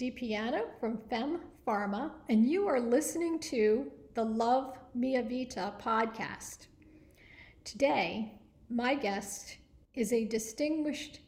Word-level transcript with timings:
DiPiano 0.00 0.62
from 0.80 0.98
Fem 1.10 1.40
Pharma, 1.66 2.12
and 2.30 2.48
you 2.48 2.66
are 2.66 2.80
listening 2.80 3.38
to 3.38 3.92
the 4.14 4.24
Love 4.24 4.78
Mia 4.94 5.22
Vita 5.22 5.74
podcast. 5.78 6.68
Today, 7.64 8.32
my 8.70 8.94
guest 8.94 9.58
is 9.92 10.14
a 10.14 10.24
distinguished 10.24 11.20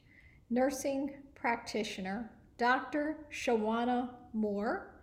nursing 0.48 1.10
practitioner, 1.34 2.30
Dr. 2.56 3.26
Shawana 3.30 4.08
Moore 4.32 5.02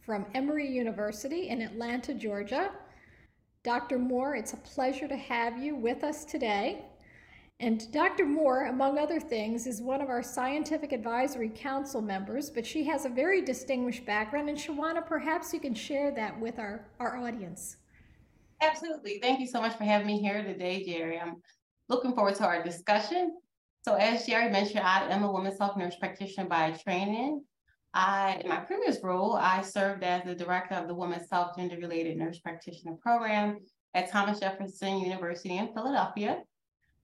from 0.00 0.24
Emory 0.34 0.70
University 0.70 1.50
in 1.50 1.60
Atlanta, 1.60 2.14
Georgia. 2.14 2.70
Dr. 3.62 3.98
Moore, 3.98 4.36
it's 4.36 4.54
a 4.54 4.56
pleasure 4.56 5.06
to 5.06 5.16
have 5.16 5.62
you 5.62 5.76
with 5.76 6.02
us 6.02 6.24
today. 6.24 6.86
And 7.62 7.88
Dr. 7.92 8.26
Moore, 8.26 8.64
among 8.64 8.98
other 8.98 9.20
things, 9.20 9.68
is 9.68 9.80
one 9.80 10.00
of 10.00 10.08
our 10.08 10.20
Scientific 10.20 10.90
Advisory 10.90 11.48
Council 11.48 12.02
members, 12.02 12.50
but 12.50 12.66
she 12.66 12.82
has 12.82 13.04
a 13.04 13.08
very 13.08 13.40
distinguished 13.40 14.04
background. 14.04 14.48
And 14.48 14.58
Shawana, 14.58 15.06
perhaps 15.06 15.54
you 15.54 15.60
can 15.60 15.72
share 15.72 16.10
that 16.10 16.38
with 16.40 16.58
our, 16.58 16.88
our 16.98 17.16
audience. 17.18 17.76
Absolutely. 18.60 19.20
Thank 19.22 19.38
you 19.38 19.46
so 19.46 19.60
much 19.60 19.76
for 19.76 19.84
having 19.84 20.08
me 20.08 20.20
here 20.20 20.42
today, 20.42 20.84
Gerie. 20.84 21.20
I'm 21.20 21.36
looking 21.88 22.14
forward 22.14 22.34
to 22.36 22.44
our 22.44 22.64
discussion. 22.64 23.36
So 23.84 23.94
as 23.94 24.26
Gerie 24.26 24.50
mentioned, 24.50 24.80
I 24.80 25.06
am 25.10 25.22
a 25.22 25.30
women's 25.30 25.60
health 25.60 25.76
nurse 25.76 25.94
practitioner 25.94 26.48
by 26.48 26.72
training. 26.72 27.44
I, 27.94 28.40
in 28.42 28.48
my 28.48 28.58
previous 28.58 28.98
role, 29.04 29.34
I 29.36 29.62
served 29.62 30.02
as 30.02 30.24
the 30.24 30.34
director 30.34 30.74
of 30.74 30.88
the 30.88 30.94
Women's 30.96 31.30
Health 31.30 31.52
Gender 31.56 31.76
Related 31.76 32.16
Nurse 32.16 32.40
Practitioner 32.40 32.96
Program 33.00 33.58
at 33.94 34.10
Thomas 34.10 34.40
Jefferson 34.40 34.98
University 34.98 35.58
in 35.58 35.72
Philadelphia. 35.72 36.42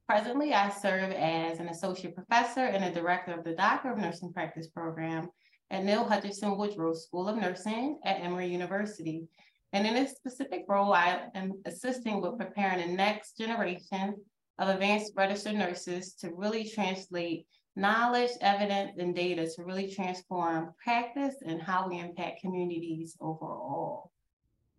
Presently, 0.09 0.55
I 0.55 0.71
serve 0.71 1.13
as 1.13 1.59
an 1.59 1.69
associate 1.69 2.15
professor 2.15 2.65
and 2.65 2.83
a 2.83 2.91
director 2.91 3.33
of 3.33 3.45
the 3.45 3.53
Doctor 3.53 3.93
of 3.93 3.99
Nursing 3.99 4.33
Practice 4.33 4.67
Program 4.69 5.29
at 5.71 5.85
Nell 5.85 6.09
Hodgson 6.09 6.57
Woodruff 6.57 6.97
School 6.97 7.29
of 7.29 7.37
Nursing 7.37 7.99
at 8.07 8.23
Emory 8.23 8.47
University. 8.47 9.29
And 9.75 9.87
in 9.87 9.93
this 9.93 10.13
specific 10.13 10.65
role, 10.67 10.95
I 10.95 11.27
am 11.35 11.61
assisting 11.67 12.23
with 12.23 12.39
preparing 12.39 12.79
the 12.79 12.97
next 12.97 13.37
generation 13.37 14.15
of 14.59 14.71
advanced 14.71 15.13
registered 15.15 15.57
nurses 15.57 16.15
to 16.21 16.33
really 16.35 16.67
translate 16.67 17.47
knowledge, 17.77 18.31
evidence, 18.41 18.93
and 18.99 19.15
data 19.15 19.47
to 19.57 19.63
really 19.63 19.93
transform 19.93 20.73
practice 20.83 21.35
and 21.45 21.61
how 21.61 21.87
we 21.87 21.99
impact 21.99 22.41
communities 22.41 23.15
overall. 23.21 24.11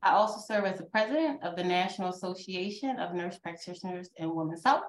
I 0.01 0.09
also 0.09 0.39
serve 0.39 0.65
as 0.65 0.79
the 0.79 0.85
president 0.85 1.43
of 1.43 1.55
the 1.55 1.63
National 1.63 2.09
Association 2.09 2.97
of 2.97 3.13
Nurse 3.13 3.37
Practitioners 3.37 4.09
in 4.17 4.33
Women's 4.33 4.63
Health. 4.65 4.85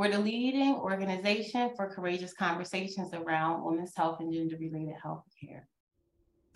We're 0.00 0.10
the 0.10 0.18
leading 0.18 0.76
organization 0.76 1.72
for 1.76 1.94
courageous 1.94 2.32
conversations 2.32 3.12
around 3.12 3.62
women's 3.62 3.94
health 3.94 4.20
and 4.20 4.32
gender 4.32 4.56
related 4.58 4.94
health 4.94 5.24
care. 5.38 5.68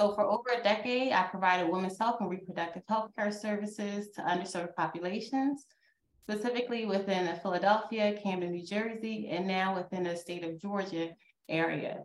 So, 0.00 0.14
for 0.14 0.24
over 0.24 0.48
a 0.58 0.62
decade, 0.62 1.12
I 1.12 1.24
provided 1.24 1.68
women's 1.68 1.98
health 1.98 2.16
and 2.20 2.30
reproductive 2.30 2.84
health 2.88 3.10
care 3.14 3.30
services 3.30 4.08
to 4.14 4.22
underserved 4.22 4.74
populations 4.76 5.66
specifically 6.22 6.86
within 6.86 7.26
the 7.26 7.38
Philadelphia, 7.42 8.18
Camden, 8.22 8.50
New 8.50 8.64
Jersey, 8.64 9.28
and 9.30 9.46
now 9.46 9.76
within 9.76 10.04
the 10.04 10.16
state 10.16 10.42
of 10.42 10.58
Georgia 10.58 11.10
area. 11.50 11.98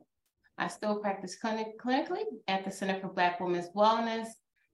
I 0.58 0.68
still 0.68 1.00
practice 1.00 1.38
clinic- 1.38 1.80
clinically 1.80 2.26
at 2.50 2.66
the 2.66 2.72
Center 2.72 3.00
for 3.00 3.14
Black 3.14 3.40
Women's 3.40 3.70
Wellness 3.70 4.28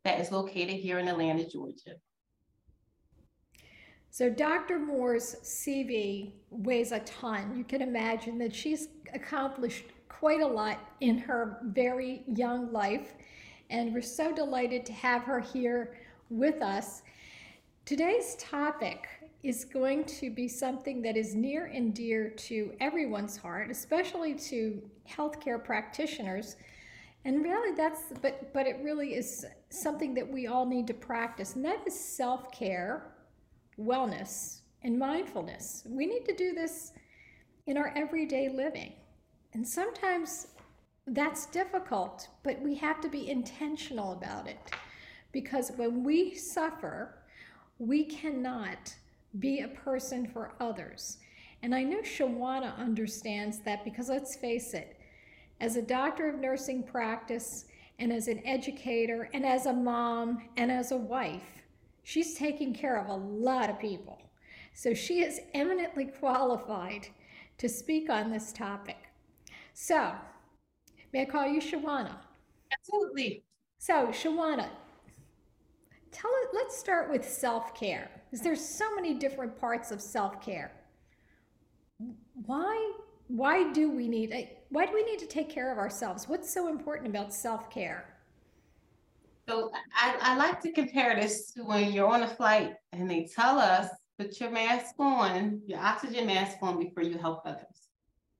that 0.03 0.19
is 0.19 0.31
located 0.31 0.77
here 0.77 0.97
in 0.97 1.07
Atlanta, 1.07 1.47
Georgia. 1.47 1.97
So, 4.17 4.29
Dr. 4.29 4.79
Moore's 4.79 5.35
CV 5.43 6.31
weighs 6.49 6.93
a 6.93 6.99
ton. 7.01 7.53
You 7.57 7.65
can 7.65 7.81
imagine 7.81 8.37
that 8.37 8.55
she's 8.55 8.87
accomplished 9.13 9.87
quite 10.07 10.39
a 10.39 10.47
lot 10.47 10.79
in 11.01 11.17
her 11.17 11.57
very 11.63 12.23
young 12.25 12.71
life, 12.71 13.11
and 13.69 13.93
we're 13.93 14.01
so 14.01 14.33
delighted 14.33 14.85
to 14.85 14.93
have 14.93 15.23
her 15.23 15.41
here 15.41 15.97
with 16.29 16.61
us. 16.61 17.01
Today's 17.83 18.37
topic 18.39 19.05
is 19.43 19.65
going 19.65 20.05
to 20.05 20.29
be 20.29 20.47
something 20.47 21.01
that 21.01 21.17
is 21.17 21.35
near 21.35 21.65
and 21.65 21.93
dear 21.93 22.29
to 22.29 22.71
everyone's 22.79 23.35
heart, 23.35 23.69
especially 23.69 24.33
to 24.35 24.81
healthcare 25.05 25.61
practitioners. 25.61 26.55
And 27.25 27.43
really 27.43 27.75
that's 27.75 28.13
but 28.21 28.53
but 28.53 28.65
it 28.65 28.79
really 28.81 29.15
is 29.15 29.45
something 29.67 30.13
that 30.13 30.31
we 30.31 30.47
all 30.47 30.65
need 30.65 30.87
to 30.87 30.93
practice, 30.93 31.57
and 31.57 31.65
that 31.65 31.85
is 31.85 31.99
self-care, 31.99 33.11
wellness, 33.79 34.61
and 34.83 34.97
mindfulness. 34.97 35.83
We 35.89 36.05
need 36.05 36.25
to 36.25 36.35
do 36.35 36.53
this 36.53 36.91
in 37.65 37.77
our 37.77 37.91
everyday 37.95 38.49
living. 38.49 38.93
And 39.53 39.67
sometimes 39.67 40.47
that's 41.07 41.47
difficult, 41.47 42.29
but 42.43 42.61
we 42.61 42.75
have 42.75 43.01
to 43.01 43.09
be 43.09 43.29
intentional 43.29 44.13
about 44.13 44.47
it. 44.47 44.59
Because 45.31 45.71
when 45.75 46.03
we 46.03 46.35
suffer, 46.35 47.17
we 47.79 48.05
cannot 48.05 48.93
be 49.39 49.61
a 49.61 49.67
person 49.67 50.27
for 50.27 50.53
others. 50.59 51.17
And 51.63 51.73
I 51.73 51.83
know 51.83 52.01
Shawana 52.01 52.77
understands 52.77 53.59
that 53.59 53.83
because 53.83 54.09
let's 54.09 54.35
face 54.35 54.73
it, 54.73 54.99
as 55.59 55.77
a 55.77 55.81
doctor 55.81 56.29
of 56.29 56.39
nursing 56.39 56.83
practice 56.83 57.65
and 57.97 58.11
as 58.13 58.27
an 58.27 58.41
educator 58.45 59.29
and 59.33 59.45
as 59.45 59.65
a 59.65 59.73
mom 59.73 60.43
and 60.57 60.71
as 60.71 60.91
a 60.91 60.97
wife, 60.97 61.63
she's 62.05 62.35
taking 62.35 62.73
care 62.73 62.97
of 62.97 63.09
a 63.09 63.13
lot 63.13 63.69
of 63.69 63.79
people. 63.79 64.21
So 64.73 64.93
she 64.93 65.21
is 65.21 65.41
eminently 65.53 66.05
qualified 66.05 67.07
to 67.57 67.67
speak 67.67 68.09
on 68.09 68.31
this 68.31 68.53
topic. 68.53 68.97
So, 69.73 70.13
may 71.11 71.23
I 71.23 71.25
call 71.25 71.47
you 71.47 71.59
Shawana? 71.59 72.15
Absolutely. 72.71 73.43
So, 73.79 74.07
Shawana, 74.07 74.69
tell 76.11 76.31
it, 76.43 76.49
let's 76.53 76.77
start 76.77 77.09
with 77.09 77.27
self 77.27 77.73
care 77.75 78.09
because 78.31 78.43
there's 78.43 78.63
so 78.63 78.95
many 78.95 79.13
different 79.13 79.57
parts 79.59 79.91
of 79.91 80.01
self-care 80.01 80.71
why 82.45 82.91
why 83.27 83.71
do 83.71 83.89
we 83.89 84.07
need 84.07 84.49
why 84.69 84.85
do 84.85 84.93
we 84.93 85.03
need 85.03 85.19
to 85.19 85.25
take 85.27 85.49
care 85.49 85.71
of 85.71 85.77
ourselves 85.77 86.27
what's 86.27 86.53
so 86.53 86.67
important 86.67 87.07
about 87.07 87.33
self-care 87.33 88.14
so 89.47 89.71
I, 89.95 90.17
I 90.21 90.37
like 90.37 90.59
to 90.61 90.71
compare 90.71 91.15
this 91.15 91.51
to 91.53 91.63
when 91.63 91.91
you're 91.91 92.07
on 92.07 92.23
a 92.23 92.27
flight 92.27 92.73
and 92.91 93.09
they 93.09 93.29
tell 93.33 93.59
us 93.59 93.87
put 94.17 94.39
your 94.39 94.49
mask 94.49 94.95
on 94.97 95.61
your 95.67 95.79
oxygen 95.79 96.25
mask 96.25 96.57
on 96.61 96.79
before 96.79 97.03
you 97.03 97.17
help 97.17 97.41
others. 97.45 97.89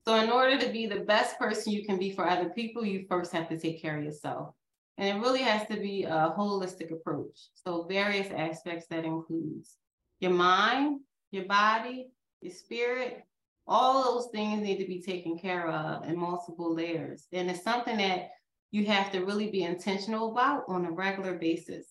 So 0.07 0.15
in 0.15 0.29
order 0.29 0.57
to 0.59 0.71
be 0.71 0.85
the 0.85 1.01
best 1.01 1.37
person 1.37 1.73
you 1.73 1.85
can 1.85 1.97
be 1.97 2.11
for 2.11 2.27
other 2.27 2.49
people 2.49 2.85
you 2.85 3.05
first 3.09 3.31
have 3.33 3.49
to 3.49 3.59
take 3.59 3.81
care 3.81 3.97
of 3.97 4.03
yourself. 4.03 4.53
And 4.97 5.17
it 5.17 5.21
really 5.21 5.41
has 5.41 5.67
to 5.67 5.75
be 5.75 6.03
a 6.03 6.33
holistic 6.37 6.91
approach. 6.91 7.49
So 7.53 7.83
various 7.83 8.31
aspects 8.31 8.87
that 8.89 9.03
includes 9.03 9.75
your 10.19 10.31
mind, 10.31 11.01
your 11.31 11.45
body, 11.45 12.07
your 12.41 12.53
spirit, 12.53 13.23
all 13.67 14.03
those 14.03 14.29
things 14.31 14.61
need 14.61 14.77
to 14.77 14.87
be 14.87 15.01
taken 15.01 15.37
care 15.37 15.67
of 15.67 16.07
in 16.07 16.17
multiple 16.17 16.73
layers. 16.73 17.27
And 17.33 17.49
it's 17.49 17.63
something 17.63 17.97
that 17.97 18.29
you 18.71 18.85
have 18.85 19.11
to 19.11 19.25
really 19.25 19.49
be 19.51 19.63
intentional 19.63 20.31
about 20.31 20.63
on 20.67 20.85
a 20.85 20.91
regular 20.91 21.37
basis. 21.37 21.85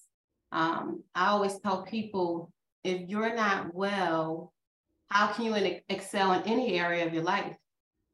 Um, 0.53 1.03
I 1.15 1.29
always 1.29 1.59
tell 1.59 1.83
people 1.83 2.53
if 2.85 3.09
you're 3.09 3.35
not 3.35 3.75
well, 3.75 4.53
how 5.09 5.29
can 5.29 5.47
you 5.47 5.81
excel 5.89 6.33
in 6.33 6.43
any 6.43 6.79
area 6.79 7.07
of 7.07 7.15
your 7.15 7.23
life? 7.23 7.57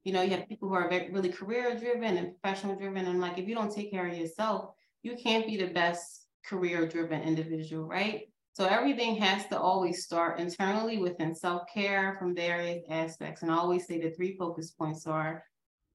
You 0.04 0.12
know, 0.12 0.22
you 0.22 0.30
have 0.30 0.48
people 0.48 0.68
who 0.68 0.74
are 0.74 0.88
very, 0.88 1.10
really 1.10 1.28
career 1.30 1.76
driven 1.76 2.16
and 2.16 2.32
professional 2.40 2.76
driven. 2.76 3.06
And 3.06 3.20
like, 3.20 3.38
if 3.38 3.48
you 3.48 3.54
don't 3.54 3.74
take 3.74 3.90
care 3.90 4.06
of 4.06 4.16
yourself, 4.16 4.74
you 5.02 5.16
can't 5.16 5.46
be 5.46 5.56
the 5.56 5.72
best 5.72 6.26
career 6.46 6.88
driven 6.88 7.22
individual, 7.22 7.86
right? 7.86 8.22
So 8.52 8.64
everything 8.64 9.16
has 9.16 9.46
to 9.48 9.58
always 9.58 10.04
start 10.04 10.40
internally 10.40 10.98
within 10.98 11.34
self-care 11.34 12.16
from 12.18 12.34
various 12.34 12.82
aspects. 12.90 13.42
And 13.42 13.50
I 13.50 13.56
always 13.56 13.86
say 13.86 14.00
the 14.00 14.10
three 14.10 14.36
focus 14.36 14.70
points 14.70 15.06
are 15.06 15.44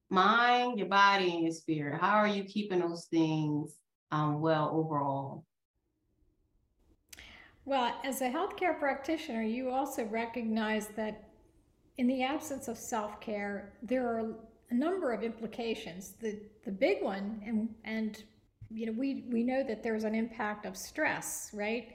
mind, 0.10 0.80
your 0.80 0.88
body, 0.88 1.34
and 1.34 1.44
your 1.44 1.52
spirit. 1.52 2.00
How 2.00 2.18
are 2.18 2.28
you 2.28 2.44
keeping 2.44 2.80
those 2.80 3.06
things 3.06 3.76
um, 4.12 4.42
well 4.42 4.72
overall? 4.74 5.46
Well, 7.66 7.96
as 8.04 8.22
a 8.22 8.30
healthcare 8.30 8.78
practitioner, 8.78 9.42
you 9.42 9.72
also 9.72 10.06
recognize 10.06 10.88
that 10.96 11.30
in 11.98 12.08
the 12.08 12.24
absence 12.24 12.68
of 12.68 12.78
self-care, 12.78 13.74
there 13.82 14.08
are 14.08 14.36
a 14.70 14.74
number 14.74 15.14
of 15.14 15.24
implications. 15.24 16.14
The 16.20 16.40
the 16.64 16.72
big 16.72 17.02
one, 17.02 17.42
and 17.46 17.70
and 17.84 18.24
you 18.70 18.86
know, 18.88 18.92
we 18.92 19.26
we 19.32 19.44
know 19.44 19.64
that 19.64 19.84
there's 19.84 20.04
an 20.04 20.16
impact 20.16 20.66
of 20.66 20.76
stress, 20.76 21.50
right? 21.54 21.94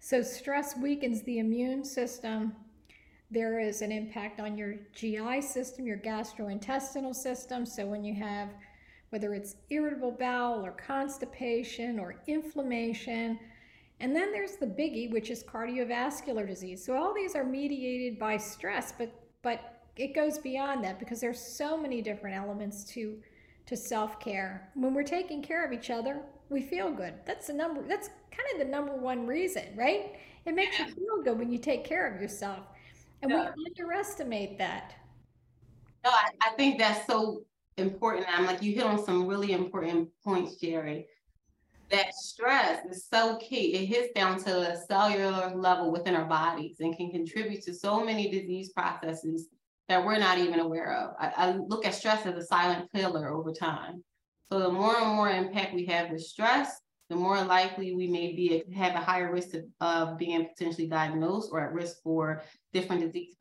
So, 0.00 0.22
stress 0.22 0.76
weakens 0.76 1.22
the 1.22 1.38
immune 1.38 1.84
system. 1.84 2.54
There 3.30 3.60
is 3.60 3.82
an 3.82 3.92
impact 3.92 4.40
on 4.40 4.56
your 4.56 4.74
GI 4.94 5.42
system, 5.42 5.86
your 5.86 5.98
gastrointestinal 5.98 7.14
system. 7.14 7.66
So, 7.66 7.86
when 7.86 8.04
you 8.04 8.14
have 8.14 8.50
whether 9.10 9.32
it's 9.32 9.56
irritable 9.70 10.10
bowel 10.12 10.64
or 10.64 10.72
constipation 10.72 11.98
or 11.98 12.16
inflammation, 12.26 13.38
and 14.00 14.14
then 14.14 14.32
there's 14.32 14.56
the 14.56 14.66
biggie, 14.66 15.10
which 15.10 15.30
is 15.30 15.42
cardiovascular 15.42 16.46
disease. 16.46 16.84
So, 16.84 16.94
all 16.94 17.14
these 17.14 17.34
are 17.34 17.44
mediated 17.44 18.18
by 18.18 18.36
stress, 18.36 18.92
but, 18.96 19.12
but 19.42 19.82
it 19.96 20.14
goes 20.14 20.38
beyond 20.38 20.84
that 20.84 20.98
because 20.98 21.20
there's 21.20 21.40
so 21.40 21.76
many 21.76 22.00
different 22.00 22.36
elements 22.36 22.84
to 22.92 23.18
to 23.66 23.76
self-care. 23.76 24.70
When 24.74 24.94
we're 24.94 25.02
taking 25.02 25.42
care 25.42 25.62
of 25.62 25.74
each 25.74 25.90
other, 25.90 26.22
we 26.48 26.62
feel 26.62 26.90
good. 26.90 27.12
That's 27.26 27.48
the 27.48 27.52
number 27.52 27.82
that's 27.86 28.08
kind 28.30 28.48
of 28.54 28.66
the 28.66 28.72
number 28.72 28.94
one 28.96 29.26
reason, 29.26 29.64
right? 29.76 30.16
It 30.46 30.54
makes 30.54 30.78
you 30.78 30.86
feel 30.86 31.22
good 31.22 31.38
when 31.38 31.52
you 31.52 31.58
take 31.58 31.84
care 31.84 32.10
of 32.10 32.20
yourself. 32.20 32.60
And 33.22 33.30
Yeah. 33.30 33.52
we 33.56 33.66
underestimate 33.66 34.58
that. 34.58 34.94
No, 36.04 36.10
I, 36.10 36.30
I 36.40 36.50
think 36.56 36.78
that's 36.78 37.06
so 37.06 37.42
important. 37.76 38.26
I'm 38.28 38.46
like, 38.46 38.62
you 38.62 38.74
hit 38.74 38.84
on 38.84 39.04
some 39.04 39.26
really 39.26 39.52
important 39.52 40.08
points, 40.24 40.56
Gerie. 40.56 41.06
That 41.90 42.14
stress 42.14 42.84
is 42.84 43.06
so 43.06 43.38
key. 43.38 43.74
It 43.74 43.86
hits 43.86 44.12
down 44.14 44.38
to 44.40 44.44
the 44.44 44.76
cellular 44.88 45.54
level 45.56 45.90
within 45.90 46.14
our 46.14 46.26
bodies 46.26 46.76
and 46.80 46.96
can 46.96 47.10
contribute 47.10 47.62
to 47.62 47.74
so 47.74 48.04
many 48.04 48.30
disease 48.30 48.70
processes 48.70 49.48
that 49.88 50.04
we're 50.04 50.18
not 50.18 50.38
even 50.38 50.60
aware 50.60 50.92
of. 50.94 51.14
I, 51.18 51.32
I 51.36 51.50
look 51.52 51.86
at 51.86 51.94
stress 51.94 52.26
as 52.26 52.36
a 52.36 52.44
silent 52.44 52.92
killer 52.92 53.30
over 53.30 53.52
time. 53.52 54.04
So 54.52 54.60
the 54.60 54.70
more 54.70 54.96
and 54.98 55.14
more 55.14 55.30
impact 55.30 55.74
we 55.74 55.86
have 55.86 56.10
with 56.10 56.20
stress, 56.22 56.78
the 57.08 57.16
more 57.16 57.42
likely 57.42 57.94
we 57.94 58.06
may 58.06 58.32
be 58.32 58.64
have 58.74 58.94
a 58.94 59.04
higher 59.04 59.32
risk 59.32 59.54
of, 59.54 59.64
of 59.80 60.18
being 60.18 60.46
potentially 60.46 60.86
diagnosed 60.86 61.50
or 61.52 61.60
at 61.60 61.72
risk 61.72 62.02
for 62.02 62.42
different 62.72 63.02
disease 63.02 63.34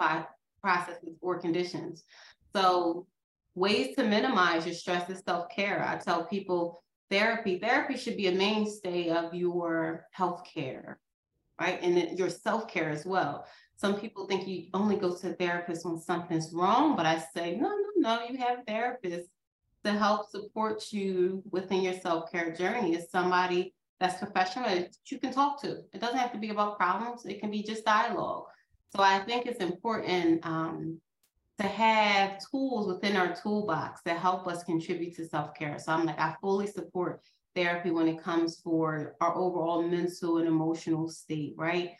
processes 0.61 1.15
or 1.21 1.39
conditions. 1.39 2.03
So 2.55 3.07
ways 3.55 3.95
to 3.95 4.03
minimize 4.03 4.65
your 4.65 4.75
stress 4.75 5.09
is 5.09 5.21
self-care. 5.25 5.83
I 5.85 5.97
tell 5.97 6.25
people 6.25 6.81
therapy, 7.09 7.59
therapy 7.59 7.97
should 7.97 8.17
be 8.17 8.27
a 8.27 8.31
mainstay 8.31 9.09
of 9.09 9.33
your 9.33 10.05
health 10.11 10.43
care, 10.51 10.99
right? 11.59 11.79
And 11.81 12.17
your 12.17 12.29
self-care 12.29 12.89
as 12.89 13.05
well. 13.05 13.45
Some 13.75 13.99
people 13.99 14.27
think 14.27 14.47
you 14.47 14.67
only 14.73 14.95
go 14.95 15.15
to 15.15 15.29
a 15.29 15.33
therapist 15.33 15.85
when 15.85 15.99
something's 15.99 16.53
wrong, 16.53 16.95
but 16.95 17.05
I 17.05 17.23
say, 17.35 17.55
no, 17.55 17.69
no, 17.69 17.85
no, 17.97 18.25
you 18.27 18.37
have 18.37 18.65
therapists 18.65 19.27
to 19.85 19.91
help 19.91 20.29
support 20.29 20.91
you 20.91 21.43
within 21.51 21.81
your 21.81 21.93
self-care 21.93 22.53
journey. 22.53 22.95
Is 22.95 23.09
somebody 23.11 23.73
that's 23.99 24.19
professional 24.19 24.69
that 24.69 24.95
you 25.07 25.19
can 25.19 25.33
talk 25.33 25.61
to. 25.61 25.79
It 25.93 25.99
doesn't 25.99 26.17
have 26.17 26.31
to 26.33 26.37
be 26.37 26.49
about 26.49 26.77
problems. 26.77 27.25
It 27.25 27.39
can 27.39 27.49
be 27.49 27.63
just 27.63 27.85
dialogue. 27.85 28.45
So 28.95 29.01
I 29.01 29.19
think 29.19 29.45
it's 29.45 29.59
important 29.59 30.45
um, 30.45 30.99
to 31.59 31.67
have 31.67 32.37
tools 32.51 32.87
within 32.87 33.17
our 33.17 33.35
toolbox 33.35 34.01
that 34.05 34.19
help 34.19 34.47
us 34.47 34.63
contribute 34.63 35.15
to 35.15 35.27
self-care. 35.27 35.79
So 35.79 35.91
I'm 35.91 36.05
like, 36.05 36.19
I 36.19 36.35
fully 36.41 36.67
support 36.67 37.21
therapy 37.55 37.89
when 37.89 38.07
it 38.07 38.21
comes 38.21 38.59
for 38.63 39.15
our 39.19 39.35
overall 39.35 39.81
mental 39.81 40.37
and 40.37 40.47
emotional 40.47 41.09
state, 41.09 41.55
right? 41.57 41.91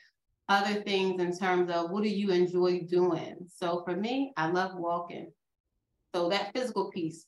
Other 0.50 0.81
things 0.83 1.19
in 1.19 1.35
terms 1.35 1.69
of 1.71 1.89
what 1.89 2.03
do 2.03 2.09
you 2.09 2.29
enjoy 2.29 2.81
doing? 2.81 3.35
So 3.53 3.81
for 3.83 3.95
me, 3.95 4.33
I 4.38 4.47
love 4.50 4.75
walking. 4.75 5.31
So 6.13 6.29
that 6.29 6.53
physical 6.53 6.89
piece, 6.91 7.25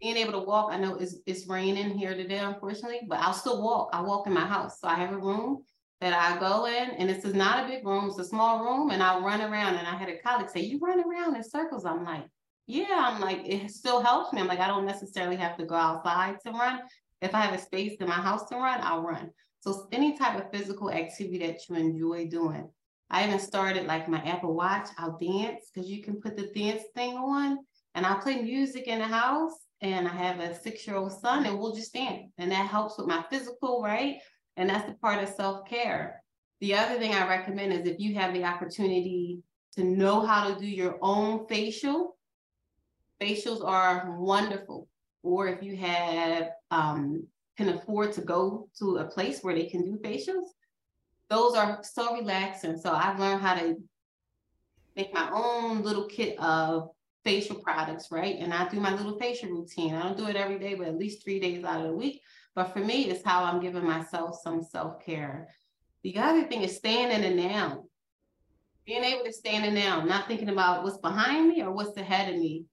being 0.00 0.16
able 0.16 0.32
to 0.32 0.40
walk, 0.40 0.72
I 0.72 0.78
know 0.78 0.96
it's, 0.96 1.16
it's 1.26 1.48
raining 1.48 1.96
here 1.96 2.14
today, 2.14 2.38
unfortunately, 2.38 3.00
but 3.08 3.18
I'll 3.18 3.32
still 3.32 3.62
walk. 3.62 3.90
I 3.92 4.02
walk 4.02 4.26
in 4.26 4.32
my 4.32 4.44
house. 4.44 4.80
So 4.80 4.88
I 4.88 4.94
have 4.94 5.12
a 5.12 5.18
room 5.18 5.62
that 6.00 6.12
I 6.12 6.38
go 6.38 6.66
in, 6.66 6.90
and 6.90 7.08
this 7.08 7.24
is 7.24 7.34
not 7.34 7.64
a 7.64 7.68
big 7.68 7.86
room, 7.86 8.06
it's 8.06 8.18
a 8.18 8.24
small 8.24 8.62
room, 8.62 8.90
and 8.90 9.02
I 9.02 9.18
run 9.18 9.40
around. 9.40 9.76
And 9.76 9.86
I 9.86 9.96
had 9.96 10.08
a 10.08 10.18
colleague 10.18 10.50
say, 10.50 10.60
You 10.60 10.78
run 10.78 11.02
around 11.02 11.36
in 11.36 11.42
circles. 11.42 11.86
I'm 11.86 12.04
like, 12.04 12.24
Yeah, 12.66 12.86
I'm 12.90 13.20
like, 13.20 13.40
it 13.46 13.70
still 13.70 14.02
helps 14.02 14.32
me. 14.32 14.40
I'm 14.40 14.48
like, 14.48 14.60
I 14.60 14.66
don't 14.66 14.86
necessarily 14.86 15.36
have 15.36 15.56
to 15.56 15.64
go 15.64 15.74
outside 15.74 16.36
to 16.44 16.52
run. 16.52 16.80
If 17.22 17.34
I 17.34 17.40
have 17.40 17.54
a 17.54 17.62
space 17.62 17.96
in 17.98 18.08
my 18.08 18.14
house 18.14 18.46
to 18.50 18.56
run, 18.56 18.80
I'll 18.82 19.02
run. 19.02 19.30
So 19.60 19.88
any 19.90 20.16
type 20.16 20.38
of 20.38 20.50
physical 20.52 20.90
activity 20.90 21.38
that 21.38 21.60
you 21.68 21.76
enjoy 21.76 22.28
doing. 22.28 22.70
I 23.08 23.26
even 23.26 23.38
started 23.38 23.86
like 23.86 24.08
my 24.08 24.18
Apple 24.18 24.54
Watch, 24.54 24.88
I'll 24.98 25.16
dance 25.16 25.70
because 25.72 25.88
you 25.88 26.02
can 26.02 26.20
put 26.20 26.36
the 26.36 26.48
dance 26.54 26.82
thing 26.94 27.16
on 27.16 27.58
and 27.94 28.04
I'll 28.04 28.18
play 28.18 28.42
music 28.42 28.88
in 28.88 28.98
the 28.98 29.06
house 29.06 29.65
and 29.80 30.08
I 30.08 30.12
have 30.12 30.40
a 30.40 30.54
six-year-old 30.54 31.12
son 31.12 31.46
and 31.46 31.58
we'll 31.58 31.74
just 31.74 31.92
dance. 31.92 32.32
And 32.38 32.50
that 32.50 32.66
helps 32.66 32.98
with 32.98 33.06
my 33.06 33.24
physical, 33.30 33.82
right? 33.82 34.16
And 34.56 34.70
that's 34.70 34.88
the 34.88 34.94
part 34.94 35.22
of 35.22 35.28
self-care. 35.30 36.22
The 36.60 36.74
other 36.74 36.98
thing 36.98 37.14
I 37.14 37.28
recommend 37.28 37.72
is 37.72 37.86
if 37.86 38.00
you 38.00 38.14
have 38.14 38.32
the 38.32 38.44
opportunity 38.44 39.42
to 39.74 39.84
know 39.84 40.24
how 40.24 40.48
to 40.48 40.58
do 40.58 40.66
your 40.66 40.98
own 41.02 41.46
facial, 41.46 42.16
facials 43.20 43.64
are 43.64 44.16
wonderful. 44.18 44.88
Or 45.22 45.48
if 45.48 45.62
you 45.62 45.76
have 45.76 46.50
um, 46.70 47.26
can 47.56 47.70
afford 47.70 48.12
to 48.12 48.20
go 48.20 48.68
to 48.78 48.98
a 48.98 49.04
place 49.04 49.40
where 49.40 49.54
they 49.54 49.66
can 49.66 49.82
do 49.82 49.98
facials, 49.98 50.48
those 51.28 51.54
are 51.54 51.80
so 51.82 52.14
relaxing. 52.16 52.78
So 52.78 52.92
I've 52.92 53.18
learned 53.18 53.42
how 53.42 53.54
to 53.54 53.76
make 54.94 55.12
my 55.12 55.28
own 55.32 55.82
little 55.82 56.04
kit 56.04 56.38
of 56.38 56.90
facial 57.26 57.56
products, 57.56 58.12
right? 58.12 58.36
And 58.38 58.54
I 58.54 58.68
do 58.68 58.78
my 58.78 58.94
little 58.94 59.18
facial 59.18 59.50
routine. 59.50 59.94
I 59.94 60.02
don't 60.04 60.16
do 60.16 60.28
it 60.28 60.36
every 60.36 60.60
day, 60.60 60.74
but 60.74 60.86
at 60.86 60.96
least 60.96 61.24
three 61.24 61.40
days 61.40 61.64
out 61.64 61.80
of 61.80 61.88
the 61.88 61.92
week. 61.92 62.22
But 62.54 62.72
for 62.72 62.78
me, 62.78 63.10
it's 63.10 63.24
how 63.24 63.42
I'm 63.42 63.60
giving 63.60 63.84
myself 63.84 64.38
some 64.42 64.62
self 64.62 65.04
care. 65.04 65.48
The 66.04 66.16
other 66.18 66.44
thing 66.44 66.62
is 66.62 66.76
staying 66.76 67.10
in 67.10 67.22
the 67.22 67.42
now, 67.48 67.84
being 68.86 69.02
able 69.02 69.24
to 69.24 69.32
stay 69.32 69.56
in 69.56 69.62
the 69.62 69.72
now, 69.72 70.04
not 70.04 70.28
thinking 70.28 70.50
about 70.50 70.84
what's 70.84 70.98
behind 70.98 71.48
me 71.48 71.62
or 71.62 71.72
what's 71.72 71.96
ahead 71.96 72.32
of 72.32 72.40
me. 72.40 72.64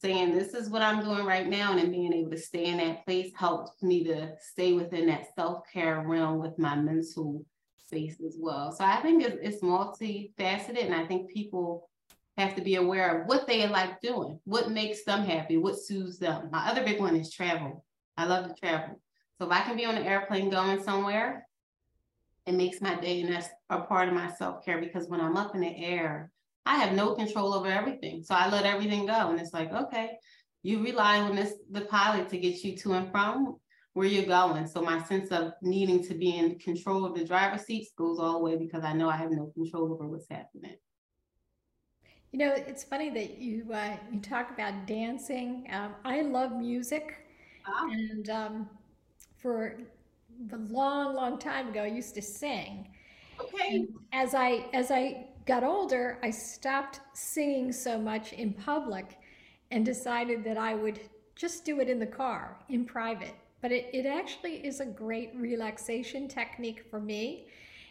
Saying 0.00 0.32
this 0.32 0.54
is 0.54 0.70
what 0.70 0.80
I'm 0.80 1.04
doing 1.04 1.26
right 1.26 1.46
now, 1.46 1.72
and 1.72 1.78
then 1.78 1.90
being 1.90 2.14
able 2.14 2.30
to 2.30 2.38
stay 2.38 2.64
in 2.64 2.78
that 2.78 3.04
place 3.04 3.32
helps 3.36 3.82
me 3.82 4.02
to 4.04 4.32
stay 4.40 4.72
within 4.72 5.06
that 5.08 5.26
self 5.36 5.64
care 5.70 6.02
realm 6.06 6.38
with 6.38 6.58
my 6.58 6.74
mental 6.74 7.44
space 7.76 8.16
as 8.26 8.36
well. 8.40 8.72
So 8.72 8.82
I 8.82 9.02
think 9.02 9.22
it's, 9.22 9.36
it's 9.42 9.62
multifaceted, 9.62 10.86
and 10.86 10.94
I 10.94 11.04
think 11.04 11.30
people 11.30 11.89
have 12.36 12.54
to 12.56 12.62
be 12.62 12.76
aware 12.76 13.20
of 13.20 13.26
what 13.28 13.46
they 13.46 13.66
like 13.68 14.00
doing, 14.00 14.38
what 14.44 14.70
makes 14.70 15.04
them 15.04 15.24
happy, 15.24 15.56
what 15.56 15.78
soothes 15.78 16.18
them. 16.18 16.48
My 16.50 16.68
other 16.68 16.84
big 16.84 17.00
one 17.00 17.16
is 17.16 17.32
travel. 17.32 17.84
I 18.16 18.26
love 18.26 18.48
to 18.48 18.54
travel. 18.54 19.00
So 19.38 19.46
if 19.46 19.52
I 19.52 19.62
can 19.62 19.76
be 19.76 19.84
on 19.84 19.96
an 19.96 20.06
airplane 20.06 20.50
going 20.50 20.82
somewhere, 20.82 21.46
it 22.46 22.54
makes 22.54 22.80
my 22.80 22.94
day 23.00 23.20
and 23.20 23.32
that's 23.32 23.48
a 23.68 23.80
part 23.80 24.08
of 24.08 24.14
my 24.14 24.30
self-care 24.32 24.80
because 24.80 25.08
when 25.08 25.20
I'm 25.20 25.36
up 25.36 25.54
in 25.54 25.60
the 25.60 25.76
air, 25.76 26.30
I 26.66 26.76
have 26.76 26.94
no 26.94 27.14
control 27.14 27.54
over 27.54 27.68
everything. 27.68 28.22
So 28.22 28.34
I 28.34 28.50
let 28.50 28.66
everything 28.66 29.06
go. 29.06 29.30
And 29.30 29.40
it's 29.40 29.52
like, 29.52 29.72
okay, 29.72 30.18
you 30.62 30.82
rely 30.82 31.18
on 31.20 31.36
this 31.36 31.54
the 31.70 31.82
pilot 31.82 32.28
to 32.30 32.38
get 32.38 32.62
you 32.62 32.76
to 32.78 32.92
and 32.92 33.10
from 33.10 33.56
where 33.94 34.06
you're 34.06 34.26
going. 34.26 34.66
So 34.66 34.82
my 34.82 35.02
sense 35.04 35.30
of 35.30 35.52
needing 35.62 36.02
to 36.04 36.14
be 36.14 36.36
in 36.36 36.58
control 36.58 37.04
of 37.04 37.14
the 37.14 37.24
driver's 37.24 37.62
seats 37.62 37.92
goes 37.96 38.18
all 38.18 38.34
the 38.34 38.44
way 38.44 38.56
because 38.56 38.84
I 38.84 38.92
know 38.92 39.08
I 39.08 39.16
have 39.16 39.30
no 39.30 39.46
control 39.46 39.92
over 39.92 40.06
what's 40.06 40.28
happening. 40.28 40.76
You 42.32 42.38
know, 42.38 42.52
it's 42.52 42.84
funny 42.84 43.10
that 43.10 43.38
you 43.38 43.72
uh, 43.72 43.96
you 44.12 44.20
talk 44.20 44.50
about 44.50 44.86
dancing. 44.86 45.66
Um, 45.72 45.94
I 46.04 46.20
love 46.22 46.52
music, 46.52 47.26
Ah, 47.64 47.90
and 47.90 48.30
um, 48.30 48.68
for 49.38 49.78
a 50.52 50.56
long, 50.56 51.14
long 51.14 51.38
time 51.38 51.68
ago, 51.68 51.82
I 51.82 51.86
used 51.88 52.14
to 52.14 52.22
sing. 52.22 52.88
okay. 53.40 53.70
And 53.70 53.88
as 54.12 54.34
I 54.34 54.66
as 54.72 54.90
I 54.90 55.26
got 55.46 55.64
older, 55.64 56.18
I 56.22 56.30
stopped 56.30 57.00
singing 57.14 57.72
so 57.72 57.98
much 57.98 58.32
in 58.32 58.52
public 58.54 59.18
and 59.70 59.84
decided 59.84 60.44
that 60.44 60.58
I 60.58 60.74
would 60.74 61.00
just 61.36 61.64
do 61.64 61.80
it 61.80 61.88
in 61.88 61.98
the 61.98 62.06
car 62.06 62.58
in 62.68 62.84
private. 62.84 63.34
But 63.62 63.72
it, 63.72 63.90
it 63.92 64.06
actually 64.06 64.66
is 64.66 64.80
a 64.80 64.86
great 64.86 65.32
relaxation 65.34 66.28
technique 66.28 66.84
for 66.90 67.00
me. 67.00 67.46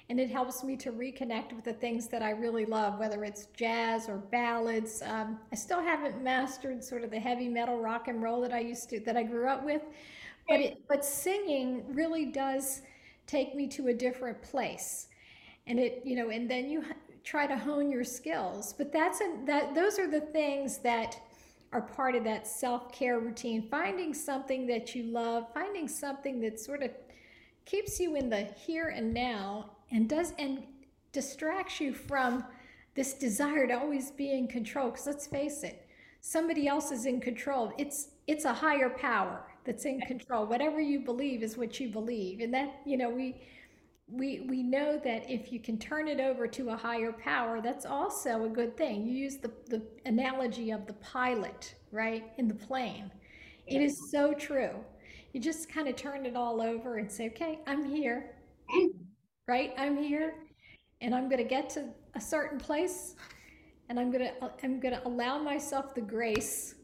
And 0.10 0.20
it 0.20 0.30
helps 0.30 0.64
me 0.64 0.76
to 0.78 0.92
reconnect 0.92 1.54
with 1.54 1.66
the 1.66 1.74
things 1.74 2.08
that 2.08 2.24
I 2.24 2.32
really 2.32 2.66
love, 2.66 2.98
whether 2.98 3.24
it's 3.24 3.46
jazz 3.56 4.10
or 4.10 4.18
ballads. 4.18 5.04
Um, 5.06 5.40
I 5.52 5.56
still 5.56 5.82
haven't 5.82 6.24
mastered 6.24 6.84
sort 6.84 7.04
of 7.04 7.12
the 7.12 7.20
heavy 7.20 7.48
metal 7.48 7.78
rock 7.78 8.08
and 8.08 8.24
roll 8.24 8.42
that 8.42 8.52
I 8.52 8.60
used 8.60 8.90
to, 8.90 9.00
that 9.02 9.16
I 9.16 9.24
grew 9.24 9.48
up 9.48 9.64
with. 9.64 9.84
But 10.48 10.62
it, 10.62 10.82
but 10.88 11.06
singing 11.06 11.84
really 11.94 12.26
does 12.26 12.82
take 13.28 13.54
me 13.54 13.68
to 13.68 13.90
a 13.90 13.94
different 13.94 14.42
place 14.42 15.08
and 15.68 15.80
it 15.80 16.02
you 16.04 16.16
know 16.16 16.30
and 16.30 16.50
then 16.50 16.70
you 16.70 16.84
try 17.24 17.46
to 17.46 17.56
hone 17.56 17.90
your 17.90 18.04
skills 18.04 18.74
but 18.74 18.92
that's 18.92 19.22
a, 19.22 19.46
that 19.46 19.76
those 19.76 20.00
are 20.00 20.10
the 20.10 20.22
things 20.22 20.80
that 20.80 21.22
are 21.72 21.82
part 21.82 22.16
of 22.16 22.24
that 22.24 22.48
self-care 22.48 23.20
routine 23.20 23.68
finding 23.70 24.14
something 24.14 24.66
that 24.66 24.96
you 24.96 25.04
love 25.04 25.46
finding 25.54 25.88
something 25.88 26.42
that 26.42 26.60
sort 26.60 26.82
of 26.82 26.90
keeps 27.66 28.00
you 28.00 28.16
in 28.16 28.30
the 28.30 28.44
here 28.66 28.88
and 28.88 29.14
now 29.14 29.70
and 29.92 30.10
does 30.10 30.34
and 30.38 30.64
distracts 31.12 31.80
you 31.80 31.94
from 31.94 32.44
this 32.96 33.14
desire 33.14 33.68
to 33.68 33.74
always 33.74 34.12
be 34.12 34.32
in 34.32 34.48
control 34.48 34.90
because 34.92 35.06
let's 35.08 35.28
face 35.28 35.64
it 35.64 35.86
somebody 36.22 36.68
else 36.68 36.92
is 36.92 37.06
in 37.06 37.22
control. 37.22 37.72
It's 37.78 38.10
it's 38.28 38.44
a 38.46 38.54
higher 38.54 38.90
power 38.90 39.42
that's 39.66 39.86
in 39.86 40.02
control. 40.02 40.46
Whatever 40.46 40.82
you 40.82 41.00
believe 41.00 41.44
is 41.44 41.58
what 41.58 41.80
you 41.80 41.88
believe. 41.90 42.42
And 42.42 42.54
that 42.54 42.82
you 42.86 42.98
know 42.98 43.10
we 43.10 43.42
we 44.08 44.42
we 44.50 44.64
know 44.64 45.00
that 45.04 45.30
if 45.30 45.52
you 45.52 45.60
can 45.60 45.78
turn 45.78 46.08
it 46.08 46.20
over 46.20 46.48
to 46.48 46.70
a 46.72 46.76
higher 46.76 47.12
power 47.14 47.62
that's 47.62 47.86
also 47.86 48.46
a 48.46 48.50
good 48.50 48.76
thing. 48.78 49.06
You 49.06 49.14
use 49.14 49.38
the, 49.38 49.52
the 49.68 49.82
analogy 50.06 50.72
of 50.72 50.88
the 50.88 50.94
pilot 50.94 51.76
right 51.92 52.24
in 52.38 52.48
the 52.48 52.56
plane. 52.56 53.12
It 53.68 53.82
is 53.82 54.10
so 54.12 54.34
true. 54.34 54.72
You 55.34 55.40
just 55.40 55.70
kind 55.72 55.88
of 55.88 55.96
turn 55.96 56.26
it 56.26 56.36
all 56.36 56.60
over 56.62 56.98
and 56.98 57.12
say 57.12 57.28
okay 57.28 57.60
i'm 57.68 57.86
here 57.86 58.32
right 59.50 59.74
i'm 59.78 59.98
here 59.98 60.36
and 61.02 61.14
i'm 61.14 61.28
going 61.28 61.44
to 61.46 61.50
get 61.58 61.70
to 61.70 61.86
a 62.16 62.22
certain 62.22 62.60
place 62.60 63.16
and 63.90 64.00
i'm 64.00 64.12
going 64.12 64.24
to 64.24 64.34
i'm 64.64 64.80
going 64.80 64.94
to 64.94 65.08
allow 65.08 65.38
myself 65.38 65.94
the 65.96 66.02
grace 66.02 66.76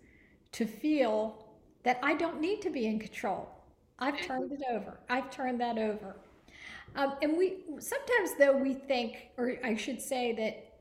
to 0.51 0.65
feel 0.65 1.45
that 1.85 1.99
I 2.01 2.15
don't 2.15 2.41
need 2.41 2.61
to 2.63 2.69
be 2.69 2.87
in 2.87 2.99
control. 2.99 3.47
I've 3.99 4.19
turned 4.21 4.51
it 4.51 4.61
over. 4.69 4.99
I've 5.07 5.29
turned 5.29 5.61
that 5.61 5.77
over. 5.77 6.17
Um, 6.95 7.15
and 7.21 7.37
we 7.37 7.57
sometimes, 7.79 8.31
though, 8.37 8.57
we 8.57 8.73
think, 8.73 9.29
or 9.37 9.53
I 9.63 9.75
should 9.75 10.01
say, 10.01 10.33
that 10.33 10.79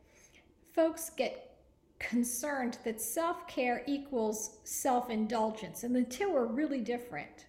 folks 0.74 1.10
get 1.10 1.56
concerned 1.98 2.78
that 2.84 3.00
self 3.00 3.46
care 3.46 3.82
equals 3.86 4.58
self 4.64 5.10
indulgence, 5.10 5.84
and 5.84 5.94
the 5.94 6.04
two 6.04 6.34
are 6.34 6.46
really 6.46 6.80
different. 6.80 7.46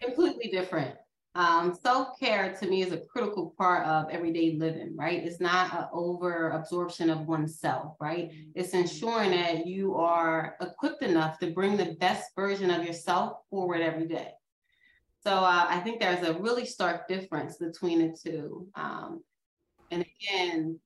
Completely 0.00 0.50
different. 0.50 0.96
Um, 1.34 1.74
self 1.82 2.20
care 2.20 2.54
to 2.60 2.66
me 2.66 2.82
is 2.82 2.92
a 2.92 2.98
critical 2.98 3.54
part 3.56 3.86
of 3.86 4.10
everyday 4.10 4.56
living, 4.56 4.94
right? 4.96 5.24
It's 5.24 5.40
not 5.40 5.72
an 5.74 5.86
over 5.92 6.50
absorption 6.50 7.08
of 7.08 7.26
oneself, 7.26 7.96
right? 8.00 8.30
It's 8.54 8.74
ensuring 8.74 9.30
that 9.30 9.66
you 9.66 9.94
are 9.94 10.56
equipped 10.60 11.02
enough 11.02 11.38
to 11.38 11.50
bring 11.50 11.76
the 11.76 11.96
best 11.98 12.32
version 12.36 12.70
of 12.70 12.84
yourself 12.84 13.38
forward 13.48 13.80
every 13.80 14.06
day. 14.06 14.32
So 15.24 15.32
uh, 15.32 15.66
I 15.68 15.80
think 15.80 16.00
there's 16.00 16.26
a 16.26 16.38
really 16.38 16.66
stark 16.66 17.08
difference 17.08 17.56
between 17.56 18.00
the 18.00 18.16
two. 18.16 18.68
Um, 18.74 19.22
and 19.90 20.04
again, 20.04 20.78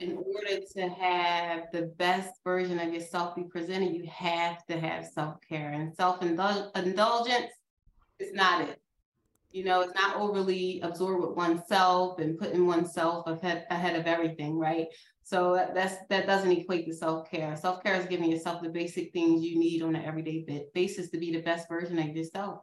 in 0.00 0.16
order 0.16 0.60
to 0.74 0.88
have 0.88 1.64
the 1.72 1.92
best 1.98 2.40
version 2.44 2.78
of 2.78 2.92
yourself 2.94 3.36
be 3.36 3.44
presented, 3.44 3.94
you 3.94 4.06
have 4.10 4.64
to 4.66 4.80
have 4.80 5.06
self 5.06 5.36
care 5.46 5.72
and 5.72 5.94
self 5.94 6.22
indulgence 6.22 7.50
is 8.18 8.32
not 8.32 8.68
it. 8.68 8.81
You 9.52 9.64
know, 9.64 9.82
it's 9.82 9.94
not 9.94 10.16
overly 10.16 10.80
absorbed 10.80 11.26
with 11.26 11.36
oneself 11.36 12.18
and 12.18 12.38
putting 12.38 12.66
oneself 12.66 13.26
ahead, 13.26 13.66
ahead 13.70 13.96
of 13.96 14.06
everything, 14.06 14.58
right? 14.58 14.86
So 15.22 15.68
that's 15.74 15.96
that 16.08 16.26
doesn't 16.26 16.50
equate 16.50 16.86
to 16.86 16.94
self 16.94 17.30
care. 17.30 17.54
Self 17.56 17.82
care 17.82 17.94
is 17.94 18.06
giving 18.06 18.30
yourself 18.30 18.62
the 18.62 18.70
basic 18.70 19.12
things 19.12 19.44
you 19.44 19.58
need 19.58 19.82
on 19.82 19.94
an 19.94 20.04
everyday 20.04 20.66
basis 20.74 21.10
to 21.10 21.18
be 21.18 21.32
the 21.32 21.42
best 21.42 21.68
version 21.68 21.98
of 21.98 22.16
yourself. 22.16 22.62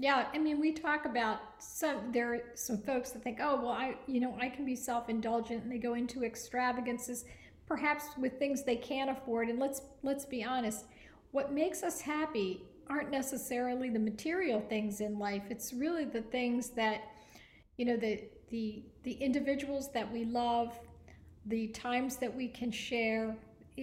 Yeah, 0.00 0.28
I 0.32 0.38
mean, 0.38 0.60
we 0.60 0.72
talk 0.72 1.06
about 1.06 1.40
some. 1.58 2.12
There 2.12 2.34
are 2.34 2.40
some 2.54 2.78
folks 2.78 3.10
that 3.10 3.24
think, 3.24 3.38
oh, 3.42 3.56
well, 3.56 3.72
I, 3.72 3.96
you 4.06 4.20
know, 4.20 4.36
I 4.40 4.48
can 4.48 4.64
be 4.64 4.76
self-indulgent, 4.76 5.64
and 5.64 5.72
they 5.72 5.78
go 5.78 5.94
into 5.94 6.22
extravagances, 6.22 7.24
perhaps 7.66 8.04
with 8.16 8.38
things 8.38 8.62
they 8.62 8.76
can't 8.76 9.10
afford. 9.10 9.48
And 9.48 9.58
let's 9.58 9.82
let's 10.04 10.24
be 10.24 10.44
honest, 10.44 10.84
what 11.32 11.52
makes 11.52 11.82
us 11.82 12.00
happy 12.00 12.62
aren't 12.90 13.10
necessarily 13.10 13.90
the 13.90 13.98
material 13.98 14.60
things 14.60 15.00
in 15.00 15.18
life. 15.18 15.42
It's 15.50 15.72
really 15.72 16.04
the 16.04 16.22
things 16.22 16.70
that, 16.70 17.02
you 17.76 17.84
know, 17.84 17.96
the 17.96 18.24
the 18.50 18.82
the 19.02 19.12
individuals 19.12 19.92
that 19.92 20.10
we 20.10 20.24
love, 20.24 20.78
the 21.46 21.68
times 21.68 22.16
that 22.16 22.34
we 22.34 22.48
can 22.48 22.70
share, 22.70 23.36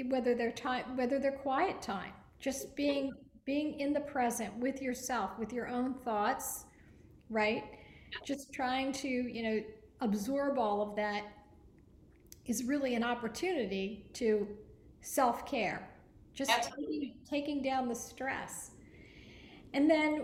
whether 0.07 0.35
they're 0.35 0.51
time, 0.51 0.97
whether 0.97 1.19
they're 1.19 1.31
quiet 1.31 1.81
time, 1.81 2.13
just 2.39 2.75
being 2.75 3.11
being 3.45 3.79
in 3.79 3.93
the 3.93 3.99
present 3.99 4.55
with 4.57 4.81
yourself, 4.81 5.31
with 5.37 5.53
your 5.53 5.67
own 5.67 5.93
thoughts, 5.93 6.65
right? 7.29 7.63
Just 8.25 8.51
trying 8.51 8.91
to, 8.93 9.07
you 9.07 9.43
know, 9.43 9.63
absorb 10.01 10.57
all 10.57 10.81
of 10.81 10.95
that 10.95 11.23
is 12.45 12.63
really 12.63 12.95
an 12.95 13.03
opportunity 13.03 14.05
to 14.13 14.47
self 15.01 15.45
care, 15.45 15.87
just 16.33 16.51
taking, 16.75 17.13
taking 17.29 17.61
down 17.61 17.87
the 17.87 17.95
stress. 17.95 18.71
And 19.75 19.89
then 19.89 20.21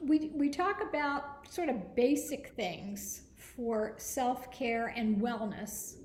we, 0.00 0.30
we 0.34 0.48
talk 0.48 0.80
about 0.82 1.52
sort 1.52 1.68
of 1.68 1.94
basic 1.94 2.54
things 2.56 3.24
for 3.36 3.92
self 3.98 4.50
care 4.50 4.86
and 4.96 5.20
wellness. 5.20 5.96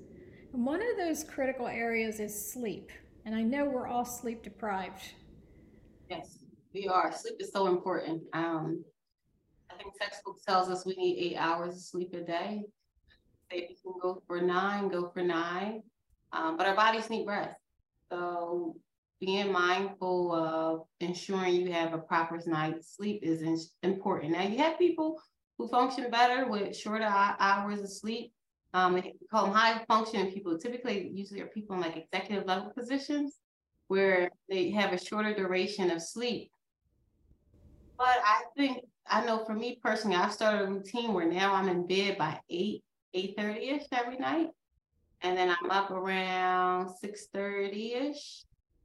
And 0.52 0.66
one 0.66 0.82
of 0.82 0.98
those 0.98 1.24
critical 1.24 1.66
areas 1.66 2.20
is 2.20 2.52
sleep. 2.52 2.92
And 3.24 3.34
I 3.34 3.42
know 3.42 3.64
we're 3.64 3.88
all 3.88 4.04
sleep 4.04 4.42
deprived. 4.42 5.14
Yes. 6.10 6.40
We 6.74 6.86
are. 6.86 7.10
Sleep 7.12 7.36
is 7.40 7.50
so 7.50 7.66
important. 7.66 8.24
Um, 8.34 8.84
I 9.70 9.74
think 9.76 9.94
textbook 9.98 10.42
tells 10.46 10.68
us 10.68 10.84
we 10.84 10.94
need 10.94 11.16
eight 11.18 11.36
hours 11.38 11.74
of 11.76 11.80
sleep 11.80 12.12
a 12.12 12.20
day. 12.20 12.62
We 13.50 13.68
can 13.82 13.94
go 14.02 14.22
for 14.26 14.40
nine, 14.42 14.88
go 14.88 15.10
for 15.14 15.22
nine. 15.22 15.82
Um, 16.32 16.58
but 16.58 16.66
our 16.66 16.76
bodies 16.76 17.08
need 17.08 17.26
rest. 17.26 17.58
So 18.10 18.76
being 19.22 19.52
mindful 19.52 20.34
of 20.34 20.82
ensuring 21.00 21.54
you 21.54 21.72
have 21.72 21.94
a 21.94 21.98
proper 21.98 22.40
night's 22.46 22.96
sleep 22.96 23.20
is 23.22 23.70
important. 23.82 24.32
Now 24.32 24.42
you 24.42 24.58
have 24.58 24.78
people 24.78 25.20
who 25.56 25.68
function 25.68 26.10
better 26.10 26.48
with 26.48 26.76
shorter 26.76 27.04
hours 27.04 27.80
of 27.80 27.90
sleep. 27.90 28.32
Um, 28.74 28.94
they 28.94 29.14
call 29.30 29.44
them 29.44 29.54
high 29.54 29.84
functioning 29.86 30.32
people. 30.32 30.58
Typically, 30.58 31.08
usually 31.14 31.40
are 31.40 31.46
people 31.46 31.76
in 31.76 31.82
like 31.82 31.96
executive 31.96 32.46
level 32.46 32.72
positions 32.76 33.38
where 33.88 34.30
they 34.48 34.70
have 34.70 34.92
a 34.92 34.98
shorter 34.98 35.34
duration 35.34 35.90
of 35.90 36.02
sleep 36.02 36.50
but 38.02 38.18
I 38.24 38.42
think 38.56 38.84
I 39.06 39.24
know 39.24 39.44
for 39.44 39.54
me 39.54 39.78
personally, 39.80 40.16
I've 40.16 40.32
started 40.32 40.62
a 40.62 40.72
routine 40.72 41.12
where 41.12 41.30
now 41.30 41.54
I'm 41.54 41.68
in 41.68 41.86
bed 41.86 42.18
by 42.18 42.40
eight, 42.50 42.82
eight 43.14 43.34
thirty 43.38 43.68
ish 43.70 43.84
every 43.92 44.16
night, 44.16 44.48
and 45.20 45.38
then 45.38 45.48
I'm 45.48 45.70
up 45.70 45.92
around 45.92 46.90
six 47.00 47.26
thirty 47.32 47.94
ish 47.94 48.42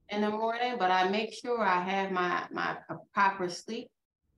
in 0.09 0.21
the 0.21 0.29
morning. 0.29 0.75
But 0.77 0.91
I 0.91 1.09
make 1.09 1.33
sure 1.33 1.61
I 1.61 1.81
have 1.81 2.11
my 2.11 2.43
my 2.51 2.77
proper 3.13 3.49
sleep 3.49 3.89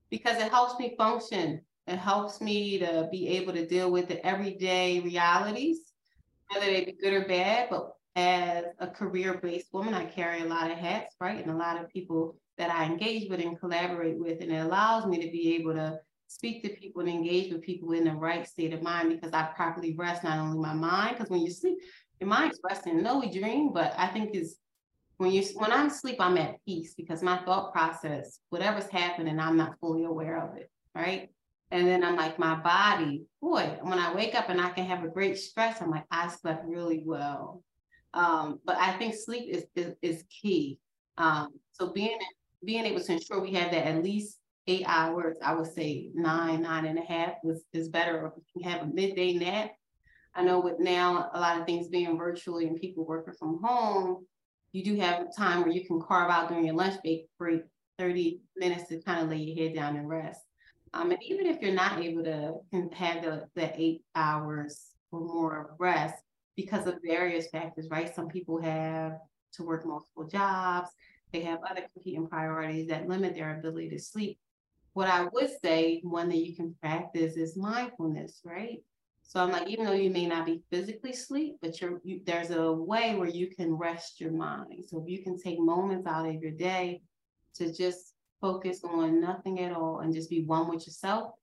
because 0.09 0.37
it 0.37 0.51
helps 0.51 0.79
me 0.79 0.95
function. 0.97 1.61
It 1.87 1.97
helps 1.97 2.39
me 2.39 2.79
to 2.79 3.07
be 3.11 3.27
able 3.29 3.53
to 3.53 3.65
deal 3.65 3.91
with 3.91 4.07
the 4.07 4.23
everyday 4.25 4.99
realities, 4.99 5.79
whether 6.51 6.65
they 6.65 6.85
be 6.85 6.97
good 7.01 7.13
or 7.13 7.27
bad. 7.27 7.69
But 7.69 7.93
as 8.15 8.65
a 8.79 8.87
career-based 8.87 9.73
woman, 9.73 9.93
I 9.93 10.05
carry 10.05 10.41
a 10.41 10.45
lot 10.45 10.69
of 10.69 10.77
hats, 10.77 11.15
right? 11.19 11.41
And 11.41 11.51
a 11.51 11.57
lot 11.57 11.81
of 11.81 11.89
people 11.89 12.35
that 12.57 12.69
I 12.69 12.85
engage 12.85 13.29
with 13.29 13.39
and 13.39 13.59
collaborate 13.59 14.19
with. 14.19 14.41
And 14.41 14.51
it 14.51 14.57
allows 14.57 15.07
me 15.07 15.17
to 15.23 15.31
be 15.31 15.55
able 15.55 15.73
to 15.73 15.99
speak 16.27 16.61
to 16.61 16.69
people 16.69 17.01
and 17.01 17.09
engage 17.09 17.51
with 17.51 17.63
people 17.63 17.93
in 17.93 18.03
the 18.03 18.13
right 18.13 18.47
state 18.47 18.73
of 18.73 18.83
mind 18.83 19.09
because 19.09 19.33
I 19.33 19.43
properly 19.55 19.95
rest 19.95 20.23
not 20.23 20.37
only 20.37 20.59
my 20.59 20.73
mind, 20.73 21.15
because 21.17 21.31
when 21.31 21.41
you 21.41 21.49
sleep, 21.49 21.79
your 22.19 22.29
mind's 22.29 22.59
resting. 22.63 23.01
No, 23.01 23.19
we 23.19 23.31
dream, 23.31 23.71
but 23.73 23.93
I 23.97 24.07
think 24.07 24.35
is 24.35 24.57
when 25.19 25.31
you 25.31 25.43
when 25.55 25.71
I'm 25.73 25.87
asleep, 25.87 26.15
I'm 26.19 26.37
at 26.37 26.63
peace 26.65 26.93
because 26.95 27.21
my 27.21 27.39
thought 27.43 27.73
process, 27.73 28.39
whatever's 28.51 28.87
happening, 28.87 29.37
I'm 29.37 29.57
not 29.57 29.77
fully 29.81 30.05
aware 30.05 30.41
of 30.41 30.55
it. 30.55 30.71
Right. 30.95 31.29
And 31.71 31.85
then 31.85 32.05
I'm 32.05 32.15
like, 32.15 32.39
my 32.39 32.55
body, 32.55 33.25
boy, 33.41 33.77
when 33.81 33.99
I 33.99 34.15
wake 34.15 34.33
up 34.33 34.49
and 34.49 34.59
I 34.61 34.69
can 34.69 34.85
have 34.85 35.03
a 35.03 35.09
great 35.09 35.37
stress, 35.37 35.81
I'm 35.81 35.91
like, 35.91 36.05
I 36.09 36.29
slept 36.29 36.65
really 36.65 37.03
well. 37.05 37.61
Um, 38.13 38.59
but 38.65 38.77
I 38.77 38.93
think 38.93 39.13
sleep 39.13 39.53
is 39.53 39.65
is, 39.75 39.93
is 40.01 40.23
key. 40.29 40.79
Um, 41.17 41.49
so 41.73 41.91
being 41.91 42.17
being 42.63 42.85
able 42.85 43.01
to 43.01 43.11
ensure 43.11 43.41
we 43.41 43.51
have 43.53 43.71
that 43.71 43.87
at 43.87 44.01
least 44.01 44.39
eight 44.67 44.85
hours, 44.87 45.35
I 45.43 45.53
would 45.53 45.71
say 45.73 46.11
nine, 46.13 46.61
nine 46.61 46.85
and 46.85 46.97
a 46.97 47.03
half 47.03 47.33
was 47.43 47.61
is 47.73 47.89
better. 47.89 48.25
If 48.25 48.33
we 48.37 48.63
can 48.63 48.71
have 48.71 48.83
a 48.83 48.93
midday 48.93 49.33
nap. 49.33 49.71
I 50.33 50.43
know 50.43 50.61
with 50.61 50.79
now 50.79 51.29
a 51.33 51.39
lot 51.41 51.59
of 51.59 51.65
things 51.65 51.89
being 51.89 52.17
virtually 52.17 52.67
and 52.67 52.79
people 52.79 53.05
working 53.05 53.33
from 53.37 53.61
home, 53.61 54.25
you 54.71 54.83
do 54.83 54.95
have 54.99 55.35
time 55.35 55.61
where 55.61 55.71
you 55.71 55.85
can 55.85 56.01
carve 56.01 56.29
out 56.29 56.49
during 56.49 56.65
your 56.65 56.75
lunch 56.75 57.01
break 57.01 57.27
for 57.37 57.59
30 57.97 58.41
minutes 58.55 58.87
to 58.89 59.01
kind 59.01 59.21
of 59.23 59.29
lay 59.29 59.37
your 59.37 59.67
head 59.67 59.75
down 59.75 59.95
and 59.97 60.07
rest. 60.07 60.41
Um, 60.93 61.11
and 61.11 61.21
even 61.23 61.45
if 61.45 61.61
you're 61.61 61.73
not 61.73 61.99
able 61.99 62.23
to 62.23 62.55
have 62.93 63.23
the, 63.23 63.45
the 63.55 63.79
eight 63.79 64.01
hours 64.15 64.91
or 65.11 65.21
more 65.21 65.61
of 65.61 65.79
rest 65.79 66.15
because 66.55 66.87
of 66.87 66.99
various 67.03 67.47
factors, 67.49 67.87
right? 67.89 68.13
Some 68.13 68.27
people 68.27 68.61
have 68.61 69.17
to 69.53 69.63
work 69.63 69.85
multiple 69.85 70.27
jobs. 70.27 70.89
They 71.31 71.41
have 71.41 71.59
other 71.69 71.83
competing 71.93 72.27
priorities 72.27 72.87
that 72.87 73.07
limit 73.07 73.35
their 73.35 73.57
ability 73.57 73.89
to 73.89 73.99
sleep. 73.99 74.39
What 74.93 75.07
I 75.07 75.27
would 75.31 75.49
say, 75.63 76.01
one 76.03 76.29
that 76.29 76.37
you 76.37 76.55
can 76.55 76.75
practice 76.81 77.35
is 77.35 77.55
mindfulness, 77.55 78.41
right? 78.43 78.79
So 79.29 79.39
I'm 79.39 79.51
like, 79.51 79.67
even 79.67 79.85
though 79.85 79.91
you 79.91 80.09
may 80.09 80.25
not 80.25 80.47
be 80.47 80.63
physically 80.71 81.11
asleep, 81.11 81.57
but 81.61 81.79
you're, 81.79 82.01
you, 82.03 82.19
there's 82.25 82.49
a 82.49 82.73
way 82.73 83.13
where 83.13 83.29
you 83.29 83.45
can 83.45 83.75
rest 83.75 84.19
your 84.19 84.31
mind. 84.31 84.85
So 84.87 85.03
if 85.03 85.07
you 85.07 85.23
can 85.23 85.37
take 85.37 85.59
moments 85.59 86.07
out 86.07 86.27
of 86.27 86.41
your 86.41 86.49
day 86.49 87.03
to 87.53 87.71
just 87.71 88.15
focus 88.41 88.83
on 88.83 89.21
nothing 89.21 89.59
at 89.59 89.71
all 89.71 89.99
and 89.99 90.15
just 90.15 90.31
be 90.31 90.41
one 90.41 90.67
with 90.67 90.87
yourself. 90.87 91.33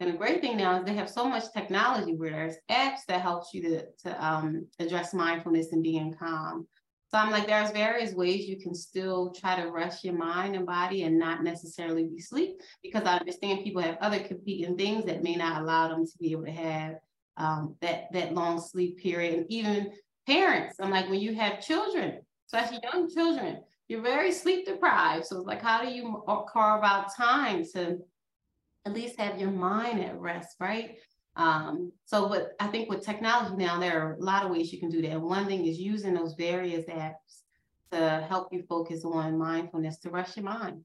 And 0.00 0.12
the 0.12 0.16
great 0.16 0.40
thing 0.40 0.56
now 0.56 0.76
is 0.76 0.84
they 0.84 0.94
have 0.94 1.08
so 1.08 1.24
much 1.24 1.52
technology 1.52 2.16
where 2.16 2.32
there's 2.32 2.56
apps 2.68 3.06
that 3.06 3.20
helps 3.20 3.54
you 3.54 3.62
to, 3.62 3.84
to 4.02 4.26
um, 4.26 4.66
address 4.80 5.14
mindfulness 5.14 5.70
and 5.70 5.84
being 5.84 6.12
calm. 6.14 6.66
So 7.12 7.18
I'm 7.18 7.30
like, 7.30 7.46
there's 7.46 7.70
various 7.70 8.12
ways 8.12 8.48
you 8.48 8.58
can 8.58 8.74
still 8.74 9.30
try 9.30 9.54
to 9.54 9.70
rest 9.70 10.02
your 10.02 10.14
mind 10.14 10.56
and 10.56 10.66
body 10.66 11.04
and 11.04 11.16
not 11.16 11.44
necessarily 11.44 12.08
be 12.08 12.18
sleep 12.18 12.60
because 12.82 13.04
I 13.04 13.18
understand 13.18 13.62
people 13.62 13.82
have 13.82 13.98
other 14.00 14.18
competing 14.18 14.76
things 14.76 15.04
that 15.04 15.22
may 15.22 15.36
not 15.36 15.62
allow 15.62 15.86
them 15.86 16.04
to 16.04 16.18
be 16.18 16.32
able 16.32 16.46
to 16.46 16.50
have 16.50 16.96
um, 17.36 17.76
that 17.80 18.12
that 18.12 18.34
long 18.34 18.60
sleep 18.60 18.98
period. 18.98 19.34
And 19.34 19.46
even 19.48 19.92
parents, 20.26 20.76
I'm 20.80 20.90
like, 20.90 21.08
when 21.08 21.20
you 21.20 21.34
have 21.34 21.60
children, 21.60 22.20
especially 22.46 22.80
young 22.82 23.12
children, 23.12 23.62
you're 23.88 24.02
very 24.02 24.32
sleep 24.32 24.66
deprived. 24.66 25.26
So 25.26 25.38
it's 25.38 25.46
like, 25.46 25.62
how 25.62 25.82
do 25.82 25.88
you 25.88 26.22
carve 26.48 26.82
out 26.82 27.14
time 27.14 27.64
to 27.74 27.98
at 28.84 28.94
least 28.94 29.18
have 29.18 29.40
your 29.40 29.50
mind 29.50 30.00
at 30.00 30.18
rest, 30.18 30.56
right? 30.60 30.96
Um, 31.36 31.92
so 32.06 32.28
but 32.28 32.52
I 32.60 32.68
think 32.68 32.88
with 32.88 33.04
technology 33.04 33.56
now, 33.56 33.78
there 33.78 34.00
are 34.00 34.14
a 34.14 34.22
lot 34.22 34.44
of 34.44 34.50
ways 34.50 34.72
you 34.72 34.80
can 34.80 34.90
do 34.90 35.02
that. 35.02 35.20
One 35.20 35.46
thing 35.46 35.66
is 35.66 35.78
using 35.78 36.14
those 36.14 36.34
various 36.34 36.86
apps 36.86 37.42
to 37.92 38.24
help 38.28 38.52
you 38.52 38.64
focus 38.68 39.04
on 39.04 39.38
mindfulness 39.38 39.98
to 39.98 40.10
rest 40.10 40.36
your 40.36 40.44
mind. 40.44 40.82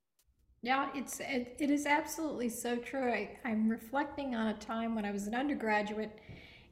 Yeah, 0.61 0.89
it's 0.93 1.19
it, 1.19 1.55
it 1.59 1.71
is 1.71 1.85
absolutely 1.85 2.49
so 2.49 2.75
true. 2.75 3.11
I, 3.11 3.39
I'm 3.45 3.67
reflecting 3.69 4.35
on 4.35 4.49
a 4.49 4.53
time 4.53 4.93
when 4.93 5.05
I 5.05 5.11
was 5.11 5.25
an 5.25 5.33
undergraduate 5.33 6.19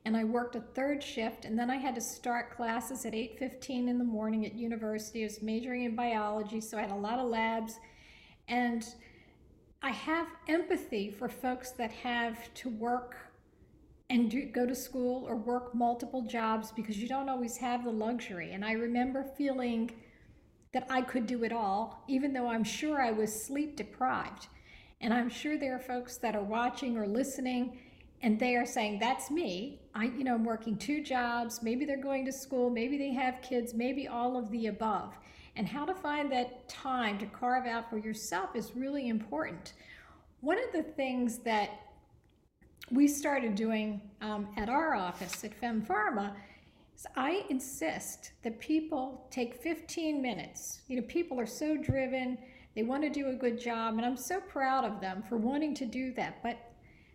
and 0.05 0.15
I 0.15 0.23
worked 0.23 0.55
a 0.55 0.61
third 0.61 1.03
shift 1.03 1.45
and 1.45 1.57
then 1.57 1.69
I 1.69 1.77
had 1.77 1.95
to 1.95 2.01
start 2.01 2.55
classes 2.55 3.05
at 3.05 3.13
8:15 3.13 3.87
in 3.87 3.97
the 3.97 4.03
morning 4.03 4.45
at 4.45 4.53
university. 4.53 5.23
I 5.23 5.25
was 5.25 5.41
majoring 5.41 5.83
in 5.83 5.95
biology, 5.95 6.61
so 6.61 6.77
I 6.77 6.81
had 6.81 6.91
a 6.91 6.95
lot 6.95 7.19
of 7.19 7.27
labs 7.29 7.79
and 8.47 8.85
I 9.81 9.91
have 9.91 10.27
empathy 10.47 11.09
for 11.09 11.29
folks 11.29 11.71
that 11.71 11.91
have 11.91 12.53
to 12.55 12.69
work 12.69 13.15
and 14.09 14.29
do, 14.29 14.45
go 14.45 14.65
to 14.65 14.75
school 14.75 15.25
or 15.25 15.35
work 15.35 15.73
multiple 15.75 16.23
jobs 16.23 16.71
because 16.71 16.97
you 16.97 17.07
don't 17.07 17.29
always 17.29 17.57
have 17.57 17.83
the 17.83 17.91
luxury. 17.91 18.51
And 18.51 18.65
I 18.65 18.73
remember 18.73 19.23
feeling 19.37 19.91
that 20.73 20.85
I 20.89 21.01
could 21.01 21.27
do 21.27 21.43
it 21.43 21.51
all, 21.51 22.03
even 22.07 22.33
though 22.33 22.47
I'm 22.47 22.63
sure 22.63 23.01
I 23.01 23.11
was 23.11 23.45
sleep 23.45 23.75
deprived. 23.75 24.47
And 25.01 25.13
I'm 25.13 25.29
sure 25.29 25.57
there 25.57 25.75
are 25.75 25.79
folks 25.79 26.17
that 26.17 26.35
are 26.35 26.43
watching 26.43 26.97
or 26.97 27.07
listening 27.07 27.79
and 28.21 28.39
they 28.39 28.55
are 28.55 28.65
saying, 28.65 28.99
That's 28.99 29.31
me. 29.31 29.79
I, 29.95 30.05
you 30.05 30.23
know, 30.23 30.35
I'm 30.35 30.43
working 30.43 30.77
two 30.77 31.03
jobs. 31.03 31.61
Maybe 31.63 31.85
they're 31.85 31.97
going 31.97 32.25
to 32.25 32.31
school. 32.31 32.69
Maybe 32.69 32.97
they 32.97 33.13
have 33.13 33.41
kids. 33.41 33.73
Maybe 33.73 34.07
all 34.07 34.37
of 34.37 34.51
the 34.51 34.67
above. 34.67 35.17
And 35.55 35.67
how 35.67 35.85
to 35.85 35.93
find 35.93 36.31
that 36.31 36.67
time 36.69 37.17
to 37.19 37.25
carve 37.25 37.65
out 37.65 37.89
for 37.89 37.97
yourself 37.97 38.55
is 38.55 38.75
really 38.75 39.09
important. 39.09 39.73
One 40.41 40.57
of 40.57 40.71
the 40.73 40.83
things 40.83 41.39
that 41.39 41.69
we 42.91 43.07
started 43.07 43.55
doing 43.55 44.01
um, 44.21 44.47
at 44.57 44.69
our 44.69 44.95
office 44.95 45.43
at 45.43 45.53
Fem 45.53 45.85
Pharma 45.85 46.33
is 46.95 47.05
I 47.15 47.43
insist 47.49 48.31
that 48.43 48.59
people 48.59 49.27
take 49.31 49.61
15 49.61 50.21
minutes. 50.21 50.81
You 50.87 50.97
know, 50.97 51.07
people 51.07 51.39
are 51.39 51.45
so 51.45 51.77
driven, 51.77 52.37
they 52.75 52.83
want 52.83 53.03
to 53.03 53.09
do 53.09 53.27
a 53.27 53.33
good 53.33 53.59
job, 53.59 53.97
and 53.97 54.05
I'm 54.05 54.17
so 54.17 54.39
proud 54.39 54.85
of 54.85 55.01
them 55.01 55.23
for 55.27 55.37
wanting 55.37 55.75
to 55.75 55.85
do 55.85 56.13
that. 56.13 56.41
But 56.41 56.57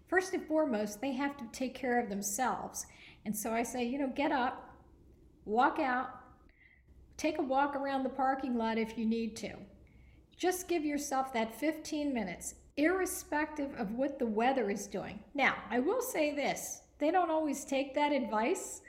first 0.06 0.34
and 0.34 0.46
foremost, 0.46 1.00
they 1.00 1.12
have 1.12 1.36
to 1.36 1.44
take 1.52 1.74
care 1.74 2.00
of 2.00 2.08
themselves. 2.08 2.86
And 3.24 3.36
so 3.36 3.52
I 3.52 3.62
say, 3.62 3.84
you 3.84 3.98
know, 3.98 4.12
get 4.14 4.32
up, 4.32 4.74
walk 5.44 5.78
out, 5.78 6.10
take 7.16 7.38
a 7.38 7.42
walk 7.42 7.76
around 7.76 8.02
the 8.02 8.10
parking 8.10 8.56
lot 8.56 8.78
if 8.78 8.98
you 8.98 9.04
need 9.06 9.36
to. 9.36 9.52
Just 10.36 10.68
give 10.68 10.84
yourself 10.84 11.32
that 11.32 11.54
15 11.58 12.12
minutes 12.12 12.56
irrespective 12.76 13.72
of 13.78 13.92
what 13.92 14.18
the 14.18 14.26
weather 14.26 14.70
is 14.70 14.86
doing. 14.86 15.20
Now, 15.34 15.54
I 15.70 15.78
will 15.78 16.02
say 16.02 16.34
this 16.34 16.82
they 16.98 17.10
don't 17.10 17.30
always 17.30 17.64
take 17.64 17.94
that 17.94 18.12
advice. 18.12 18.80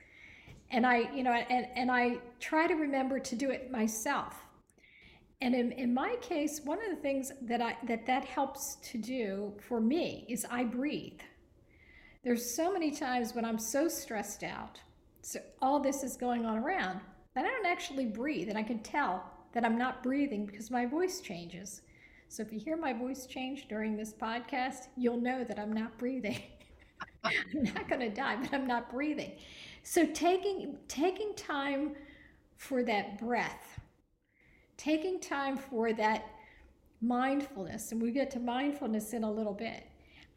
And 0.72 0.86
I, 0.86 1.14
you 1.14 1.24
know, 1.24 1.32
and, 1.32 1.68
and 1.76 1.92
I 1.92 2.18
try 2.40 2.68
to 2.68 2.74
remember 2.74 3.20
to 3.20 3.36
do 3.36 3.52
it 3.52 3.72
myself. 3.72 4.45
And 5.42 5.54
in, 5.54 5.72
in 5.74 5.94
my 5.94 6.16
case, 6.22 6.62
one 6.64 6.80
of 6.84 6.90
the 6.96 7.02
things 7.02 7.32
that 7.42 7.62
I 7.62 7.78
that 7.88 8.06
that 8.08 8.26
helps 8.26 8.76
to 8.92 8.98
do 8.98 9.54
for 9.60 9.80
me 9.82 10.26
is 10.30 10.46
I 10.50 10.64
breathe. 10.64 11.20
There's 12.24 12.50
so 12.50 12.72
many 12.72 12.92
times 12.92 13.36
when 13.36 13.46
I'm 13.46 13.60
so 13.60 13.88
stressed 13.88 14.44
out, 14.44 14.80
so 15.22 15.40
all 15.62 15.80
this 15.80 16.04
is 16.04 16.18
going 16.18 16.46
on 16.46 16.58
around, 16.58 17.00
that 17.36 17.46
I 17.46 17.50
don't 17.50 17.68
actually 17.68 18.06
breathe, 18.06 18.50
and 18.50 18.58
I 18.58 18.64
can 18.64 18.80
tell 18.80 19.24
that 19.54 19.64
I'm 19.64 19.78
not 19.78 20.02
breathing 20.02 20.46
because 20.46 20.72
my 20.72 20.86
voice 20.86 21.22
changes. 21.22 21.82
So 22.30 22.42
if 22.42 22.52
you 22.52 22.60
hear 22.60 22.78
my 22.78 22.94
voice 22.94 23.28
change 23.28 23.68
during 23.68 23.96
this 23.96 24.14
podcast, 24.14 24.88
you'll 24.98 25.22
know 25.22 25.44
that 25.44 25.60
I'm 25.60 25.72
not 25.72 25.98
breathing. 25.98 26.42
I'm 27.24 27.64
not 27.64 27.88
going 27.88 28.02
to 28.02 28.10
die, 28.10 28.38
but 28.38 28.54
I'm 28.54 28.68
not 28.68 28.92
breathing. 28.92 29.34
So 29.84 30.06
taking 30.08 30.78
taking 30.88 31.34
time 31.36 31.96
for 32.58 32.84
that 32.84 33.20
breath, 33.20 33.80
taking 34.78 35.20
time 35.20 35.58
for 35.58 35.94
that 35.94 36.26
mindfulness, 37.02 37.92
and 37.92 38.02
we 38.02 38.12
get 38.12 38.32
to 38.32 38.40
mindfulness 38.40 39.14
in 39.14 39.24
a 39.24 39.32
little 39.32 39.54
bit. 39.54 39.88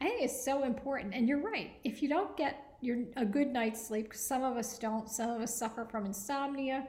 I 0.00 0.04
think 0.04 0.22
it's 0.22 0.44
so 0.44 0.64
important. 0.64 1.14
And 1.14 1.28
you're 1.28 1.40
right. 1.40 1.72
If 1.84 2.02
you 2.02 2.08
don't 2.08 2.36
get 2.36 2.76
your 2.80 2.98
a 3.16 3.24
good 3.24 3.48
night's 3.48 3.86
sleep, 3.86 4.06
because 4.06 4.20
some 4.20 4.44
of 4.44 4.56
us 4.56 4.78
don't, 4.78 5.10
some 5.10 5.30
of 5.30 5.40
us 5.40 5.54
suffer 5.54 5.84
from 5.84 6.06
insomnia, 6.06 6.86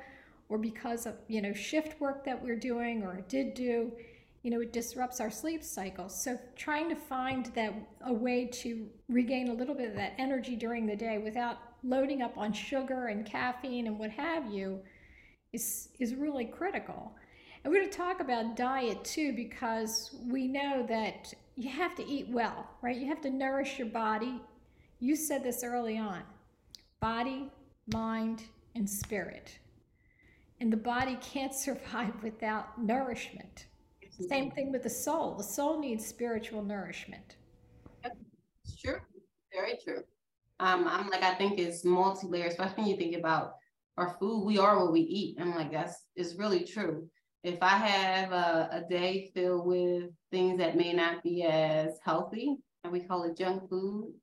or 0.48 0.58
because 0.58 1.06
of 1.06 1.16
you 1.28 1.42
know 1.42 1.54
shift 1.54 2.00
work 2.00 2.24
that 2.26 2.42
we're 2.42 2.60
doing 2.60 3.04
or 3.04 3.22
did 3.28 3.54
do 3.54 3.92
you 4.44 4.52
know, 4.52 4.62
it 4.62 4.72
disrupts 4.72 5.20
our 5.20 5.30
sleep 5.30 5.64
cycle. 5.64 6.08
So 6.08 6.40
trying 6.56 6.90
to 6.90 6.96
find 6.96 7.48
that 7.56 7.74
a 8.06 8.14
way 8.14 8.46
to 8.46 8.88
regain 9.10 9.50
a 9.50 9.54
little 9.54 9.76
bit 9.76 9.90
of 9.90 9.96
that 9.96 10.14
energy 10.18 10.56
during 10.56 10.86
the 10.86 10.96
day 10.96 11.18
without 11.18 11.58
loading 11.84 12.22
up 12.22 12.38
on 12.38 12.54
sugar 12.54 13.08
and 13.08 13.26
caffeine 13.26 13.88
and 13.88 14.00
what 14.00 14.12
have 14.12 14.52
you 14.52 14.80
is 15.52 15.90
is 16.00 16.16
really 16.16 16.46
critical. 16.46 17.14
And 17.64 17.74
we're 17.74 17.80
going 17.80 17.92
to 17.92 17.98
talk 17.98 18.22
about 18.22 18.56
diet 18.56 19.04
too 19.04 19.34
because 19.34 20.16
we 20.28 20.48
know 20.48 20.86
that 20.88 21.34
you 21.56 21.70
have 21.70 21.96
to 21.96 22.08
eat 22.08 22.30
well, 22.30 22.70
right? 22.82 22.96
You 22.96 23.08
have 23.08 23.22
to 23.22 23.30
nourish 23.30 23.78
your 23.78 23.90
body. 23.90 24.42
You 25.00 25.16
said 25.16 25.44
this 25.44 25.64
early 25.64 25.98
on. 25.98 26.24
Body, 27.02 27.52
mind, 27.94 28.44
and 28.76 28.90
spirit. 28.90 29.60
And 30.62 30.72
the 30.72 30.78
body 30.78 31.18
can't 31.22 31.54
survive 31.66 32.14
without 32.24 32.82
nourishment. 32.82 33.66
Same 34.28 34.52
thing 34.52 34.72
with 34.72 34.84
the 34.84 34.90
soul. 34.90 35.36
The 35.36 35.44
soul 35.44 35.80
needs 35.80 36.06
spiritual 36.06 36.62
nourishment. 36.62 37.38
It's 38.04 38.76
true. 38.82 39.00
Very 39.54 39.78
true. 39.84 40.04
Um, 40.60 40.88
I'm 40.88 41.10
like, 41.10 41.24
I 41.24 41.36
think 41.36 41.58
it's 41.58 41.86
multi-layer, 41.86 42.48
especially 42.48 42.84
when 42.84 42.88
you 42.88 42.98
think 42.98 43.16
about 43.16 43.54
our 43.98 44.18
food. 44.20 44.46
We 44.46 44.58
are 44.58 44.78
what 44.78 44.92
we 44.92 45.02
eat. 45.02 45.38
I'm 45.40 45.56
like, 45.56 45.72
that's 45.72 46.06
is 46.16 46.36
really 46.36 46.66
true. 46.66 47.08
If 47.44 47.60
I 47.62 47.78
have 47.78 48.32
a, 48.32 48.70
a 48.72 48.90
day 48.90 49.32
filled 49.34 49.66
with 49.66 50.10
things 50.32 50.58
that 50.60 50.76
may 50.76 50.94
not 50.94 51.24
be 51.24 51.44
as 51.44 51.98
healthy, 52.04 52.58
and 52.84 52.92
we 52.92 53.00
call 53.00 53.24
it 53.24 53.38
junk 53.38 53.70
food, 53.70 54.14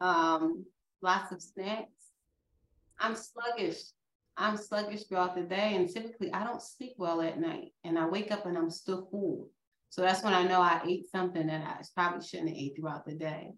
um, 0.00 0.64
lots 1.02 1.32
of 1.32 1.40
snacks, 1.40 1.90
I'm 2.98 3.14
sluggish. 3.14 3.80
I'm 4.36 4.56
sluggish 4.56 5.04
throughout 5.04 5.36
the 5.36 5.42
day, 5.42 5.76
and 5.76 5.88
typically 5.88 6.32
I 6.32 6.42
don't 6.42 6.60
sleep 6.60 6.94
well 6.96 7.20
at 7.20 7.38
night, 7.38 7.72
and 7.84 7.96
I 7.96 8.06
wake 8.06 8.32
up 8.32 8.46
and 8.46 8.58
I'm 8.58 8.70
still 8.70 9.06
full. 9.10 9.50
So 9.90 10.02
that's 10.02 10.24
when 10.24 10.34
I 10.34 10.42
know 10.42 10.60
I 10.60 10.82
ate 10.84 11.08
something 11.12 11.46
that 11.46 11.62
I 11.64 11.80
probably 11.94 12.26
shouldn't 12.26 12.48
have 12.48 12.58
ate 12.58 12.74
throughout 12.76 13.06
the 13.06 13.14
day. 13.14 13.52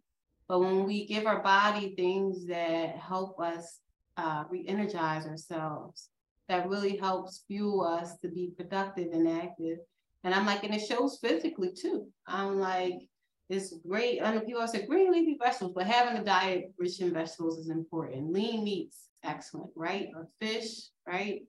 But 0.48 0.60
when 0.60 0.84
we 0.84 1.06
give 1.06 1.24
our 1.24 1.42
body 1.42 1.94
things 1.96 2.46
that 2.48 2.96
help 2.96 3.40
us 3.40 3.78
uh, 4.18 4.44
re-energize 4.50 5.26
ourselves, 5.26 6.10
that 6.48 6.68
really 6.68 6.96
helps 6.96 7.44
fuel 7.46 7.84
us 7.84 8.18
to 8.18 8.28
be 8.28 8.52
productive 8.56 9.12
and 9.12 9.28
active. 9.28 9.78
And 10.24 10.34
I'm 10.34 10.46
like, 10.46 10.64
and 10.64 10.74
it 10.74 10.86
shows 10.86 11.18
physically 11.22 11.72
too. 11.72 12.06
I'm 12.26 12.58
like, 12.58 13.08
it's 13.48 13.74
great. 13.86 14.20
I 14.22 14.34
know 14.34 14.40
people 14.40 14.66
say 14.66 14.86
green 14.86 15.12
leafy 15.12 15.36
vegetables, 15.40 15.74
but 15.74 15.86
having 15.86 16.20
a 16.20 16.24
diet 16.24 16.72
rich 16.78 17.00
in 17.00 17.12
vegetables 17.12 17.58
is 17.58 17.70
important. 17.70 18.32
Lean 18.32 18.64
meats, 18.64 19.08
excellent, 19.22 19.70
right? 19.76 20.08
Or 20.14 20.28
fish, 20.40 20.88
right? 21.06 21.42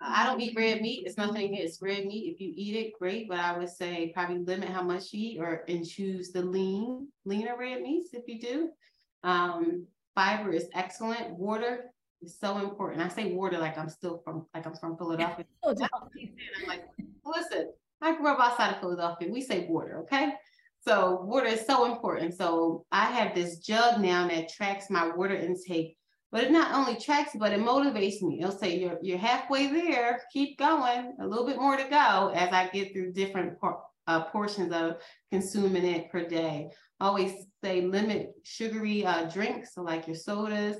I 0.00 0.24
don't 0.26 0.40
eat 0.40 0.56
red 0.56 0.80
meat. 0.82 1.04
It's 1.06 1.16
nothing 1.16 1.54
against 1.54 1.82
red 1.82 2.06
meat. 2.06 2.32
If 2.34 2.40
you 2.40 2.52
eat 2.54 2.76
it, 2.76 2.98
great. 2.98 3.28
But 3.28 3.38
I 3.38 3.56
would 3.56 3.68
say 3.68 4.10
probably 4.14 4.38
limit 4.38 4.68
how 4.68 4.82
much 4.82 5.12
you 5.12 5.30
eat 5.30 5.38
or 5.40 5.64
and 5.68 5.86
choose 5.86 6.30
the 6.30 6.42
lean, 6.42 7.08
leaner 7.24 7.56
red 7.58 7.82
meats 7.82 8.10
if 8.12 8.24
you 8.26 8.40
do. 8.40 8.70
Um, 9.22 9.86
fiber 10.14 10.50
is 10.50 10.68
excellent. 10.74 11.38
Water 11.38 11.90
is 12.24 12.38
so 12.38 12.58
important. 12.58 13.02
I 13.02 13.08
say 13.08 13.32
water 13.32 13.58
like 13.58 13.78
I'm 13.78 13.88
still 13.88 14.20
from 14.24 14.46
like 14.54 14.66
I'm 14.66 14.74
from 14.74 14.96
Philadelphia. 14.96 15.44
I'm 15.66 15.74
like, 16.66 16.84
listen, 17.24 17.72
I 18.02 18.16
grew 18.16 18.28
up 18.28 18.40
outside 18.40 18.74
of 18.74 18.80
Philadelphia. 18.80 19.28
We 19.30 19.40
say 19.40 19.66
water, 19.68 20.00
okay? 20.00 20.32
So 20.86 21.22
water 21.22 21.46
is 21.46 21.66
so 21.66 21.90
important. 21.90 22.34
So 22.34 22.84
I 22.92 23.06
have 23.06 23.34
this 23.34 23.58
jug 23.58 24.00
now 24.00 24.28
that 24.28 24.50
tracks 24.50 24.90
my 24.90 25.08
water 25.14 25.34
intake 25.34 25.96
but 26.34 26.42
it 26.42 26.50
not 26.50 26.74
only 26.74 27.00
tracks, 27.00 27.30
but 27.38 27.52
it 27.52 27.60
motivates 27.60 28.20
me. 28.20 28.40
It'll 28.40 28.50
say 28.50 28.76
you're 28.76 28.98
you're 29.00 29.18
halfway 29.18 29.68
there, 29.68 30.20
keep 30.32 30.58
going, 30.58 31.14
a 31.20 31.24
little 31.24 31.46
bit 31.46 31.60
more 31.60 31.76
to 31.76 31.84
go 31.84 32.32
as 32.34 32.52
I 32.52 32.68
get 32.72 32.92
through 32.92 33.12
different 33.12 33.60
por- 33.60 33.84
uh, 34.08 34.24
portions 34.24 34.72
of 34.72 34.96
consuming 35.30 35.84
it 35.84 36.10
per 36.10 36.26
day. 36.26 36.70
I 36.98 37.06
always 37.06 37.34
say 37.62 37.82
limit 37.82 38.32
sugary 38.42 39.06
uh, 39.06 39.30
drinks, 39.30 39.74
so 39.74 39.82
like 39.82 40.08
your 40.08 40.16
sodas, 40.16 40.78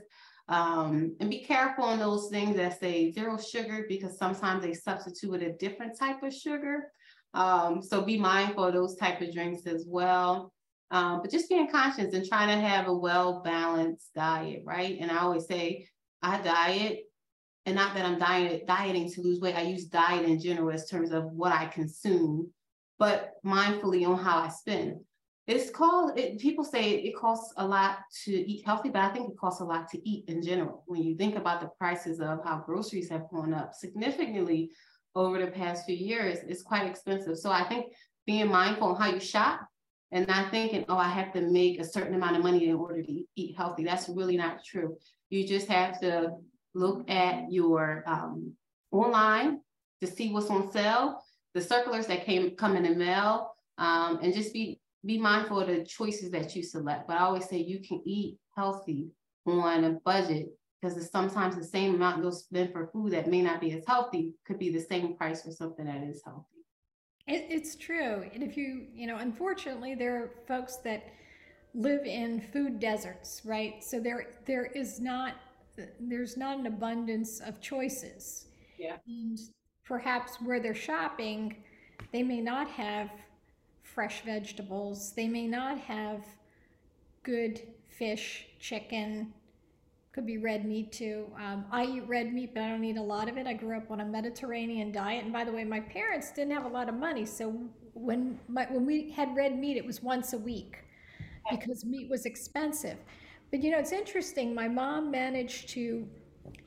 um, 0.49 1.17
and 1.21 1.31
be 1.31 1.45
careful 1.45 1.85
on 1.85 1.99
those 1.99 2.29
things 2.29 2.57
that 2.57 2.79
say 2.79 3.11
zero 3.11 3.39
sugar 3.39 3.87
because 3.89 4.19
sometimes 4.19 4.63
they 4.63 4.75
substitute 4.75 5.31
with 5.31 5.43
a 5.43 5.57
different 5.59 5.99
type 5.99 6.23
of 6.23 6.35
sugar. 6.35 6.91
Um, 7.33 7.83
so 7.83 8.03
be 8.03 8.19
mindful 8.19 8.65
of 8.65 8.75
those 8.75 8.97
type 8.97 9.21
of 9.21 9.33
drinks 9.33 9.67
as 9.67 9.85
well. 9.89 10.53
Um, 10.91 11.23
but 11.23 11.31
just 11.31 11.49
being 11.49 11.71
conscious 11.71 12.13
and 12.13 12.27
trying 12.27 12.49
to 12.49 12.67
have 12.67 12.87
a 12.87 12.95
well 12.95 13.41
balanced 13.43 14.13
diet, 14.15 14.63
right? 14.65 14.99
And 15.01 15.11
I 15.11 15.19
always 15.19 15.47
say, 15.47 15.89
I 16.23 16.41
diet, 16.41 17.01
and 17.67 17.75
not 17.75 17.95
that 17.95 18.05
I'm 18.05 18.19
diet, 18.19 18.67
dieting 18.67 19.11
to 19.13 19.23
lose 19.23 19.41
weight. 19.41 19.57
I 19.57 19.63
use 19.63 19.87
diet 19.87 20.27
in 20.27 20.39
general 20.39 20.71
as 20.71 20.89
terms 20.89 21.11
of 21.11 21.25
what 21.25 21.53
I 21.53 21.67
consume, 21.67 22.53
but 22.99 23.33
mindfully 23.45 24.07
on 24.07 24.19
how 24.19 24.39
I 24.39 24.49
spend. 24.51 25.01
It's 25.47 25.71
called, 25.71 26.19
it, 26.19 26.39
people 26.39 26.65
say 26.65 26.93
it 26.93 27.17
costs 27.17 27.53
a 27.59 27.67
lot 27.67 27.99
to 28.25 28.33
eat 28.33 28.65
healthy, 28.65 28.89
but 28.89 29.03
I 29.03 29.11
think 29.11 29.29
it 29.29 29.37
costs 29.37 29.61
a 29.61 29.65
lot 29.65 29.91
to 29.91 30.09
eat 30.09 30.25
in 30.29 30.43
general. 30.43 30.85
When 30.87 31.03
you 31.03 31.17
think 31.17 31.37
about 31.37 31.61
the 31.61 31.69
prices 31.79 32.19
of 32.21 32.43
how 32.45 32.63
groceries 32.65 33.11
have 33.11 33.29
gone 33.31 33.53
up 33.53 33.75
significantly 33.75 34.71
over 35.15 35.39
the 35.39 35.51
past 35.51 35.87
few 35.87 35.97
years 35.97 36.39
it's 36.49 36.63
quite 36.63 36.87
expensive. 36.87 37.39
So 37.39 37.51
I 37.51 37.65
think 37.65 37.93
being 38.27 38.49
mindful 38.49 38.89
on 38.89 39.01
how 39.01 39.13
you 39.13 39.21
shop 39.21 39.61
and 40.13 40.27
not 40.27 40.51
thinking, 40.51 40.85
oh, 40.89 40.97
I 40.97 41.09
have 41.09 41.33
to 41.35 41.41
make 41.41 41.81
a 41.81 41.85
certain 41.85 42.15
amount 42.15 42.37
of 42.37 42.43
money 42.43 42.69
in 42.69 42.77
order 42.77 43.03
to 43.03 43.23
eat 43.37 43.57
healthy. 43.57 43.85
That's 43.85 44.09
really 44.09 44.37
not 44.37 44.65
true. 44.65 44.97
You 45.31 45.47
just 45.47 45.67
have 45.69 46.01
to 46.01 46.33
look 46.75 47.09
at 47.11 47.53
your 47.53 48.05
um, 48.07 48.53
online 48.93 49.61
to 50.01 50.07
see 50.07 50.33
what's 50.33 50.51
on 50.51 50.71
sale, 50.71 51.23
the 51.55 51.61
circulars 51.61 52.07
that 52.07 52.25
came 52.25 52.51
come 52.57 52.77
in 52.77 52.85
the 52.85 52.95
mail, 52.95 53.55
um, 53.79 54.21
and 54.23 54.33
just 54.33 54.53
be 54.53 54.81
be 55.05 55.19
mindful 55.19 55.61
of 55.61 55.69
the 55.69 55.85
choices 55.85 56.31
that 56.31 56.55
you 56.57 56.62
select. 56.62 57.07
But 57.07 57.17
I 57.17 57.21
always 57.21 57.49
say 57.49 57.59
you 57.59 57.81
can 57.81 58.03
eat 58.05 58.38
healthy 58.57 59.09
on 59.47 59.85
a 59.85 59.90
budget 60.05 60.49
because 60.81 60.97
it's 60.97 61.11
sometimes 61.11 61.57
the 61.57 61.64
same 61.64 61.95
amount 61.95 62.23
you'll 62.23 62.33
spend 62.33 62.73
for 62.73 62.87
food 62.88 63.12
that 63.12 63.29
may 63.29 63.43
not 63.43 63.61
be 63.61 63.73
as 63.73 63.85
healthy 63.87 64.35
could 64.47 64.59
be 64.59 64.71
the 64.71 64.81
same 64.81 65.14
price 65.17 65.43
for 65.43 65.51
something 65.51 65.87
that 65.87 66.03
is 66.03 66.23
healthy. 66.25 66.64
It, 67.27 67.47
it's 67.49 67.75
true. 67.75 68.25
And 68.35 68.43
if 68.43 68.57
you, 68.57 68.87
you 68.93 69.07
know, 69.07 69.17
unfortunately, 69.17 69.95
there 69.95 70.17
are 70.17 70.31
folks 70.47 70.77
that 70.79 71.07
live 71.75 72.05
in 72.05 72.40
food 72.40 72.79
deserts, 72.79 73.43
right? 73.45 73.83
So 73.83 73.99
there, 73.99 74.27
there 74.47 74.67
is 74.67 75.01
not, 75.01 75.35
there's 75.99 76.37
not 76.37 76.59
an 76.59 76.67
abundance 76.67 77.40
of 77.40 77.61
choices. 77.61 78.47
Yeah. 78.79 78.97
And 79.07 79.38
perhaps 79.85 80.37
where 80.43 80.61
they're 80.61 80.75
shopping, 80.75 81.57
they 82.12 82.23
may 82.23 82.40
not 82.40 82.69
have 82.69 83.11
fresh 83.95 84.23
vegetables. 84.25 85.13
They 85.15 85.29
may 85.29 85.47
not 85.47 85.79
have 85.81 86.25
good 87.23 87.61
fish, 87.89 88.47
chicken, 88.59 89.33
could 90.13 90.27
be 90.27 90.39
red 90.39 90.65
meat 90.65 90.93
too. 90.93 91.27
Um, 91.41 91.67
I 91.73 91.85
eat 91.87 92.09
red 92.09 92.33
meat, 92.33 92.55
but 92.55 92.63
I 92.63 92.69
don't 92.71 92.85
eat 92.85 92.97
a 92.97 93.03
lot 93.03 93.29
of 93.29 93.37
it. 93.39 93.47
I 93.47 93.55
grew 93.55 93.77
up 93.77 93.91
on 93.91 94.01
a 94.01 94.05
Mediterranean 94.05 94.93
diet, 94.93 95.25
and 95.25 95.33
by 95.33 95.45
the 95.45 95.53
way, 95.53 95.65
my 95.65 95.81
parents 95.81 96.31
didn't 96.33 96.53
have 96.53 96.65
a 96.65 96.69
lot 96.69 96.89
of 96.89 96.95
money, 96.95 97.27
so 97.27 97.53
when 97.95 98.39
my, 98.49 98.67
when 98.71 98.87
we 98.87 99.11
had 99.11 99.35
red 99.37 99.59
meat, 99.59 99.77
it 99.77 99.87
was 99.87 100.03
once 100.03 100.33
a 100.33 100.39
week 100.39 100.79
because 101.51 101.85
meat 101.85 102.09
was 102.11 102.27
expensive. 102.27 102.99
But 103.51 103.63
you 103.63 103.71
know, 103.71 103.79
it's 103.79 103.93
interesting. 103.93 104.55
My 104.55 104.69
mom 104.69 105.11
managed 105.11 105.69
to 105.71 106.07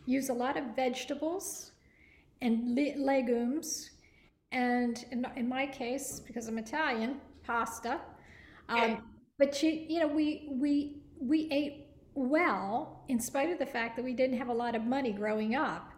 use 0.05 0.29
a 0.29 0.33
lot 0.33 0.57
of 0.57 0.63
vegetables 0.75 1.71
and 2.41 2.75
le- 2.75 2.97
legumes, 3.03 3.91
and 4.51 5.05
in, 5.11 5.25
in, 5.35 5.49
my 5.49 5.65
case, 5.65 6.21
because 6.25 6.47
I'm 6.47 6.57
Italian, 6.57 7.19
pasta. 7.43 7.99
Um, 8.69 9.03
but 9.37 9.53
she, 9.55 9.85
you 9.89 9.99
know, 9.99 10.07
we 10.07 10.47
we 10.51 11.01
we 11.19 11.49
ate 11.51 11.87
well, 12.13 13.03
in 13.09 13.19
spite 13.19 13.51
of 13.51 13.59
the 13.59 13.65
fact 13.65 13.95
that 13.95 14.03
we 14.03 14.13
didn't 14.13 14.37
have 14.37 14.49
a 14.49 14.53
lot 14.53 14.75
of 14.75 14.83
money 14.83 15.11
growing 15.11 15.55
up. 15.55 15.91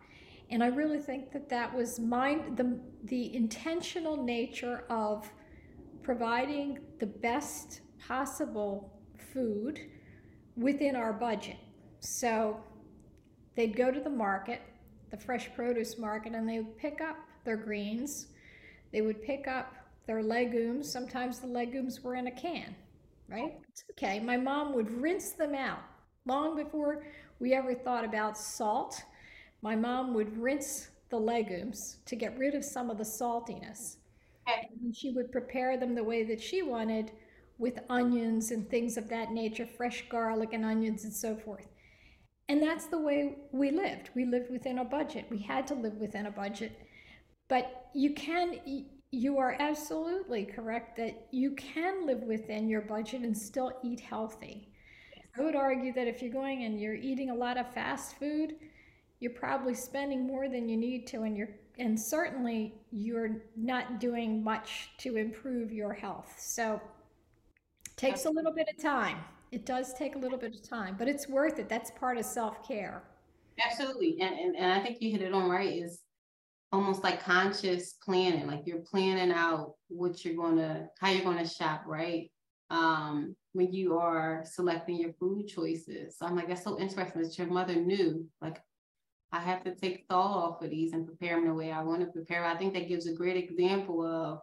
And 0.51 0.63
I 0.63 0.67
really 0.67 0.99
think 0.99 1.31
that 1.31 1.47
that 1.49 1.73
was 1.73 1.99
mind 1.99 2.57
the 2.57 2.79
the 3.05 3.35
intentional 3.35 4.21
nature 4.21 4.83
of 4.89 5.31
providing 6.01 6.79
the 6.99 7.05
best 7.05 7.81
possible 8.05 8.99
food 9.31 9.79
within 10.55 10.95
our 10.95 11.13
budget. 11.13 11.57
So 11.99 12.57
they'd 13.55 13.75
go 13.75 13.91
to 13.91 13.99
the 13.99 14.09
market, 14.09 14.61
the 15.11 15.17
fresh 15.17 15.49
produce 15.55 15.97
market, 15.97 16.33
and 16.33 16.49
they 16.49 16.59
would 16.59 16.77
pick 16.77 16.99
up 16.99 17.17
their 17.45 17.57
greens. 17.57 18.27
They 18.91 19.01
would 19.01 19.21
pick 19.23 19.47
up 19.47 19.73
their 20.07 20.23
legumes. 20.23 20.91
Sometimes 20.91 21.39
the 21.39 21.47
legumes 21.47 22.01
were 22.03 22.15
in 22.15 22.27
a 22.27 22.31
can, 22.31 22.75
right? 23.27 23.59
It's 23.69 23.83
okay. 23.91 24.19
My 24.19 24.37
mom 24.37 24.73
would 24.73 24.91
rinse 24.91 25.31
them 25.31 25.53
out 25.55 25.79
long 26.25 26.55
before 26.55 27.03
we 27.39 27.53
ever 27.53 27.73
thought 27.73 28.05
about 28.05 28.37
salt, 28.37 29.03
my 29.61 29.75
mom 29.75 30.13
would 30.13 30.37
rinse 30.37 30.89
the 31.09 31.19
legumes 31.19 31.97
to 32.05 32.15
get 32.15 32.37
rid 32.37 32.53
of 32.55 32.63
some 32.63 32.89
of 32.89 32.97
the 32.97 33.03
saltiness. 33.03 33.97
And 34.47 34.95
she 34.95 35.11
would 35.11 35.31
prepare 35.31 35.77
them 35.77 35.95
the 35.95 36.03
way 36.03 36.23
that 36.23 36.41
she 36.41 36.61
wanted 36.61 37.11
with 37.57 37.79
onions 37.89 38.51
and 38.51 38.69
things 38.69 38.97
of 38.97 39.09
that 39.09 39.31
nature, 39.31 39.65
fresh 39.65 40.07
garlic 40.09 40.53
and 40.53 40.65
onions 40.65 41.03
and 41.03 41.13
so 41.13 41.35
forth. 41.35 41.67
And 42.47 42.61
that's 42.61 42.87
the 42.87 42.99
way 42.99 43.37
we 43.51 43.71
lived. 43.71 44.09
We 44.15 44.25
lived 44.25 44.49
within 44.49 44.79
a 44.79 44.85
budget. 44.85 45.25
We 45.29 45.39
had 45.39 45.67
to 45.67 45.75
live 45.75 45.95
within 45.95 46.25
a 46.25 46.31
budget. 46.31 46.71
But 47.49 47.87
you 47.93 48.13
can, 48.13 48.85
you 49.11 49.37
are 49.37 49.57
absolutely 49.59 50.45
correct 50.45 50.95
that 50.97 51.27
you 51.31 51.51
can 51.55 52.05
live 52.05 52.21
within 52.21 52.69
your 52.69 52.81
budget 52.81 53.23
and 53.23 53.37
still 53.37 53.73
eat 53.83 53.99
healthy. 53.99 54.69
I 55.37 55.41
would 55.41 55.55
argue 55.55 55.91
that 55.93 56.07
if 56.07 56.21
you're 56.21 56.31
going 56.31 56.63
and 56.63 56.79
you're 56.79 56.95
eating 56.95 57.29
a 57.29 57.35
lot 57.35 57.57
of 57.57 57.71
fast 57.73 58.17
food, 58.17 58.53
you're 59.19 59.33
probably 59.33 59.73
spending 59.73 60.25
more 60.25 60.47
than 60.47 60.69
you 60.69 60.77
need 60.77 61.07
to 61.07 61.23
and 61.23 61.35
you're 61.35 61.49
and 61.77 61.97
certainly 61.99 62.73
you're 62.91 63.41
not 63.55 64.01
doing 64.01 64.43
much 64.43 64.89
to 64.97 65.15
improve 65.15 65.71
your 65.71 65.93
health. 65.93 66.35
So 66.37 66.81
it 67.85 67.97
takes 67.97 68.25
a 68.25 68.29
little 68.29 68.51
bit 68.51 68.67
of 68.69 68.81
time. 68.81 69.17
It 69.53 69.65
does 69.65 69.93
take 69.93 70.15
a 70.15 70.17
little 70.17 70.37
bit 70.37 70.53
of 70.53 70.61
time, 70.61 70.95
but 70.99 71.07
it's 71.07 71.29
worth 71.29 71.57
it. 71.57 71.69
That's 71.69 71.89
part 71.91 72.17
of 72.17 72.25
self-care. 72.25 73.01
Absolutely. 73.65 74.17
And, 74.19 74.37
and, 74.37 74.55
and 74.57 74.73
I 74.73 74.83
think 74.83 74.97
you 75.01 75.11
hit 75.11 75.21
it 75.21 75.33
on 75.33 75.49
right 75.49 75.71
is 75.71 76.01
almost 76.71 77.03
like 77.03 77.23
conscious 77.23 77.93
planning. 77.93 78.47
Like 78.47 78.61
you're 78.65 78.79
planning 78.79 79.31
out 79.31 79.73
what 79.87 80.23
you're 80.23 80.35
gonna, 80.35 80.87
how 80.99 81.09
you're 81.09 81.23
gonna 81.23 81.47
shop, 81.47 81.83
right? 81.85 82.29
um, 82.69 83.35
when 83.53 83.73
you 83.73 83.97
are 83.97 84.43
selecting 84.45 84.97
your 84.97 85.13
food 85.13 85.47
choices. 85.47 86.17
So 86.17 86.25
I'm 86.25 86.35
like, 86.35 86.47
that's 86.47 86.63
so 86.63 86.79
interesting 86.79 87.21
that 87.21 87.37
your 87.37 87.47
mother 87.47 87.75
knew, 87.75 88.27
like, 88.41 88.61
I 89.31 89.39
have 89.39 89.63
to 89.63 89.75
take 89.75 90.05
thought 90.09 90.35
off 90.35 90.61
of 90.63 90.71
these 90.71 90.93
and 90.93 91.05
prepare 91.05 91.35
them 91.35 91.47
the 91.47 91.53
way 91.53 91.71
I 91.71 91.83
want 91.83 92.01
to 92.01 92.07
prepare. 92.07 92.43
I 92.43 92.57
think 92.57 92.73
that 92.73 92.87
gives 92.87 93.07
a 93.07 93.13
great 93.13 93.37
example 93.37 94.03
of 94.03 94.39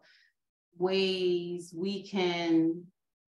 ways 0.78 1.72
we 1.76 2.06
can 2.06 2.84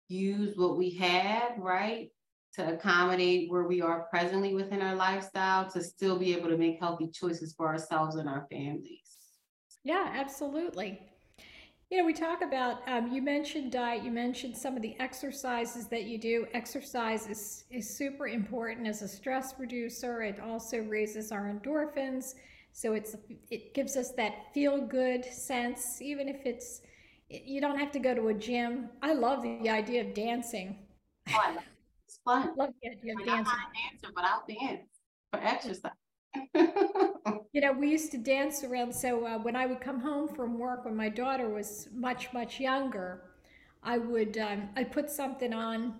use 0.07 0.55
what 0.55 0.77
we 0.77 0.91
have, 0.91 1.57
right? 1.57 2.09
To 2.57 2.73
accommodate 2.73 3.51
where 3.51 3.67
we 3.67 3.81
are 3.81 4.07
presently 4.09 4.55
within 4.55 4.81
our 4.81 4.95
lifestyle 4.95 5.69
to 5.69 5.83
still 5.83 6.17
be 6.17 6.33
able 6.35 6.49
to 6.49 6.57
make 6.57 6.79
healthy 6.79 7.07
choices 7.07 7.53
for 7.53 7.67
ourselves 7.67 8.15
and 8.15 8.27
our 8.27 8.47
families. 8.51 9.17
Yeah, 9.83 10.11
absolutely. 10.15 10.99
You 11.91 11.99
know, 11.99 12.05
we 12.05 12.13
talk 12.13 12.41
about, 12.41 12.79
um, 12.87 13.13
you 13.13 13.21
mentioned 13.21 13.71
diet, 13.71 14.03
you 14.03 14.09
mentioned 14.09 14.57
some 14.57 14.75
of 14.75 14.81
the 14.81 14.99
exercises 14.99 15.87
that 15.89 16.05
you 16.05 16.17
do. 16.17 16.47
Exercise 16.53 17.27
is, 17.27 17.65
is 17.69 17.95
super 17.95 18.27
important 18.27 18.87
as 18.87 19.03
a 19.03 19.07
stress 19.07 19.53
reducer. 19.59 20.23
It 20.23 20.39
also 20.39 20.79
raises 20.79 21.31
our 21.31 21.53
endorphins. 21.53 22.33
So 22.73 22.93
it's 22.93 23.15
it 23.51 23.75
gives 23.75 23.95
us 23.95 24.13
that 24.13 24.51
feel 24.53 24.81
good 24.81 25.23
sense, 25.25 26.01
even 26.01 26.27
if 26.27 26.45
it's, 26.45 26.81
you 27.29 27.61
don't 27.61 27.77
have 27.77 27.91
to 27.91 27.99
go 27.99 28.15
to 28.15 28.29
a 28.29 28.33
gym. 28.33 28.89
I 29.03 29.13
love 29.13 29.43
the 29.43 29.69
idea 29.69 30.01
of 30.01 30.15
dancing. 30.15 30.79
Fun. 32.27 32.49
It's 32.49 32.57
love 32.57 32.69
the 32.81 32.89
idea 32.89 33.13
of 33.13 33.25
dancing. 33.25 33.31
I'm 33.31 33.43
not 33.43 33.55
a 33.55 33.89
dancer, 33.89 34.13
but 34.13 34.25
I'll 34.25 34.43
dance 34.47 34.89
for 35.31 35.39
exercise. 35.39 35.91
you 37.53 37.61
know, 37.61 37.71
we 37.71 37.89
used 37.89 38.11
to 38.11 38.17
dance 38.17 38.65
around. 38.65 38.93
So 38.93 39.25
uh, 39.25 39.37
when 39.39 39.55
I 39.55 39.65
would 39.65 39.79
come 39.79 40.01
home 40.01 40.27
from 40.27 40.59
work, 40.59 40.83
when 40.83 40.95
my 40.95 41.07
daughter 41.07 41.47
was 41.47 41.87
much, 41.93 42.33
much 42.33 42.59
younger, 42.59 43.21
I 43.81 43.97
would 43.97 44.37
um, 44.37 44.67
I 44.75 44.83
put 44.83 45.09
something 45.09 45.53
on, 45.53 45.95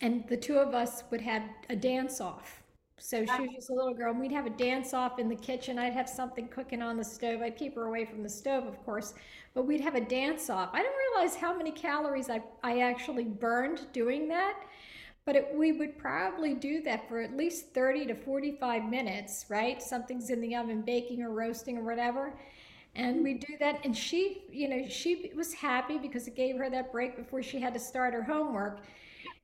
and 0.00 0.24
the 0.28 0.36
two 0.36 0.56
of 0.56 0.72
us 0.72 1.02
would 1.10 1.20
have 1.22 1.42
a 1.68 1.74
dance 1.74 2.20
off. 2.20 2.62
So 2.96 3.26
she 3.26 3.42
was 3.42 3.50
just 3.56 3.70
a 3.70 3.74
little 3.74 3.92
girl, 3.92 4.12
and 4.12 4.20
we'd 4.20 4.30
have 4.30 4.46
a 4.46 4.50
dance 4.50 4.94
off 4.94 5.18
in 5.18 5.28
the 5.28 5.34
kitchen. 5.34 5.80
I'd 5.80 5.92
have 5.94 6.08
something 6.08 6.46
cooking 6.46 6.80
on 6.80 6.96
the 6.96 7.04
stove. 7.04 7.42
I'd 7.42 7.56
keep 7.56 7.74
her 7.74 7.86
away 7.86 8.04
from 8.04 8.22
the 8.22 8.28
stove, 8.28 8.66
of 8.66 8.82
course, 8.84 9.14
but 9.52 9.66
we'd 9.66 9.80
have 9.80 9.96
a 9.96 10.00
dance 10.00 10.48
off. 10.48 10.70
I 10.72 10.78
didn't 10.78 10.96
realize 11.12 11.34
how 11.34 11.56
many 11.56 11.72
calories 11.72 12.30
I, 12.30 12.40
I 12.62 12.80
actually 12.80 13.24
burned 13.24 13.92
doing 13.92 14.28
that. 14.28 14.60
But 15.26 15.36
it, 15.36 15.48
we 15.54 15.72
would 15.72 15.98
probably 15.98 16.54
do 16.54 16.82
that 16.82 17.08
for 17.08 17.20
at 17.20 17.36
least 17.36 17.72
30 17.72 18.06
to 18.06 18.14
45 18.14 18.84
minutes, 18.84 19.46
right? 19.48 19.82
Something's 19.82 20.30
in 20.30 20.40
the 20.40 20.54
oven 20.54 20.82
baking 20.82 21.22
or 21.22 21.30
roasting 21.30 21.78
or 21.78 21.84
whatever. 21.84 22.34
And 22.94 23.24
we 23.24 23.34
do 23.34 23.56
that. 23.58 23.80
And 23.84 23.96
she, 23.96 24.42
you 24.50 24.68
know, 24.68 24.86
she 24.88 25.32
was 25.34 25.52
happy 25.54 25.98
because 25.98 26.28
it 26.28 26.36
gave 26.36 26.56
her 26.58 26.70
that 26.70 26.92
break 26.92 27.16
before 27.16 27.42
she 27.42 27.58
had 27.58 27.74
to 27.74 27.80
start 27.80 28.14
her 28.14 28.22
homework. 28.22 28.82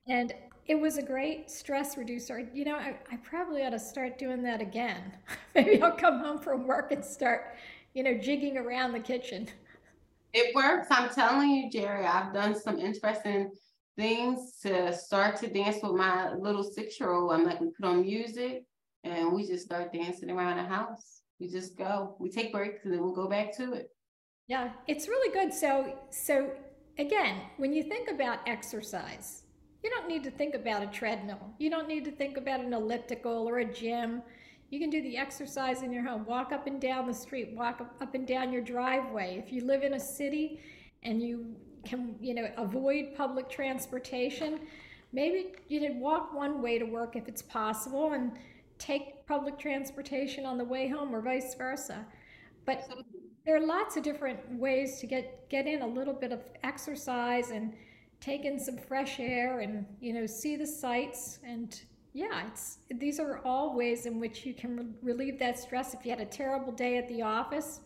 And 0.07 0.33
it 0.67 0.75
was 0.75 0.97
a 0.97 1.01
great 1.03 1.49
stress 1.49 1.97
reducer. 1.97 2.47
You 2.53 2.65
know, 2.65 2.75
I, 2.75 2.95
I 3.11 3.17
probably 3.17 3.63
ought 3.63 3.71
to 3.71 3.79
start 3.79 4.17
doing 4.19 4.43
that 4.43 4.61
again. 4.61 5.13
Maybe 5.55 5.81
I'll 5.81 5.91
come 5.97 6.19
home 6.19 6.39
from 6.39 6.67
work 6.67 6.91
and 6.91 7.03
start, 7.03 7.55
you 7.93 8.03
know, 8.03 8.13
jigging 8.17 8.57
around 8.57 8.93
the 8.93 8.99
kitchen. 8.99 9.47
It 10.33 10.55
works. 10.55 10.87
I'm 10.91 11.09
telling 11.09 11.49
you, 11.49 11.69
Gerie, 11.69 12.05
I've 12.05 12.33
done 12.33 12.55
some 12.55 12.79
interesting 12.79 13.51
things 14.01 14.57
to 14.63 14.91
start 14.91 15.35
to 15.35 15.47
dance 15.47 15.77
with 15.83 15.91
my 15.91 16.33
little 16.33 16.63
six 16.63 16.99
year 16.99 17.11
old. 17.11 17.31
I'm 17.31 17.45
like, 17.45 17.61
we 17.61 17.67
put 17.67 17.85
on 17.85 18.01
music 18.01 18.63
and 19.03 19.31
we 19.31 19.45
just 19.45 19.63
start 19.63 19.93
dancing 19.93 20.31
around 20.31 20.57
the 20.57 20.63
house. 20.63 21.21
We 21.39 21.47
just 21.47 21.77
go. 21.77 22.15
We 22.19 22.31
take 22.31 22.51
breaks 22.51 22.83
and 22.83 22.91
then 22.91 23.01
we'll 23.01 23.13
go 23.13 23.29
back 23.29 23.55
to 23.57 23.73
it. 23.73 23.89
Yeah, 24.47 24.71
it's 24.87 25.07
really 25.07 25.31
good. 25.31 25.53
So, 25.53 25.99
so 26.09 26.49
again, 26.97 27.41
when 27.57 27.73
you 27.73 27.83
think 27.83 28.09
about 28.09 28.39
exercise, 28.47 29.43
you 29.83 29.91
don't 29.91 30.07
need 30.07 30.23
to 30.23 30.31
think 30.31 30.55
about 30.55 30.81
a 30.81 30.87
treadmill. 30.87 31.53
You 31.59 31.69
don't 31.69 31.87
need 31.87 32.03
to 32.05 32.11
think 32.11 32.37
about 32.37 32.59
an 32.59 32.73
elliptical 32.73 33.47
or 33.47 33.59
a 33.59 33.71
gym. 33.71 34.23
You 34.71 34.79
can 34.79 34.89
do 34.89 35.03
the 35.03 35.15
exercise 35.15 35.83
in 35.83 35.91
your 35.91 36.03
home. 36.03 36.25
Walk 36.25 36.51
up 36.51 36.65
and 36.65 36.81
down 36.81 37.05
the 37.05 37.13
street. 37.13 37.53
Walk 37.53 37.81
up 38.01 38.15
and 38.15 38.25
down 38.25 38.51
your 38.51 38.63
driveway. 38.63 39.37
If 39.37 39.53
you 39.53 39.63
live 39.63 39.83
in 39.83 39.93
a 39.93 39.99
city 39.99 40.59
and 41.03 41.21
you 41.21 41.55
can, 41.83 42.15
you 42.19 42.33
know, 42.33 42.49
avoid 42.57 43.15
public 43.15 43.49
transportation, 43.49 44.59
maybe 45.11 45.53
you 45.67 45.79
could 45.79 45.97
walk 45.99 46.33
one 46.33 46.61
way 46.61 46.79
to 46.79 46.85
work 46.85 47.15
if 47.15 47.27
it's 47.27 47.41
possible, 47.41 48.13
and 48.13 48.31
take 48.77 49.25
public 49.27 49.59
transportation 49.59 50.45
on 50.45 50.57
the 50.57 50.65
way 50.65 50.87
home, 50.87 51.13
or 51.13 51.21
vice 51.21 51.55
versa. 51.55 52.05
But 52.65 52.89
there 53.45 53.55
are 53.55 53.65
lots 53.65 53.97
of 53.97 54.03
different 54.03 54.39
ways 54.51 54.99
to 54.99 55.07
get 55.07 55.49
get 55.49 55.67
in 55.67 55.81
a 55.81 55.87
little 55.87 56.13
bit 56.13 56.31
of 56.31 56.41
exercise 56.63 57.51
and 57.51 57.73
take 58.19 58.45
in 58.45 58.59
some 58.59 58.77
fresh 58.77 59.19
air 59.19 59.61
and 59.61 59.85
you 59.99 60.13
know 60.13 60.25
see 60.25 60.55
the 60.55 60.67
sights. 60.67 61.39
And 61.43 61.79
yeah 62.13 62.45
it's 62.47 62.79
these 62.91 63.19
are 63.19 63.39
all 63.45 63.75
ways 63.75 64.05
in 64.05 64.19
which 64.19 64.45
you 64.45 64.53
can 64.53 64.77
re- 64.77 65.13
relieve 65.13 65.39
that 65.39 65.57
stress 65.57 65.93
if 65.93 66.05
you 66.05 66.11
had 66.11 66.19
a 66.19 66.25
terrible 66.25 66.71
day 66.71 66.97
at 66.97 67.07
the 67.07 67.21
office. 67.21 67.81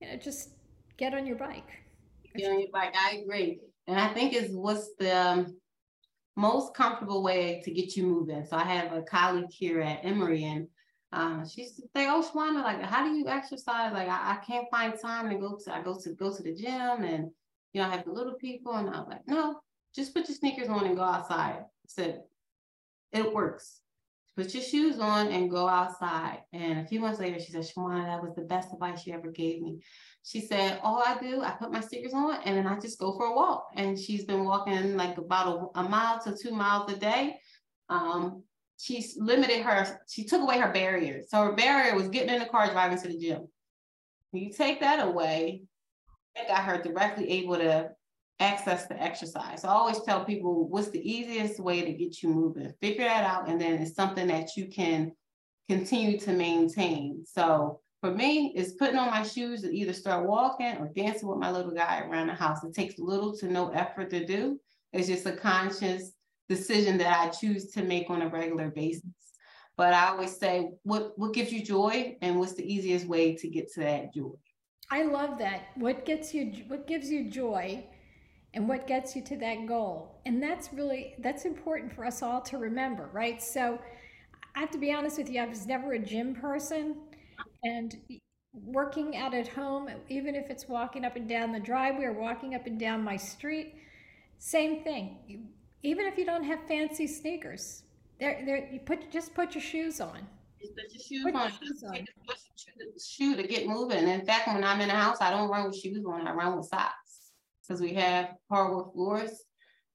You 0.00 0.08
know 0.08 0.16
just 0.16 0.50
get 0.96 1.14
on 1.14 1.26
your 1.26 1.36
bike 1.36 1.83
your 2.34 2.66
i 2.74 3.22
agree 3.22 3.60
and 3.86 3.98
i 3.98 4.08
think 4.08 4.34
is 4.34 4.50
what's 4.52 4.90
the 4.98 5.16
um, 5.16 5.56
most 6.36 6.74
comfortable 6.74 7.22
way 7.22 7.62
to 7.64 7.70
get 7.70 7.96
you 7.96 8.04
moving 8.06 8.44
so 8.44 8.56
i 8.56 8.64
have 8.64 8.92
a 8.92 9.02
colleague 9.02 9.50
here 9.50 9.80
at 9.80 10.04
emory 10.04 10.44
and 10.44 10.66
um, 11.14 11.48
she 11.48 11.62
used 11.62 11.76
to 11.76 11.82
say, 11.94 12.08
"Oh, 12.08 12.28
Shawana, 12.28 12.64
like, 12.64 12.82
how 12.82 13.04
do 13.04 13.14
you 13.14 13.28
exercise? 13.28 13.92
Like, 13.92 14.08
I, 14.08 14.32
I 14.32 14.44
can't 14.44 14.66
find 14.68 14.94
time 15.00 15.30
to 15.30 15.36
go 15.36 15.56
to. 15.64 15.74
I 15.74 15.80
go 15.80 15.96
to 16.02 16.10
go 16.14 16.34
to 16.34 16.42
the 16.42 16.52
gym, 16.52 17.04
and 17.04 17.30
you 17.72 17.80
know, 17.80 17.86
I 17.86 17.90
have 17.90 18.04
the 18.04 18.12
little 18.12 18.34
people." 18.34 18.72
And 18.72 18.88
I 18.88 18.98
was 18.98 19.08
like, 19.08 19.26
"No, 19.28 19.60
just 19.94 20.12
put 20.12 20.28
your 20.28 20.36
sneakers 20.36 20.68
on 20.68 20.84
and 20.86 20.96
go 20.96 21.02
outside." 21.02 21.60
I 21.60 21.86
said, 21.86 22.22
"It 23.12 23.32
works. 23.32 23.80
Put 24.36 24.52
your 24.54 24.64
shoes 24.64 24.98
on 24.98 25.28
and 25.28 25.48
go 25.48 25.68
outside." 25.68 26.40
And 26.52 26.80
a 26.80 26.84
few 26.84 26.98
months 26.98 27.20
later, 27.20 27.38
she 27.38 27.52
said, 27.52 27.62
"Shawana, 27.62 28.06
that 28.06 28.22
was 28.22 28.34
the 28.34 28.42
best 28.42 28.72
advice 28.72 29.06
you 29.06 29.14
ever 29.14 29.30
gave 29.30 29.62
me." 29.62 29.82
She 30.24 30.40
said, 30.40 30.80
"All 30.82 31.02
I 31.04 31.18
do, 31.20 31.42
I 31.42 31.50
put 31.50 31.70
my 31.70 31.80
sneakers 31.80 32.14
on, 32.14 32.38
and 32.44 32.56
then 32.56 32.66
I 32.66 32.80
just 32.80 32.98
go 32.98 33.16
for 33.16 33.26
a 33.26 33.34
walk." 33.34 33.68
And 33.76 33.98
she's 33.98 34.24
been 34.24 34.44
walking 34.44 34.96
like 34.96 35.18
about 35.18 35.70
a, 35.76 35.80
a 35.80 35.82
mile 35.88 36.18
to 36.24 36.36
two 36.36 36.52
miles 36.52 36.90
a 36.90 36.96
day. 36.96 37.36
Um, 37.88 38.42
she's 38.78 39.16
limited 39.18 39.62
her, 39.62 40.00
she 40.08 40.24
took 40.24 40.42
away 40.42 40.58
her 40.58 40.72
barriers. 40.72 41.26
So 41.28 41.42
her 41.44 41.52
barrier 41.52 41.94
was 41.94 42.08
getting 42.08 42.34
in 42.34 42.40
the 42.40 42.46
car, 42.46 42.70
driving 42.70 42.98
to 42.98 43.08
the 43.08 43.18
gym. 43.18 43.48
You 44.32 44.50
take 44.50 44.80
that 44.80 45.06
away, 45.06 45.62
it 46.34 46.48
got 46.48 46.64
her 46.64 46.82
directly 46.82 47.30
able 47.30 47.56
to 47.56 47.90
access 48.40 48.86
the 48.86 49.00
exercise. 49.00 49.62
So 49.62 49.68
I 49.68 49.72
always 49.72 50.00
tell 50.02 50.24
people 50.24 50.68
what's 50.68 50.90
the 50.90 51.08
easiest 51.08 51.60
way 51.60 51.82
to 51.82 51.92
get 51.92 52.22
you 52.22 52.30
moving. 52.30 52.72
Figure 52.80 53.04
that 53.04 53.24
out, 53.24 53.48
and 53.48 53.60
then 53.60 53.74
it's 53.74 53.94
something 53.94 54.26
that 54.28 54.56
you 54.56 54.68
can 54.68 55.12
continue 55.68 56.18
to 56.20 56.32
maintain. 56.32 57.24
So 57.26 57.80
for 58.04 58.10
me, 58.10 58.52
it's 58.54 58.72
putting 58.72 58.98
on 58.98 59.08
my 59.08 59.22
shoes 59.22 59.64
and 59.64 59.72
either 59.72 59.94
start 59.94 60.26
walking 60.26 60.76
or 60.76 60.90
dancing 60.94 61.26
with 61.26 61.38
my 61.38 61.50
little 61.50 61.70
guy 61.70 62.00
around 62.00 62.26
the 62.26 62.34
house. 62.34 62.62
It 62.62 62.74
takes 62.74 62.98
little 62.98 63.34
to 63.38 63.46
no 63.46 63.70
effort 63.70 64.10
to 64.10 64.26
do. 64.26 64.60
It's 64.92 65.08
just 65.08 65.24
a 65.24 65.32
conscious 65.32 66.12
decision 66.46 66.98
that 66.98 67.18
I 67.18 67.30
choose 67.30 67.70
to 67.70 67.82
make 67.82 68.10
on 68.10 68.20
a 68.20 68.28
regular 68.28 68.68
basis. 68.68 69.08
But 69.78 69.94
I 69.94 70.08
always 70.08 70.36
say, 70.36 70.72
what 70.82 71.18
what 71.18 71.32
gives 71.32 71.50
you 71.50 71.64
joy, 71.64 72.18
and 72.20 72.38
what's 72.38 72.52
the 72.52 72.70
easiest 72.70 73.06
way 73.06 73.36
to 73.36 73.48
get 73.48 73.72
to 73.72 73.80
that 73.80 74.12
joy? 74.12 74.34
I 74.90 75.04
love 75.04 75.38
that. 75.38 75.68
What 75.76 76.04
gets 76.04 76.34
you? 76.34 76.52
What 76.68 76.86
gives 76.86 77.10
you 77.10 77.30
joy, 77.30 77.86
and 78.52 78.68
what 78.68 78.86
gets 78.86 79.16
you 79.16 79.22
to 79.22 79.36
that 79.38 79.64
goal? 79.66 80.20
And 80.26 80.42
that's 80.42 80.74
really 80.74 81.14
that's 81.20 81.46
important 81.46 81.90
for 81.90 82.04
us 82.04 82.22
all 82.22 82.42
to 82.42 82.58
remember, 82.58 83.08
right? 83.14 83.42
So, 83.42 83.78
I 84.54 84.60
have 84.60 84.70
to 84.72 84.78
be 84.78 84.92
honest 84.92 85.16
with 85.16 85.30
you. 85.30 85.40
I 85.40 85.46
was 85.46 85.66
never 85.66 85.94
a 85.94 85.98
gym 85.98 86.34
person, 86.34 86.96
and 87.62 87.96
working 88.52 89.16
out 89.16 89.34
at 89.34 89.48
home, 89.48 89.88
even 90.08 90.34
if 90.34 90.50
it's 90.50 90.68
walking 90.68 91.04
up 91.04 91.16
and 91.16 91.28
down 91.28 91.52
the 91.52 91.60
driveway 91.60 92.04
or 92.04 92.12
walking 92.12 92.54
up 92.54 92.66
and 92.66 92.78
down 92.78 93.02
my 93.02 93.16
street, 93.16 93.74
same 94.38 94.82
thing 94.84 95.50
even 95.84 96.06
if 96.06 96.18
you 96.18 96.24
don't 96.24 96.42
have 96.42 96.58
fancy 96.66 97.06
sneakers. 97.06 97.82
There, 98.18 98.42
there. 98.44 98.68
You 98.72 98.80
put 98.80 99.10
just 99.12 99.34
put 99.34 99.54
your 99.54 99.62
shoes 99.62 100.00
on. 100.00 100.26
Just 100.60 100.74
put 100.74 100.92
your 100.92 101.02
shoes 101.02 101.24
put 101.24 101.34
on. 101.34 101.50
Your 101.50 101.68
shoes 101.68 101.84
on. 101.86 102.06
Shoe 102.98 103.36
to 103.36 103.46
get 103.46 103.66
moving. 103.66 104.08
In 104.08 104.24
fact, 104.24 104.48
when 104.48 104.64
I'm 104.64 104.80
in 104.80 104.88
the 104.88 104.94
house, 104.94 105.18
I 105.20 105.30
don't 105.30 105.50
run 105.50 105.66
with 105.66 105.78
shoes 105.78 106.04
on. 106.06 106.26
I 106.26 106.32
run 106.32 106.56
with 106.56 106.66
socks 106.66 107.32
because 107.62 107.80
we 107.80 107.92
have 107.94 108.30
hardwood 108.50 108.92
floors, 108.94 109.44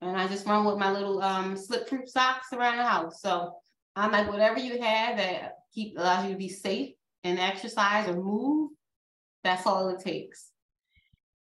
and 0.02 0.16
I 0.16 0.28
just 0.28 0.46
run 0.46 0.66
with 0.66 0.78
my 0.78 0.92
little 0.92 1.22
um, 1.22 1.58
slip-proof 1.58 2.08
socks 2.08 2.54
around 2.54 2.78
the 2.78 2.86
house. 2.86 3.22
So 3.22 3.56
I'm 3.96 4.12
like, 4.12 4.30
whatever 4.30 4.60
you 4.60 4.82
have 4.82 5.18
that 5.18 5.56
keep 5.74 5.98
allows 5.98 6.26
you 6.26 6.32
to 6.32 6.38
be 6.38 6.50
safe 6.50 6.94
and 7.24 7.40
exercise 7.40 8.08
or 8.08 8.16
move, 8.16 8.72
that's 9.44 9.66
all 9.66 9.90
it 9.90 10.00
takes. 10.00 10.52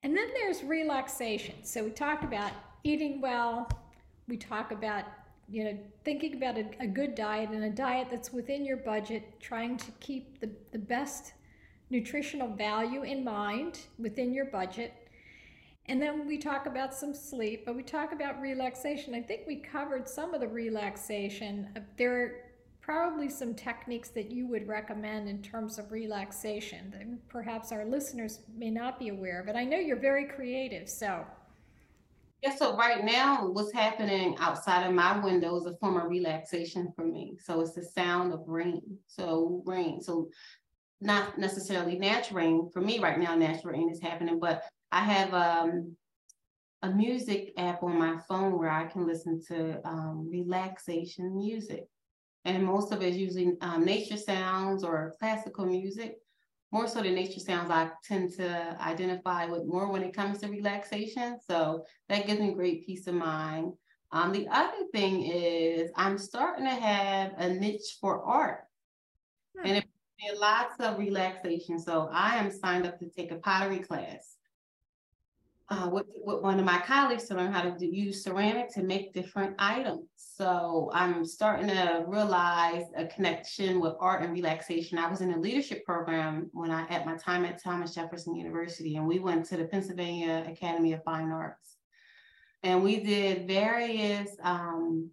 And 0.03 0.15
then 0.15 0.27
there's 0.33 0.63
relaxation. 0.63 1.63
So 1.63 1.83
we 1.83 1.89
talked 1.89 2.23
about 2.23 2.51
eating 2.83 3.21
well, 3.21 3.69
we 4.27 4.37
talk 4.37 4.71
about 4.71 5.05
you 5.49 5.63
know 5.63 5.77
thinking 6.03 6.35
about 6.35 6.57
a, 6.57 6.65
a, 6.81 6.87
good 6.87 7.15
diet 7.15 7.49
and 7.51 7.63
a 7.63 7.69
diet 7.69 8.09
that's 8.11 8.33
within 8.33 8.65
your 8.65 8.77
budget 8.77 9.39
trying 9.39 9.77
to 9.77 9.91
keep 9.99 10.39
the, 10.39 10.49
the 10.71 10.77
best 10.77 11.33
nutritional 11.89 12.49
value 12.49 13.03
in 13.03 13.23
mind 13.23 13.79
within 13.97 14.33
your 14.33 14.45
budget 14.45 14.93
and 15.85 16.01
then 16.01 16.27
we 16.27 16.37
talk 16.37 16.65
about 16.65 16.93
some 16.93 17.13
sleep 17.13 17.65
but 17.65 17.75
we 17.75 17.83
talk 17.83 18.11
about 18.11 18.41
relaxation 18.41 19.15
i 19.15 19.21
think 19.21 19.41
we 19.47 19.55
covered 19.55 20.07
some 20.07 20.33
of 20.33 20.41
the 20.41 20.47
relaxation 20.47 21.69
there 21.95 22.46
probably 22.87 23.27
some 23.27 23.53
techniques 23.53 24.07
that 24.07 24.31
you 24.31 24.47
would 24.47 24.65
recommend 24.65 25.27
in 25.27 25.41
terms 25.41 25.77
of 25.77 25.91
relaxation 25.91 26.89
that 26.89 27.05
perhaps 27.27 27.73
our 27.73 27.83
listeners 27.83 28.39
may 28.57 28.69
not 28.69 28.97
be 28.97 29.09
aware 29.09 29.41
of 29.41 29.49
it 29.49 29.57
i 29.57 29.65
know 29.65 29.77
you're 29.77 29.99
very 29.99 30.25
creative 30.25 30.87
so 30.87 31.25
yeah, 32.43 32.55
so 32.55 32.77
right 32.77 33.03
now, 33.03 33.47
what's 33.47 33.73
happening 33.73 34.37
outside 34.39 34.85
of 34.85 34.93
my 34.93 35.17
window 35.17 35.55
is 35.57 35.65
a 35.65 35.75
form 35.77 35.97
of 35.97 36.07
relaxation 36.07 36.93
for 36.95 37.03
me. 37.03 37.35
So 37.43 37.59
it's 37.61 37.73
the 37.73 37.83
sound 37.83 38.31
of 38.31 38.47
rain. 38.47 38.99
So 39.07 39.63
rain. 39.65 40.03
So 40.03 40.29
not 41.01 41.39
necessarily 41.39 41.97
natural 41.97 42.37
rain. 42.37 42.69
For 42.71 42.79
me 42.79 42.99
right 42.99 43.17
now, 43.17 43.33
natural 43.33 43.73
rain 43.73 43.89
is 43.89 43.99
happening, 43.99 44.37
but 44.39 44.63
I 44.91 44.99
have 44.99 45.33
um, 45.33 45.97
a 46.83 46.91
music 46.91 47.53
app 47.57 47.81
on 47.81 47.97
my 47.97 48.19
phone 48.29 48.59
where 48.59 48.69
I 48.69 48.85
can 48.85 49.07
listen 49.07 49.41
to 49.47 49.81
um, 49.83 50.29
relaxation 50.31 51.35
music. 51.35 51.87
And 52.47 52.63
most 52.63 52.91
of 52.91 53.01
it 53.01 53.09
is 53.09 53.17
using 53.17 53.57
um, 53.61 53.85
nature 53.85 54.17
sounds 54.17 54.83
or 54.83 55.13
classical 55.19 55.65
music 55.65 56.17
more 56.71 56.87
so 56.87 57.01
the 57.01 57.09
nature 57.09 57.39
sounds 57.39 57.71
I 57.71 57.89
tend 58.03 58.33
to 58.37 58.77
identify 58.81 59.45
with 59.45 59.65
more 59.65 59.89
when 59.89 60.03
it 60.03 60.13
comes 60.13 60.39
to 60.39 60.47
relaxation. 60.47 61.39
So 61.49 61.85
that 62.09 62.27
gives 62.27 62.41
me 62.41 62.53
great 62.53 62.85
peace 62.85 63.07
of 63.07 63.15
mind. 63.15 63.73
Um, 64.11 64.31
the 64.31 64.47
other 64.49 64.85
thing 64.93 65.23
is 65.23 65.91
I'm 65.95 66.17
starting 66.17 66.65
to 66.65 66.71
have 66.71 67.33
a 67.37 67.49
niche 67.49 67.97
for 68.01 68.23
art. 68.23 68.65
Hmm. 69.57 69.67
And 69.67 69.77
it 69.77 70.39
lots 70.39 70.75
of 70.79 70.97
relaxation. 70.97 71.79
So 71.79 72.09
I 72.11 72.35
am 72.37 72.51
signed 72.51 72.87
up 72.87 72.99
to 72.99 73.09
take 73.09 73.31
a 73.31 73.35
pottery 73.35 73.79
class 73.79 74.36
uh, 75.69 75.89
with, 75.91 76.05
with 76.23 76.41
one 76.41 76.59
of 76.59 76.65
my 76.65 76.79
colleagues 76.79 77.25
to 77.25 77.35
learn 77.35 77.51
how 77.51 77.61
to 77.61 77.77
do, 77.77 77.85
use 77.85 78.23
ceramic 78.23 78.69
to 78.73 78.83
make 78.83 79.13
different 79.13 79.53
items. 79.59 80.07
So 80.15 80.89
I'm 80.93 81.25
starting 81.25 81.67
to 81.67 82.05
realize 82.07 82.85
a 82.95 83.05
connection 83.07 83.81
with 83.81 83.93
art 83.99 84.21
and 84.21 84.31
relaxation. 84.31 84.97
I 84.97 85.09
was 85.09 85.21
in 85.21 85.33
a 85.33 85.39
leadership 85.39 85.83
program 85.85 86.49
when 86.53 86.71
I 86.71 86.87
at 86.87 87.05
my 87.05 87.17
time 87.17 87.43
at 87.43 87.61
Thomas 87.61 87.93
Jefferson 87.93 88.35
University, 88.35 88.95
and 88.95 89.05
we 89.05 89.19
went 89.19 89.45
to 89.47 89.57
the 89.57 89.65
Pennsylvania 89.65 90.45
Academy 90.49 90.93
of 90.93 91.03
Fine 91.03 91.31
Arts, 91.31 91.75
and 92.63 92.81
we 92.81 93.01
did 93.01 93.47
various 93.47 94.29
um, 94.43 95.09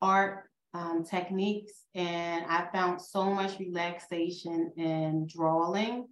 art 0.00 0.44
um, 0.72 1.04
techniques, 1.04 1.72
and 1.96 2.44
I 2.48 2.68
found 2.72 3.00
so 3.00 3.24
much 3.24 3.58
relaxation 3.58 4.72
in 4.76 5.26
drawing 5.26 6.06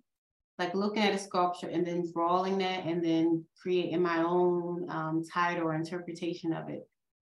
like 0.58 0.74
looking 0.74 1.02
at 1.02 1.14
a 1.14 1.18
sculpture 1.18 1.68
and 1.68 1.86
then 1.86 2.10
drawing 2.12 2.58
that 2.58 2.84
and 2.84 3.04
then 3.04 3.44
creating 3.60 4.02
my 4.02 4.18
own 4.18 4.86
um, 4.88 5.24
title 5.32 5.64
or 5.64 5.74
interpretation 5.74 6.52
of 6.52 6.68
it. 6.68 6.88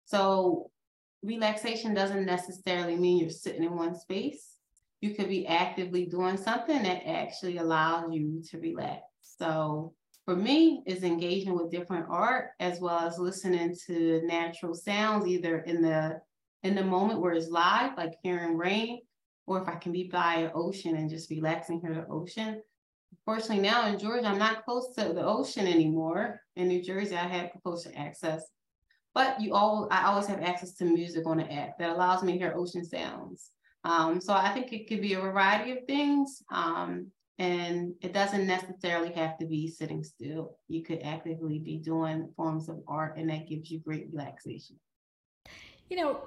So 0.07 0.71
relaxation 1.23 1.95
doesn't 1.95 2.25
necessarily 2.25 2.97
mean 2.97 3.19
you're 3.19 3.31
sitting 3.31 3.65
in 3.65 3.77
one 3.77 3.95
space. 3.95 4.57
You 5.01 5.15
could 5.15 5.29
be 5.29 5.47
actively 5.47 6.07
doing 6.07 6.37
something 6.37 6.83
that 6.83 7.07
actually 7.07 7.59
allows 7.59 8.13
you 8.13 8.43
to 8.51 8.59
relax. 8.59 9.03
So 9.21 9.95
for 10.25 10.37
me, 10.37 10.83
is 10.87 11.03
engaging 11.03 11.55
with 11.55 11.71
different 11.71 12.07
art 12.09 12.51
as 12.61 12.81
well 12.81 13.01
as 13.01 13.19
listening 13.19 13.75
to 13.87 14.23
natural 14.25 14.75
sounds, 14.75 15.27
either 15.27 15.61
in 15.61 15.83
the 15.83 16.21
in 16.63 16.75
the 16.75 16.85
moment 16.85 17.21
where 17.21 17.33
it's 17.33 17.49
live, 17.49 17.97
like 17.97 18.15
hearing 18.23 18.57
rain, 18.57 19.01
or 19.47 19.63
if 19.63 19.69
I 19.69 19.77
can 19.77 19.93
be 19.93 20.05
by 20.05 20.35
an 20.35 20.51
ocean 20.55 20.97
and 20.97 21.09
just 21.09 21.31
relaxing 21.31 21.81
hear 21.81 21.95
the 21.95 22.07
ocean. 22.13 22.63
Fortunately, 23.25 23.61
now 23.61 23.87
in 23.87 23.99
Georgia, 23.99 24.27
I'm 24.27 24.39
not 24.39 24.65
close 24.65 24.95
to 24.97 25.13
the 25.13 25.25
ocean 25.25 25.67
anymore. 25.67 26.41
In 26.57 26.69
New 26.69 26.83
Jersey, 26.83 27.17
I 27.17 27.27
have 27.27 27.51
closer 27.63 27.93
access. 27.97 28.43
But 29.15 29.41
you 29.41 29.55
all, 29.55 29.89
I 29.91 30.05
always 30.05 30.27
have 30.27 30.43
access 30.43 30.75
to 30.75 30.85
music 30.85 31.27
on 31.27 31.39
the 31.39 31.53
app 31.53 31.79
that 31.79 31.91
allows 31.91 32.23
me 32.23 32.33
to 32.33 32.39
hear 32.39 32.55
ocean 32.57 32.85
sounds. 32.85 33.51
Um, 33.85 34.21
so 34.21 34.33
I 34.33 34.53
think 34.53 34.73
it 34.73 34.89
could 34.89 35.01
be 35.01 35.15
a 35.15 35.21
variety 35.21 35.73
of 35.73 35.79
things. 35.87 36.43
Um, 36.53 37.11
and 37.39 37.95
it 38.03 38.13
doesn't 38.13 38.47
necessarily 38.47 39.13
have 39.13 39.39
to 39.39 39.47
be 39.47 39.67
sitting 39.67 40.05
still. 40.05 40.59
You 40.69 40.83
could 40.83 41.01
actively 41.03 41.59
be 41.59 41.79
doing 41.79 42.29
forms 42.37 42.69
of 42.69 42.83
art, 42.87 43.17
and 43.17 43.31
that 43.31 43.49
gives 43.49 43.71
you 43.71 43.81
great 43.81 44.09
relaxation. 44.13 44.77
You 45.89 45.97
know, 45.97 46.21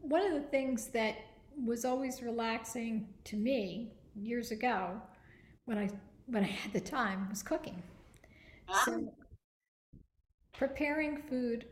one 0.00 0.26
of 0.26 0.32
the 0.32 0.48
things 0.48 0.88
that 0.88 1.16
was 1.64 1.84
always 1.84 2.20
relaxing 2.20 3.08
to 3.24 3.36
me 3.36 3.92
years 4.16 4.50
ago 4.50 5.00
when 5.66 5.78
I 5.78 5.88
when 6.26 6.44
I 6.44 6.48
had 6.48 6.72
the 6.72 6.80
time 6.80 7.28
was 7.28 7.42
cooking. 7.42 7.82
Ah. 8.68 8.82
So 8.84 9.12
preparing 10.52 11.18
food 11.22 11.66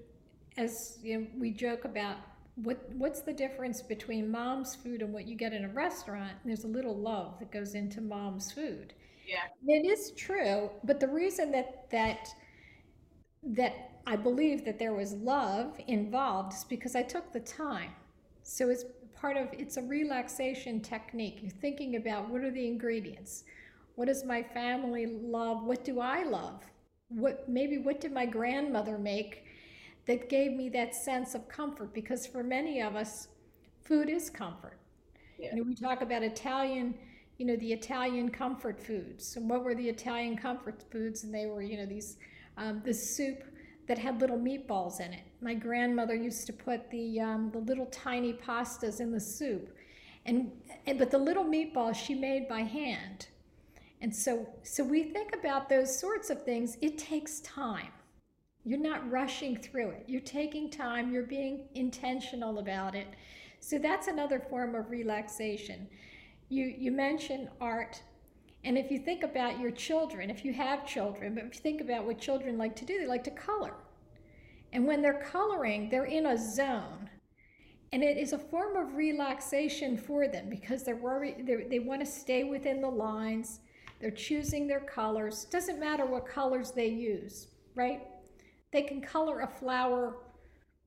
as 0.56 0.98
you 1.02 1.18
know, 1.18 1.26
we 1.38 1.50
joke 1.50 1.84
about 1.84 2.16
what 2.56 2.78
what's 2.92 3.22
the 3.22 3.32
difference 3.32 3.82
between 3.82 4.30
mom's 4.30 4.76
food 4.76 5.02
and 5.02 5.12
what 5.12 5.26
you 5.26 5.34
get 5.34 5.52
in 5.52 5.64
a 5.64 5.68
restaurant 5.68 6.32
there's 6.44 6.62
a 6.64 6.68
little 6.68 6.96
love 6.96 7.38
that 7.40 7.50
goes 7.50 7.74
into 7.74 8.00
mom's 8.00 8.52
food. 8.52 8.94
Yeah. 9.26 9.38
It 9.66 9.86
is 9.86 10.12
true 10.12 10.70
but 10.84 11.00
the 11.00 11.08
reason 11.08 11.50
that 11.52 11.90
that 11.90 12.28
that 13.42 13.90
i 14.06 14.16
believe 14.16 14.64
that 14.64 14.78
there 14.78 14.94
was 14.94 15.12
love 15.14 15.78
involved 15.86 16.52
is 16.54 16.64
because 16.64 16.94
i 16.94 17.02
took 17.02 17.32
the 17.32 17.40
time. 17.40 17.90
So 18.42 18.68
it's 18.68 18.84
part 19.14 19.36
of 19.36 19.48
it's 19.52 19.78
a 19.78 19.82
relaxation 19.82 20.80
technique. 20.80 21.38
You're 21.40 21.50
thinking 21.50 21.96
about 21.96 22.28
what 22.28 22.42
are 22.42 22.50
the 22.50 22.66
ingredients 22.66 23.44
what 23.94 24.06
does 24.06 24.24
my 24.24 24.42
family 24.42 25.06
love 25.06 25.62
what 25.64 25.84
do 25.84 26.00
i 26.00 26.22
love 26.24 26.62
what 27.08 27.48
maybe 27.48 27.78
what 27.78 28.00
did 28.00 28.12
my 28.12 28.26
grandmother 28.26 28.98
make 28.98 29.44
that 30.06 30.28
gave 30.28 30.52
me 30.52 30.68
that 30.70 30.94
sense 30.94 31.34
of 31.34 31.48
comfort 31.48 31.94
because 31.94 32.26
for 32.26 32.42
many 32.42 32.80
of 32.80 32.94
us, 32.96 33.28
food 33.82 34.08
is 34.08 34.28
comfort. 34.28 34.78
Yeah. 35.38 35.50
You 35.50 35.56
know, 35.56 35.62
we 35.64 35.74
talk 35.74 36.02
about 36.02 36.22
Italian, 36.22 36.94
you 37.38 37.46
know, 37.46 37.56
the 37.56 37.72
Italian 37.72 38.30
comfort 38.30 38.80
foods. 38.80 39.36
And 39.36 39.48
what 39.48 39.64
were 39.64 39.74
the 39.74 39.88
Italian 39.88 40.36
comfort 40.36 40.82
foods? 40.90 41.24
And 41.24 41.34
they 41.34 41.46
were, 41.46 41.62
you 41.62 41.76
know, 41.78 41.86
these, 41.86 42.16
um, 42.56 42.82
the 42.84 42.94
soup 42.94 43.44
that 43.86 43.98
had 43.98 44.20
little 44.20 44.38
meatballs 44.38 45.00
in 45.00 45.12
it. 45.12 45.24
My 45.40 45.54
grandmother 45.54 46.14
used 46.14 46.46
to 46.46 46.52
put 46.52 46.90
the, 46.90 47.20
um, 47.20 47.50
the 47.50 47.58
little 47.58 47.86
tiny 47.86 48.32
pastas 48.32 49.00
in 49.00 49.10
the 49.10 49.20
soup. 49.20 49.74
And, 50.26 50.52
and, 50.86 50.98
but 50.98 51.10
the 51.10 51.18
little 51.18 51.44
meatballs 51.44 51.96
she 51.96 52.14
made 52.14 52.48
by 52.48 52.60
hand. 52.60 53.26
And 54.04 54.14
so, 54.14 54.46
so 54.62 54.84
we 54.84 55.02
think 55.02 55.34
about 55.34 55.70
those 55.70 55.98
sorts 55.98 56.28
of 56.28 56.44
things. 56.44 56.76
It 56.82 56.98
takes 56.98 57.40
time. 57.40 57.88
You're 58.62 58.78
not 58.78 59.10
rushing 59.10 59.56
through 59.56 59.92
it. 59.92 60.04
You're 60.06 60.20
taking 60.20 60.70
time, 60.70 61.10
you're 61.10 61.22
being 61.22 61.68
intentional 61.74 62.58
about 62.58 62.94
it. 62.94 63.06
So 63.60 63.78
that's 63.78 64.06
another 64.06 64.40
form 64.50 64.74
of 64.74 64.90
relaxation. 64.90 65.88
You, 66.50 66.66
you 66.66 66.92
mentioned 66.92 67.48
art. 67.62 68.02
And 68.62 68.76
if 68.76 68.90
you 68.90 68.98
think 68.98 69.22
about 69.22 69.58
your 69.58 69.70
children, 69.70 70.28
if 70.28 70.44
you 70.44 70.52
have 70.52 70.86
children, 70.86 71.34
but 71.34 71.44
if 71.44 71.54
you 71.54 71.60
think 71.62 71.80
about 71.80 72.04
what 72.04 72.18
children 72.18 72.58
like 72.58 72.76
to 72.76 72.84
do, 72.84 72.98
they 72.98 73.06
like 73.06 73.24
to 73.24 73.30
color. 73.30 73.72
And 74.74 74.86
when 74.86 75.00
they're 75.00 75.24
coloring, 75.32 75.88
they're 75.88 76.04
in 76.04 76.26
a 76.26 76.36
zone. 76.36 77.08
And 77.90 78.04
it 78.04 78.18
is 78.18 78.34
a 78.34 78.38
form 78.38 78.76
of 78.76 78.96
relaxation 78.96 79.96
for 79.96 80.28
them 80.28 80.50
because 80.50 80.82
they're 80.82 80.94
worried, 80.94 81.46
they 81.70 81.78
want 81.78 82.02
to 82.02 82.06
stay 82.06 82.44
within 82.44 82.82
the 82.82 82.90
lines. 82.90 83.60
They're 84.04 84.10
choosing 84.10 84.66
their 84.66 84.80
colors. 84.80 85.46
Doesn't 85.46 85.80
matter 85.80 86.04
what 86.04 86.28
colors 86.28 86.72
they 86.72 86.88
use, 86.88 87.46
right? 87.74 88.02
They 88.70 88.82
can 88.82 89.00
color 89.00 89.40
a 89.40 89.46
flower 89.46 90.16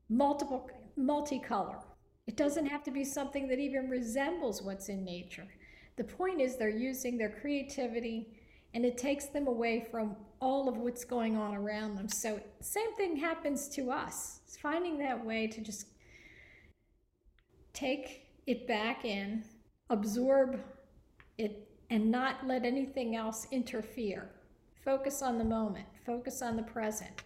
multiple 0.07 0.69
multicolor. 0.99 1.81
It 2.27 2.37
doesn't 2.37 2.67
have 2.67 2.83
to 2.83 2.91
be 2.91 3.03
something 3.03 3.47
that 3.47 3.57
even 3.57 3.89
resembles 3.89 4.61
what's 4.61 4.89
in 4.89 5.03
nature. 5.03 5.47
The 5.95 6.03
point 6.03 6.39
is 6.41 6.57
they're 6.57 6.69
using 6.69 7.17
their 7.17 7.31
creativity 7.41 8.27
and 8.75 8.85
it 8.85 8.99
takes 8.99 9.25
them 9.25 9.47
away 9.47 9.87
from 9.89 10.15
all 10.39 10.69
of 10.69 10.77
what's 10.77 11.03
going 11.03 11.35
on 11.35 11.55
around 11.55 11.95
them. 11.95 12.09
So 12.09 12.39
same 12.61 12.93
thing 12.97 13.15
happens 13.15 13.67
to 13.69 13.89
us. 13.89 14.41
It's 14.45 14.57
finding 14.57 14.99
that 14.99 15.25
way 15.25 15.47
to 15.47 15.59
just 15.59 15.87
take 17.73 18.27
it 18.45 18.67
back 18.67 19.05
in, 19.05 19.43
absorb 19.89 20.59
it 21.39 21.66
and 21.89 22.11
not 22.11 22.45
let 22.45 22.65
anything 22.65 23.15
else 23.15 23.47
interfere. 23.51 24.29
Focus 24.83 25.21
on 25.21 25.37
the 25.37 25.43
moment, 25.43 25.87
focus 26.05 26.41
on 26.41 26.55
the 26.55 26.63
present 26.63 27.23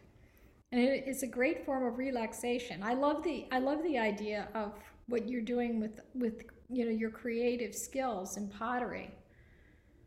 and 0.71 0.82
it 0.82 1.04
is 1.08 1.24
a 1.24 1.28
great 1.28 1.65
form 1.65 1.86
of 1.86 1.97
relaxation. 1.97 2.82
I 2.82 2.93
love 2.93 3.24
the 3.24 3.45
I 3.52 3.60
love 3.60 3.84
the 3.84 3.97
idea 3.97 4.47
of 4.56 4.74
what 5.08 5.28
you're 5.28 5.41
doing 5.41 5.80
with 5.80 6.02
with 6.13 6.43
you 6.69 6.86
know 6.86 6.91
your 6.91 7.10
creative 7.10 7.76
skills 7.76 8.38
in 8.38 8.47
pottery. 8.47 9.12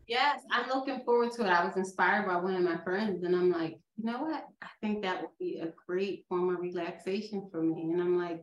Yes, 0.07 0.41
I'm 0.51 0.69
looking 0.69 1.01
forward 1.03 1.31
to 1.33 1.45
it. 1.45 1.49
I 1.49 1.65
was 1.65 1.77
inspired 1.77 2.27
by 2.27 2.37
one 2.37 2.55
of 2.55 2.61
my 2.61 2.77
friends, 2.83 3.23
and 3.23 3.35
I'm 3.35 3.51
like, 3.51 3.79
you 3.97 4.05
know 4.05 4.21
what? 4.21 4.45
I 4.61 4.67
think 4.81 5.01
that 5.01 5.21
would 5.21 5.37
be 5.39 5.59
a 5.59 5.73
great 5.87 6.25
form 6.29 6.53
of 6.53 6.61
relaxation 6.61 7.47
for 7.51 7.63
me. 7.63 7.89
And 7.91 7.99
I'm 7.99 8.15
like, 8.15 8.41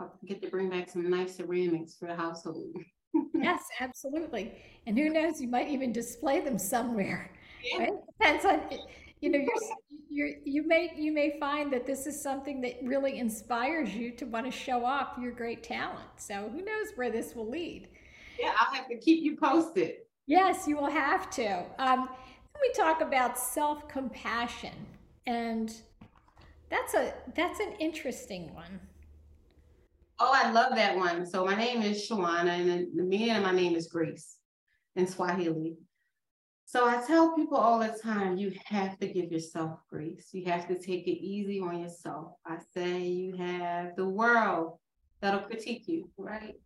I'll 0.00 0.18
get 0.26 0.42
to 0.42 0.50
bring 0.50 0.70
back 0.70 0.90
some 0.90 1.08
nice 1.08 1.36
ceramics 1.36 1.94
for 1.94 2.08
the 2.08 2.16
household. 2.16 2.74
yes, 3.34 3.62
absolutely. 3.78 4.52
And 4.88 4.98
who 4.98 5.10
knows, 5.10 5.38
you 5.38 5.48
might 5.48 5.68
even 5.68 5.92
display 5.92 6.40
them 6.40 6.58
somewhere. 6.58 7.30
Yeah. 7.62 7.78
Right? 7.78 7.92
Depends 8.18 8.44
on 8.46 8.62
you 9.20 9.30
know 9.30 9.38
you're, 9.38 10.28
you're 10.28 10.36
you 10.44 10.66
may 10.66 10.92
you 10.96 11.12
may 11.12 11.38
find 11.38 11.72
that 11.72 11.86
this 11.86 12.06
is 12.06 12.20
something 12.20 12.60
that 12.62 12.78
really 12.82 13.18
inspires 13.18 13.94
you 13.94 14.10
to 14.12 14.24
want 14.24 14.46
to 14.46 14.52
show 14.52 14.84
off 14.84 15.18
your 15.20 15.32
great 15.32 15.62
talent 15.62 16.08
so 16.16 16.48
who 16.50 16.64
knows 16.64 16.88
where 16.94 17.10
this 17.10 17.34
will 17.34 17.48
lead 17.48 17.88
yeah 18.38 18.52
i'll 18.60 18.74
have 18.74 18.88
to 18.88 18.96
keep 18.96 19.24
you 19.24 19.36
posted 19.36 19.96
yes 20.26 20.68
you 20.68 20.76
will 20.76 20.90
have 20.90 21.28
to 21.30 21.64
um, 21.78 22.08
we 22.60 22.72
talk 22.74 23.00
about 23.00 23.38
self-compassion 23.38 24.74
and 25.26 25.82
that's 26.70 26.94
a 26.94 27.12
that's 27.34 27.58
an 27.60 27.72
interesting 27.80 28.54
one 28.54 28.78
oh 30.20 30.32
i 30.32 30.50
love 30.52 30.76
that 30.76 30.96
one 30.96 31.26
so 31.26 31.44
my 31.44 31.56
name 31.56 31.82
is 31.82 32.08
shawana 32.08 32.50
and 32.50 32.96
the 32.96 33.02
meaning 33.02 33.30
of 33.30 33.42
my 33.42 33.52
name 33.52 33.74
is 33.74 33.88
grace 33.88 34.37
in 34.96 35.06
swahili 35.06 35.76
so 36.70 36.86
I 36.86 37.02
tell 37.06 37.34
people 37.34 37.56
all 37.56 37.78
the 37.78 37.98
time, 37.98 38.36
you 38.36 38.52
have 38.66 38.98
to 38.98 39.08
give 39.08 39.32
yourself 39.32 39.80
grace. 39.88 40.28
You 40.34 40.44
have 40.50 40.68
to 40.68 40.78
take 40.78 41.06
it 41.06 41.24
easy 41.24 41.60
on 41.60 41.80
yourself. 41.80 42.32
I 42.44 42.58
say 42.74 43.04
you 43.04 43.34
have 43.38 43.96
the 43.96 44.06
world 44.06 44.78
that'll 45.22 45.40
critique 45.40 45.88
you, 45.88 46.10
right? 46.18 46.56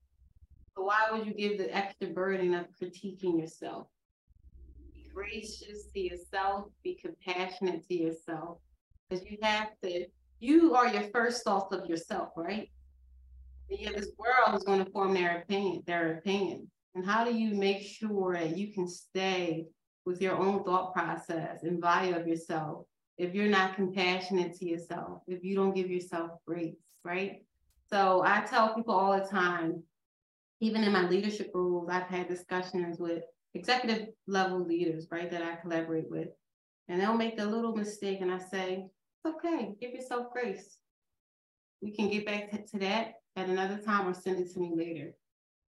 So 0.74 0.82
why 0.82 1.06
would 1.12 1.24
you 1.24 1.32
give 1.32 1.56
the 1.56 1.72
extra 1.72 2.08
burden 2.08 2.52
of 2.52 2.66
critiquing 2.82 3.38
yourself? 3.38 3.86
Be 4.92 5.08
gracious 5.14 5.84
to 5.94 6.00
yourself, 6.00 6.64
be 6.82 6.96
compassionate 7.00 7.86
to 7.86 7.94
yourself. 7.94 8.58
Because 9.08 9.24
you 9.24 9.38
have 9.40 9.68
to, 9.84 10.06
you 10.40 10.74
are 10.74 10.88
your 10.88 11.04
first 11.14 11.44
thoughts 11.44 11.72
of 11.72 11.86
yourself, 11.86 12.30
right? 12.36 12.68
And 13.70 13.78
yet 13.78 13.94
this 13.94 14.10
world 14.18 14.58
is 14.58 14.64
going 14.64 14.84
to 14.84 14.90
form 14.90 15.14
their 15.14 15.38
opinion, 15.38 15.84
their 15.86 16.18
opinion. 16.18 16.68
And 16.94 17.04
how 17.06 17.24
do 17.24 17.34
you 17.34 17.54
make 17.54 17.82
sure 17.82 18.34
that 18.34 18.56
you 18.56 18.72
can 18.72 18.86
stay 18.86 19.66
with 20.04 20.20
your 20.20 20.36
own 20.36 20.64
thought 20.64 20.92
process 20.92 21.62
and 21.62 21.80
value 21.80 22.14
of 22.14 22.26
yourself 22.26 22.84
if 23.18 23.34
you're 23.34 23.48
not 23.48 23.76
compassionate 23.76 24.54
to 24.58 24.64
yourself, 24.64 25.22
if 25.26 25.44
you 25.44 25.54
don't 25.54 25.74
give 25.74 25.90
yourself 25.90 26.30
grace, 26.46 26.76
right? 27.04 27.44
So 27.88 28.22
I 28.24 28.40
tell 28.40 28.74
people 28.74 28.94
all 28.94 29.18
the 29.18 29.26
time, 29.26 29.82
even 30.60 30.82
in 30.82 30.92
my 30.92 31.08
leadership 31.08 31.50
roles, 31.54 31.88
I've 31.90 32.04
had 32.04 32.28
discussions 32.28 32.98
with 32.98 33.22
executive 33.54 34.08
level 34.26 34.64
leaders, 34.64 35.08
right, 35.10 35.30
that 35.30 35.42
I 35.42 35.56
collaborate 35.56 36.10
with. 36.10 36.28
And 36.88 37.00
they'll 37.00 37.14
make 37.14 37.38
a 37.38 37.44
little 37.44 37.76
mistake, 37.76 38.20
and 38.20 38.32
I 38.32 38.38
say, 38.38 38.86
it's 39.24 39.34
okay, 39.36 39.74
give 39.80 39.92
yourself 39.92 40.32
grace. 40.32 40.78
We 41.80 41.92
can 41.92 42.08
get 42.08 42.26
back 42.26 42.50
to, 42.50 42.58
to 42.72 42.78
that 42.80 43.14
at 43.36 43.48
another 43.48 43.78
time 43.78 44.08
or 44.08 44.14
send 44.14 44.40
it 44.40 44.52
to 44.54 44.60
me 44.60 44.72
later. 44.74 45.14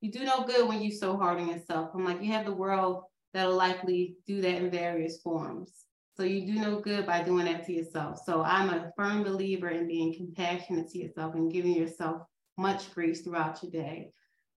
You 0.05 0.11
do 0.11 0.25
no 0.25 0.45
good 0.45 0.69
when 0.69 0.83
you 0.83 0.91
so 0.91 1.17
hard 1.17 1.41
on 1.41 1.49
yourself. 1.49 1.93
I'm 1.95 2.05
like, 2.05 2.21
you 2.21 2.31
have 2.31 2.45
the 2.45 2.53
world 2.53 3.05
that'll 3.33 3.57
likely 3.57 4.17
do 4.27 4.43
that 4.43 4.57
in 4.57 4.71
various 4.71 5.23
forms. 5.23 5.87
So 6.15 6.25
you 6.25 6.47
do 6.47 6.61
no 6.61 6.79
good 6.79 7.07
by 7.07 7.23
doing 7.23 7.47
that 7.47 7.65
to 7.65 7.73
yourself. 7.73 8.21
So 8.27 8.43
I'm 8.43 8.69
a 8.69 8.93
firm 8.99 9.23
believer 9.23 9.71
in 9.71 9.89
being 9.89 10.15
compassionate 10.15 10.91
to 10.91 10.99
yourself 10.99 11.35
and 11.35 11.51
giving 11.51 11.75
yourself 11.75 12.21
much 12.59 12.93
grace 12.93 13.23
throughout 13.23 13.63
your 13.63 13.73
day. 13.73 14.11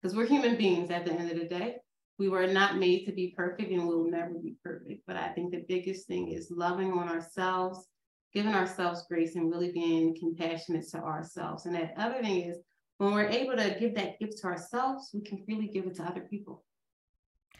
Because 0.01 0.17
we're 0.17 0.25
human 0.25 0.55
beings 0.57 0.89
at 0.89 1.05
the 1.05 1.13
end 1.13 1.29
of 1.29 1.37
the 1.37 1.45
day. 1.45 1.75
We 2.17 2.27
were 2.27 2.47
not 2.47 2.79
made 2.79 3.05
to 3.05 3.11
be 3.11 3.35
perfect 3.37 3.69
and 3.69 3.87
we'll 3.87 4.09
never 4.09 4.33
be 4.41 4.55
perfect. 4.63 5.03
But 5.05 5.17
I 5.17 5.27
think 5.27 5.51
the 5.51 5.63
biggest 5.67 6.07
thing 6.07 6.29
is 6.29 6.49
loving 6.49 6.91
on 6.91 7.07
ourselves, 7.07 7.85
giving 8.33 8.55
ourselves 8.55 9.05
grace, 9.07 9.35
and 9.35 9.51
really 9.51 9.71
being 9.71 10.17
compassionate 10.19 10.89
to 10.89 11.03
ourselves. 11.03 11.67
And 11.67 11.75
that 11.75 11.93
other 11.99 12.19
thing 12.23 12.49
is 12.49 12.57
when 12.97 13.13
we're 13.13 13.27
able 13.27 13.55
to 13.57 13.77
give 13.79 13.95
that 13.95 14.19
gift 14.19 14.37
to 14.39 14.47
ourselves, 14.47 15.11
we 15.13 15.21
can 15.21 15.43
really 15.47 15.67
give 15.67 15.85
it 15.85 15.95
to 15.95 16.03
other 16.03 16.21
people. 16.21 16.63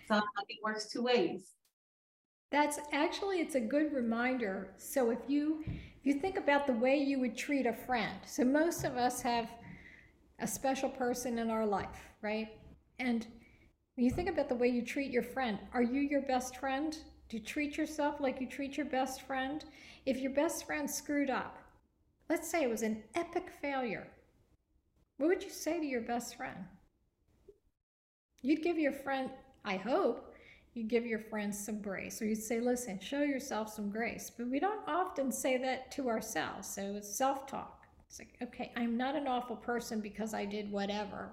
So 0.08 0.18
it 0.50 0.58
works 0.64 0.88
two 0.88 1.04
ways. 1.04 1.54
That's 2.52 2.80
actually 2.94 3.40
it's 3.42 3.56
a 3.56 3.60
good 3.60 3.94
reminder. 3.94 4.74
So 4.78 5.10
if 5.12 5.20
you 5.28 5.64
if 5.68 6.06
you 6.06 6.14
think 6.16 6.38
about 6.38 6.68
the 6.68 6.74
way 6.74 6.98
you 6.98 7.20
would 7.20 7.36
treat 7.38 7.66
a 7.66 7.74
friend, 7.74 8.20
so 8.26 8.44
most 8.46 8.84
of 8.86 8.98
us 8.98 9.22
have 9.22 9.50
a 10.40 10.48
special 10.48 10.90
person 10.90 11.40
in 11.40 11.50
our 11.50 11.66
life, 11.66 12.10
right? 12.22 12.50
And 13.00 13.26
When 13.96 14.06
you 14.06 14.12
think 14.12 14.30
about 14.30 14.50
the 14.50 14.56
way 14.56 14.68
you 14.68 14.82
treat 14.84 15.12
your 15.12 15.24
friend, 15.24 15.58
are 15.74 15.82
you 15.84 16.02
your 16.02 16.22
best 16.22 16.58
friend? 16.58 16.98
Do 17.30 17.38
you 17.38 17.44
treat 17.44 17.78
yourself 17.78 18.20
like 18.20 18.42
you 18.42 18.48
treat 18.48 18.78
your 18.78 18.86
best 18.86 19.22
friend? 19.22 19.64
If 20.06 20.18
your 20.20 20.32
best 20.32 20.66
friend 20.66 20.90
screwed 20.90 21.30
up, 21.30 21.58
let's 22.30 22.50
say 22.50 22.64
it 22.64 22.70
was 22.70 22.84
an 22.84 23.04
epic 23.16 23.50
failure, 23.62 24.08
what 25.18 25.28
would 25.28 25.44
you 25.44 25.50
say 25.50 25.80
to 25.80 25.86
your 25.86 26.02
best 26.02 26.36
friend? 26.36 26.66
You'd 28.42 28.64
give 28.64 28.78
your 28.78 28.92
friend, 28.92 29.30
I 29.64 29.78
hope, 29.78 30.36
you'd 30.74 30.90
give 30.90 31.06
your 31.06 31.20
friends 31.20 31.58
some 31.58 31.82
grace, 31.82 32.22
or 32.22 32.26
you'd 32.26 32.44
say, 32.44 32.60
listen, 32.60 33.00
show 33.00 33.22
yourself 33.22 33.74
some 33.74 33.90
grace. 33.90 34.32
But 34.38 34.50
we 34.50 34.60
don't 34.60 34.88
often 34.88 35.32
say 35.32 35.58
that 35.58 35.92
to 35.94 36.10
ourselves. 36.10 36.68
So 36.68 36.96
it's 36.98 37.18
self 37.18 37.48
talk. 37.48 37.86
It's 38.08 38.20
like, 38.20 38.38
okay, 38.44 38.72
I'm 38.76 38.98
not 38.98 39.16
an 39.16 39.28
awful 39.28 39.56
person 39.56 40.00
because 40.00 40.34
I 40.34 40.46
did 40.46 40.72
whatever. 40.72 41.32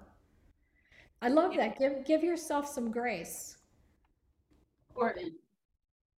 I 1.20 1.28
love 1.28 1.55
that. 1.57 1.78
Give 1.78 2.05
give 2.05 2.22
yourself 2.24 2.66
some 2.66 2.91
grace. 2.91 3.57
Important. 4.91 5.35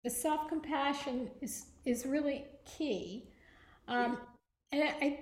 The 0.03 0.09
self 0.09 0.47
compassion 0.47 1.31
is 1.41 1.67
is 1.85 2.05
really 2.05 2.45
key, 2.65 3.29
um, 3.87 4.17
and 4.71 4.83
I, 4.83 5.19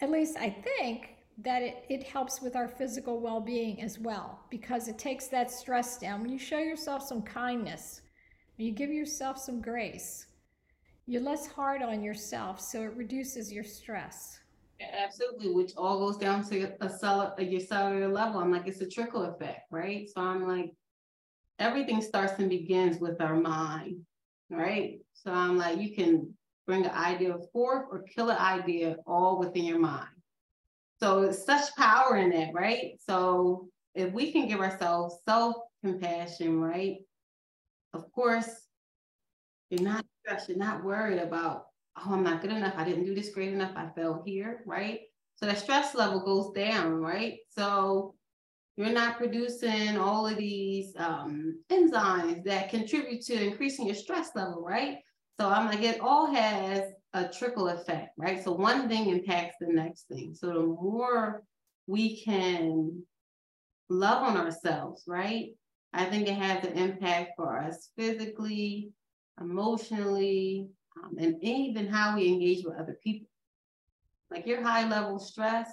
at 0.00 0.10
least 0.10 0.36
I 0.36 0.50
think 0.50 1.13
that 1.38 1.62
it, 1.62 1.84
it 1.88 2.02
helps 2.04 2.40
with 2.40 2.54
our 2.54 2.68
physical 2.68 3.20
well 3.20 3.40
being 3.40 3.82
as 3.82 3.98
well 3.98 4.40
because 4.50 4.88
it 4.88 4.98
takes 4.98 5.26
that 5.28 5.50
stress 5.50 5.98
down. 5.98 6.22
When 6.22 6.30
you 6.30 6.38
show 6.38 6.58
yourself 6.58 7.02
some 7.02 7.22
kindness, 7.22 8.02
when 8.56 8.66
you 8.66 8.72
give 8.72 8.90
yourself 8.90 9.38
some 9.38 9.60
grace, 9.60 10.26
you're 11.06 11.22
less 11.22 11.46
hard 11.46 11.82
on 11.82 12.02
yourself, 12.02 12.60
so 12.60 12.82
it 12.82 12.96
reduces 12.96 13.52
your 13.52 13.64
stress. 13.64 14.38
Absolutely, 14.80 15.52
which 15.52 15.72
all 15.76 15.98
goes 15.98 16.16
down 16.16 16.44
to 16.48 16.72
a 16.80 16.88
cellular, 16.88 17.34
uh, 17.38 17.42
your 17.42 17.60
cellular 17.60 18.08
level. 18.08 18.40
I'm 18.40 18.50
like, 18.50 18.66
it's 18.66 18.80
a 18.80 18.88
trickle 18.88 19.22
effect, 19.22 19.66
right? 19.70 20.08
So 20.08 20.20
I'm 20.20 20.46
like, 20.46 20.72
everything 21.58 22.00
starts 22.00 22.38
and 22.38 22.48
begins 22.48 22.98
with 22.98 23.20
our 23.20 23.36
mind, 23.36 24.00
right? 24.50 24.98
So 25.12 25.30
I'm 25.30 25.58
like, 25.58 25.78
you 25.78 25.94
can 25.94 26.34
bring 26.66 26.84
an 26.84 26.92
idea 26.92 27.36
forth 27.52 27.86
or 27.90 28.02
kill 28.02 28.30
an 28.30 28.38
idea 28.38 28.96
all 29.06 29.38
within 29.38 29.64
your 29.64 29.78
mind. 29.78 30.08
So 31.00 31.22
it's 31.22 31.44
such 31.44 31.74
power 31.76 32.16
in 32.16 32.30
that, 32.30 32.54
right? 32.54 32.92
So 33.06 33.68
if 33.94 34.12
we 34.12 34.32
can 34.32 34.48
give 34.48 34.60
ourselves 34.60 35.16
self 35.28 35.56
compassion, 35.84 36.60
right? 36.60 36.98
Of 37.92 38.10
course, 38.12 38.48
you're 39.70 39.82
not 39.82 40.04
stressed, 40.20 40.48
you're 40.48 40.58
not 40.58 40.84
worried 40.84 41.18
about, 41.18 41.66
oh, 41.98 42.12
I'm 42.14 42.22
not 42.22 42.42
good 42.42 42.50
enough. 42.52 42.74
I 42.76 42.84
didn't 42.84 43.04
do 43.04 43.14
this 43.14 43.30
great 43.30 43.52
enough. 43.52 43.72
I 43.76 43.88
fell 43.94 44.22
here, 44.24 44.62
right? 44.66 45.00
So 45.36 45.46
that 45.46 45.58
stress 45.58 45.94
level 45.94 46.20
goes 46.20 46.52
down, 46.52 46.94
right? 46.94 47.38
So 47.48 48.14
you're 48.76 48.90
not 48.90 49.18
producing 49.18 49.96
all 49.96 50.26
of 50.26 50.36
these 50.36 50.94
um, 50.96 51.62
enzymes 51.70 52.44
that 52.44 52.70
contribute 52.70 53.22
to 53.26 53.34
increasing 53.42 53.86
your 53.86 53.94
stress 53.94 54.30
level, 54.34 54.62
right? 54.64 54.98
So 55.40 55.48
I'm 55.48 55.66
like, 55.66 55.82
it 55.82 56.00
all 56.00 56.32
has 56.32 56.82
a 57.14 57.28
trickle 57.28 57.68
effect, 57.68 58.10
right? 58.18 58.42
So 58.42 58.52
one 58.52 58.88
thing 58.88 59.08
impacts 59.08 59.56
the 59.60 59.72
next 59.72 60.08
thing. 60.08 60.34
So 60.34 60.48
the 60.48 60.60
more 60.60 61.44
we 61.86 62.20
can 62.20 63.02
love 63.88 64.22
on 64.24 64.36
ourselves, 64.36 65.04
right? 65.06 65.50
I 65.92 66.06
think 66.06 66.26
it 66.26 66.34
has 66.34 66.64
an 66.64 66.72
impact 66.72 67.32
for 67.36 67.56
us 67.56 67.90
physically, 67.96 68.90
emotionally, 69.40 70.66
um, 71.02 71.14
and 71.18 71.42
even 71.42 71.86
how 71.86 72.16
we 72.16 72.26
engage 72.26 72.64
with 72.64 72.76
other 72.76 72.98
people. 73.02 73.28
Like 74.30 74.46
your 74.46 74.62
high 74.62 74.88
level 74.88 75.20
stress, 75.20 75.70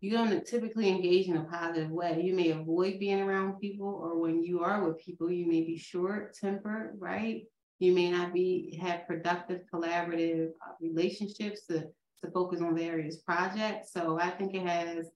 you 0.00 0.10
don't 0.10 0.44
typically 0.46 0.88
engage 0.88 1.28
in 1.28 1.36
a 1.36 1.44
positive 1.44 1.90
way. 1.90 2.22
You 2.24 2.34
may 2.34 2.50
avoid 2.50 2.98
being 2.98 3.20
around 3.20 3.60
people, 3.60 4.00
or 4.02 4.18
when 4.18 4.42
you 4.42 4.64
are 4.64 4.84
with 4.84 5.04
people, 5.04 5.30
you 5.30 5.46
may 5.46 5.60
be 5.60 5.76
short 5.76 6.34
tempered, 6.34 6.96
right? 6.98 7.44
You 7.78 7.92
may 7.92 8.10
not 8.10 8.32
be 8.32 8.78
have 8.80 9.06
productive 9.06 9.62
collaborative 9.72 10.50
uh, 10.66 10.72
relationships 10.80 11.66
to, 11.66 11.80
to 11.80 12.30
focus 12.32 12.60
on 12.60 12.76
various 12.76 13.16
projects. 13.16 13.92
So 13.92 14.18
I 14.20 14.30
think 14.30 14.54
it 14.54 14.66
has 14.66 15.10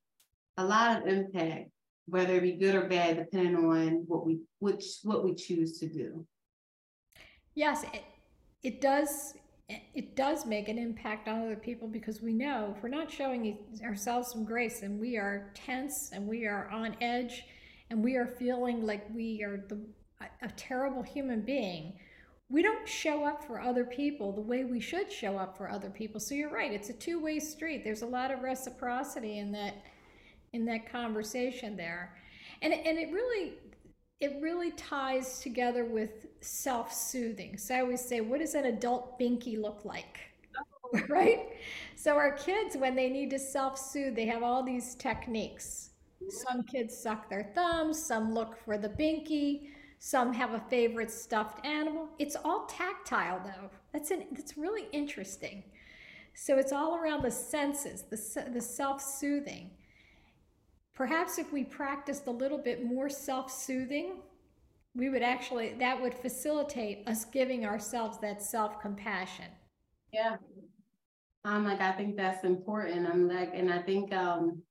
a 0.56 0.64
lot 0.64 1.00
of 1.00 1.06
impact, 1.06 1.70
whether 2.06 2.34
it 2.34 2.42
be 2.42 2.52
good 2.52 2.74
or 2.74 2.88
bad, 2.88 3.16
depending 3.18 3.56
on 3.56 4.04
what 4.06 4.26
we 4.26 4.40
which 4.58 4.98
what 5.02 5.24
we 5.24 5.34
choose 5.34 5.78
to 5.78 5.88
do. 5.88 6.26
Yes, 7.54 7.84
it, 7.94 8.02
it 8.62 8.80
does 8.80 9.34
it 9.68 10.14
does 10.14 10.46
make 10.46 10.68
an 10.68 10.78
impact 10.78 11.26
on 11.28 11.42
other 11.42 11.56
people 11.56 11.88
because 11.88 12.22
we 12.22 12.32
know 12.32 12.72
if 12.76 12.82
we're 12.82 12.88
not 12.88 13.10
showing 13.10 13.58
ourselves 13.84 14.30
some 14.30 14.44
grace 14.44 14.82
and 14.82 15.00
we 15.00 15.16
are 15.16 15.50
tense 15.54 16.10
and 16.12 16.26
we 16.26 16.46
are 16.46 16.70
on 16.70 16.96
edge 17.00 17.42
and 17.90 18.02
we 18.02 18.14
are 18.14 18.26
feeling 18.26 18.86
like 18.86 19.04
we 19.12 19.42
are 19.42 19.64
the 19.68 19.80
a 20.42 20.48
terrible 20.56 21.02
human 21.02 21.42
being 21.42 21.92
we 22.48 22.62
don't 22.62 22.88
show 22.88 23.24
up 23.24 23.44
for 23.44 23.60
other 23.60 23.84
people 23.84 24.32
the 24.32 24.40
way 24.40 24.64
we 24.64 24.80
should 24.80 25.10
show 25.10 25.36
up 25.36 25.56
for 25.56 25.68
other 25.68 25.90
people. 25.90 26.20
So 26.20 26.34
you're 26.34 26.52
right, 26.52 26.72
it's 26.72 26.90
a 26.90 26.92
two-way 26.92 27.40
street. 27.40 27.82
There's 27.82 28.02
a 28.02 28.06
lot 28.06 28.30
of 28.30 28.42
reciprocity 28.42 29.38
in 29.38 29.52
that 29.52 29.74
in 30.52 30.64
that 30.66 30.90
conversation 30.90 31.76
there. 31.76 32.14
And 32.62 32.72
and 32.72 32.98
it 32.98 33.12
really 33.12 33.54
it 34.20 34.38
really 34.40 34.70
ties 34.72 35.40
together 35.40 35.84
with 35.84 36.26
self-soothing. 36.40 37.58
So 37.58 37.74
I 37.74 37.80
always 37.80 38.00
say, 38.00 38.20
what 38.20 38.40
does 38.40 38.54
an 38.54 38.64
adult 38.64 39.18
binky 39.18 39.60
look 39.60 39.84
like? 39.84 40.20
Oh. 40.56 41.00
right? 41.08 41.48
So 41.96 42.16
our 42.16 42.32
kids, 42.32 42.76
when 42.76 42.94
they 42.94 43.10
need 43.10 43.30
to 43.30 43.38
self-soothe, 43.38 44.16
they 44.16 44.24
have 44.26 44.42
all 44.42 44.62
these 44.62 44.94
techniques. 44.94 45.90
Some 46.28 46.62
kids 46.62 46.96
suck 46.96 47.28
their 47.28 47.52
thumbs, 47.54 48.02
some 48.02 48.32
look 48.32 48.56
for 48.64 48.78
the 48.78 48.88
binky, 48.88 49.68
some 49.98 50.32
have 50.32 50.52
a 50.52 50.60
favorite 50.60 51.10
stuffed 51.10 51.64
animal. 51.64 52.08
It's 52.18 52.36
all 52.44 52.66
tactile 52.66 53.40
though. 53.44 53.70
That's 53.92 54.10
an 54.10 54.24
that's 54.32 54.56
really 54.56 54.86
interesting. 54.92 55.64
So 56.34 56.58
it's 56.58 56.72
all 56.72 56.96
around 56.96 57.22
the 57.22 57.30
senses, 57.30 58.02
the 58.02 58.50
the 58.52 58.60
self-soothing. 58.60 59.70
Perhaps 60.94 61.38
if 61.38 61.52
we 61.52 61.64
practiced 61.64 62.26
a 62.26 62.30
little 62.30 62.58
bit 62.58 62.84
more 62.84 63.08
self-soothing, 63.08 64.22
we 64.94 65.08
would 65.08 65.22
actually 65.22 65.74
that 65.78 66.00
would 66.00 66.14
facilitate 66.14 67.06
us 67.08 67.24
giving 67.24 67.64
ourselves 67.64 68.18
that 68.18 68.42
self-compassion. 68.42 69.46
Yeah. 70.12 70.36
I'm 71.44 71.64
like 71.64 71.80
I 71.80 71.92
think 71.92 72.16
that's 72.16 72.44
important. 72.44 73.08
I'm 73.08 73.28
like 73.28 73.52
and 73.54 73.72
I 73.72 73.78
think 73.80 74.12
um 74.12 74.62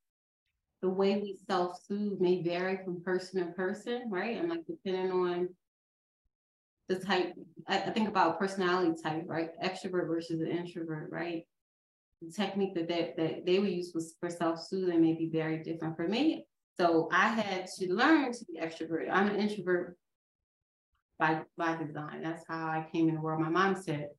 the 0.86 0.92
way 0.92 1.16
we 1.16 1.36
self-soothe 1.48 2.20
may 2.20 2.42
vary 2.42 2.78
from 2.84 3.02
person 3.02 3.44
to 3.44 3.52
person, 3.52 4.08
right? 4.08 4.36
And 4.36 4.48
like 4.48 4.60
depending 4.68 5.10
on 5.10 5.48
the 6.88 7.00
type, 7.00 7.34
I, 7.66 7.78
I 7.78 7.90
think 7.90 8.08
about 8.08 8.38
personality 8.38 8.92
type, 9.02 9.24
right? 9.26 9.50
Extrovert 9.60 10.06
versus 10.06 10.40
an 10.40 10.46
introvert, 10.46 11.10
right? 11.10 11.42
The 12.22 12.30
technique 12.30 12.76
that 12.76 12.86
they, 12.86 13.14
that 13.16 13.46
they 13.46 13.58
would 13.58 13.68
use 13.68 13.90
was 13.96 14.14
for 14.20 14.30
self-soothing 14.30 15.02
may 15.02 15.14
be 15.14 15.28
very 15.28 15.64
different 15.64 15.96
for 15.96 16.06
me. 16.06 16.46
So 16.78 17.08
I 17.10 17.30
had 17.30 17.66
to 17.78 17.92
learn 17.92 18.32
to 18.32 18.44
be 18.44 18.60
extrovert. 18.60 19.10
I'm 19.10 19.26
an 19.26 19.40
introvert 19.40 19.96
by 21.18 21.42
by 21.56 21.82
design. 21.82 22.22
That's 22.22 22.44
how 22.46 22.66
I 22.66 22.86
came 22.92 23.08
in 23.08 23.16
the 23.16 23.20
world. 23.20 23.40
My 23.40 23.48
mom 23.48 23.74
said, 23.74 24.10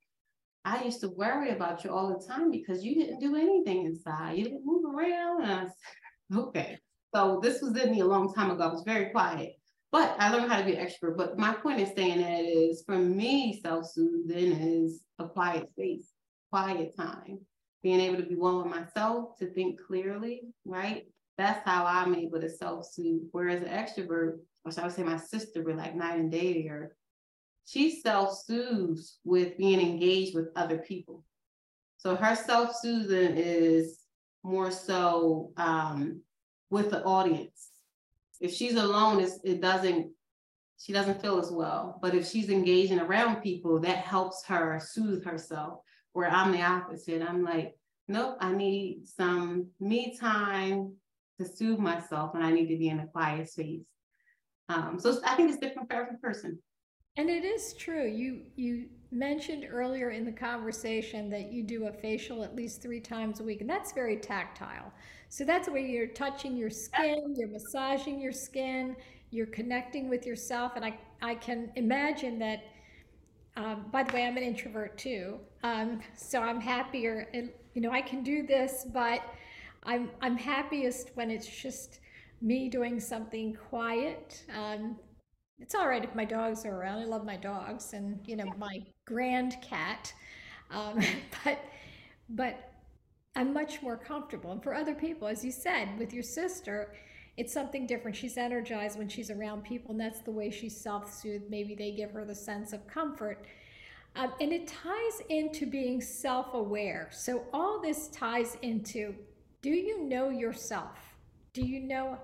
I 0.65 0.84
used 0.84 0.99
to 0.99 1.09
worry 1.09 1.51
about 1.51 1.86
you 1.86 1.91
all 1.91 2.09
the 2.09 2.28
time 2.28 2.51
because 2.51 2.84
you 2.84 2.93
didn't 2.95 3.22
do 3.22 3.38
anything 3.38 3.86
inside. 3.86 4.38
You 4.38 4.43
didn't 4.43 4.65
move 4.65 4.84
around. 4.84 5.43
And 5.43 5.51
I 5.51 5.65
Okay. 6.36 6.80
So 7.16 7.40
this 7.42 7.62
was 7.62 7.78
in 7.78 7.92
me 7.92 8.02
a 8.02 8.06
long 8.06 8.34
time 8.34 8.52
ago. 8.52 8.64
I 8.64 8.72
was 8.72 8.84
very 8.84 9.12
quiet, 9.12 9.54
but 9.92 10.16
I 10.20 10.30
learned 10.30 10.52
how 10.52 10.60
to 10.60 10.66
be 10.66 10.76
an 10.76 10.86
extrovert. 10.86 11.18
But 11.18 11.38
my 11.38 11.54
point 11.54 11.80
is 11.80 11.90
saying 11.96 12.20
that 12.20 12.44
is 12.44 12.84
for 12.86 12.98
me, 12.98 13.60
self-soothing 13.64 14.52
is 14.52 15.02
a 15.20 15.28
quiet 15.28 15.70
space, 15.70 16.12
quiet 16.52 16.96
time, 16.98 17.40
being 17.82 18.02
able 18.02 18.18
to 18.18 18.28
be 18.28 18.36
one 18.36 18.58
with 18.58 18.68
myself, 18.68 19.38
to 19.40 19.48
think 19.54 19.80
clearly, 19.88 20.42
right? 20.66 21.08
That's 21.38 21.64
how 21.66 21.86
I'm 21.86 22.14
able 22.16 22.42
to 22.42 22.50
self-soothe. 22.50 23.30
Whereas 23.32 23.62
an 23.62 23.70
extrovert, 23.70 24.40
or 24.66 24.72
should 24.72 24.84
I 24.84 24.90
say 24.90 25.04
my 25.04 25.18
sister, 25.18 25.64
we're 25.64 25.76
like 25.76 25.96
night 25.96 26.20
and 26.20 26.32
day 26.32 26.62
here, 26.62 26.96
she 27.66 28.02
self-soothes 28.02 29.20
with 29.24 29.58
being 29.58 29.80
engaged 29.80 30.36
with 30.36 30.50
other 30.56 30.80
people. 30.80 31.24
So 31.98 32.16
her 32.16 32.36
self-soothing 32.36 33.38
is 33.38 34.00
more 34.48 34.72
so 34.72 35.52
um, 35.58 36.22
with 36.70 36.91
the 36.91 37.04
audience. 37.04 37.70
If 38.39 38.54
she's 38.54 38.76
alone, 38.76 39.26
it 39.43 39.62
doesn't, 39.62 40.12
she 40.80 40.93
doesn't 40.93 41.22
feel 41.22 41.39
as 41.39 41.52
well. 41.52 42.00
But 42.02 42.16
if 42.16 42.28
she's 42.28 42.50
engaging 42.50 43.00
around 43.00 43.41
people, 43.41 43.80
that 43.82 43.98
helps 43.98 44.45
her 44.45 44.80
soothe 44.84 45.26
herself. 45.26 45.80
Where 46.14 46.30
I'm 46.30 46.52
the 46.52 46.64
opposite. 46.64 47.22
I'm 47.22 47.43
like, 47.43 47.76
nope, 48.08 48.38
I 48.39 48.52
need 48.52 49.06
some 49.06 49.68
me 49.80 50.18
time 50.18 50.93
to 51.39 51.45
soothe 51.45 51.78
myself, 51.78 52.34
and 52.34 52.43
I 52.43 52.52
need 52.52 52.70
to 52.70 52.78
be 52.78 52.89
in 52.89 53.02
a 53.02 53.08
quiet 53.08 53.50
space. 53.50 53.86
Um, 54.70 55.00
so 55.00 55.20
I 55.26 55.36
think 55.36 55.52
it's 55.52 55.60
different 55.60 55.89
for 55.89 56.02
every 56.02 56.18
person. 56.18 56.58
And 57.18 57.30
it 57.30 57.45
is 57.45 57.74
true. 57.74 58.08
You 58.08 58.43
you 58.56 58.88
mentioned 59.12 59.66
earlier 59.72 60.10
in 60.10 60.26
the 60.26 60.32
conversation 60.32 61.30
that 61.30 61.51
you 61.51 61.64
do 61.64 61.88
a 61.88 61.91
facial 61.93 62.43
at 62.43 62.55
least 62.55 62.82
three 62.82 62.99
times 62.99 63.39
a 63.39 63.43
week, 63.43 63.62
and 63.62 63.70
that's 63.70 63.91
very 63.93 64.18
tactile. 64.18 64.91
So 65.30 65.43
that's 65.43 65.70
where 65.70 65.80
you're 65.80 66.08
touching 66.08 66.58
your 66.58 66.70
skin, 66.70 67.36
you're 67.38 67.49
massaging 67.49 68.20
your 68.20 68.32
skin, 68.32 68.95
you're 69.32 69.47
connecting 69.47 70.10
with 70.10 70.26
yourself. 70.26 70.74
And 70.76 70.86
I, 70.86 70.97
I 71.22 71.36
can 71.36 71.72
imagine 71.76 72.39
that. 72.39 72.64
Um, 73.55 73.86
by 73.91 74.03
the 74.03 74.14
way, 74.14 74.24
I'm 74.24 74.38
an 74.38 74.43
introvert 74.43 74.99
too, 74.99 75.39
um, 75.64 75.99
so 76.16 76.41
I'm 76.41 76.62
happier. 76.62 77.28
And, 77.34 77.49
you 77.74 77.82
know, 77.82 77.91
I 77.91 78.01
can 78.01 78.22
do 78.22 78.45
this, 78.45 78.86
but 78.93 79.22
I'm 79.84 80.12
I'm 80.22 80.38
happiest 80.38 81.12
when 81.16 81.32
it's 81.32 81.47
just 81.47 81.99
me 82.41 82.70
doing 82.70 82.99
something 82.99 83.58
quiet. 83.70 84.43
Um, 84.55 84.97
it's 85.60 85.76
all 85.76 85.88
right 85.88 86.03
if 86.03 86.14
my 86.16 86.26
dogs 86.26 86.66
are 86.66 86.76
around. 86.76 86.99
I 86.99 87.05
love 87.05 87.26
my 87.26 87.38
dogs 87.38 87.93
and 87.93 88.20
you 88.26 88.36
know 88.36 88.51
my 88.58 88.80
grand 89.05 89.58
cat, 89.62 90.14
um, 90.72 90.99
but 91.43 91.60
but 92.30 92.72
I'm 93.36 93.53
much 93.53 93.82
more 93.82 93.97
comfortable. 93.97 94.51
And 94.51 94.64
for 94.64 94.74
other 94.74 94.95
people, 94.95 95.28
as 95.28 95.45
you 95.45 95.51
said, 95.51 95.97
with 95.99 96.14
your 96.14 96.24
sister, 96.24 96.93
it's 97.38 97.53
something 97.53 97.86
different. 97.86 98.18
She's 98.18 98.38
energized 98.38 98.97
when 98.97 99.08
she's 99.08 99.30
around 99.30 99.64
people, 99.64 99.91
and 99.91 99.99
that's 99.99 100.22
the 100.22 100.32
way 100.32 100.49
she's 100.49 100.76
self-soothed. 100.76 101.49
Maybe 101.49 101.76
they 101.76 101.91
give 101.91 102.12
her 102.12 102.26
the 102.26 102.34
sense 102.36 102.74
of 102.74 102.86
comfort. 102.88 103.45
Um, 104.16 104.34
and 104.41 104.51
it 104.51 104.68
ties 104.68 105.22
into 105.30 105.68
being 105.68 106.01
self 106.01 106.53
aware. 106.53 107.10
So, 107.12 107.43
all 107.53 107.80
this 107.80 108.08
ties 108.08 108.58
into 108.64 109.14
do 109.62 109.70
you 109.70 110.03
know 110.03 110.30
yourself? 110.30 110.97
Do 111.53 111.62
you 111.66 111.80
know 111.80 112.18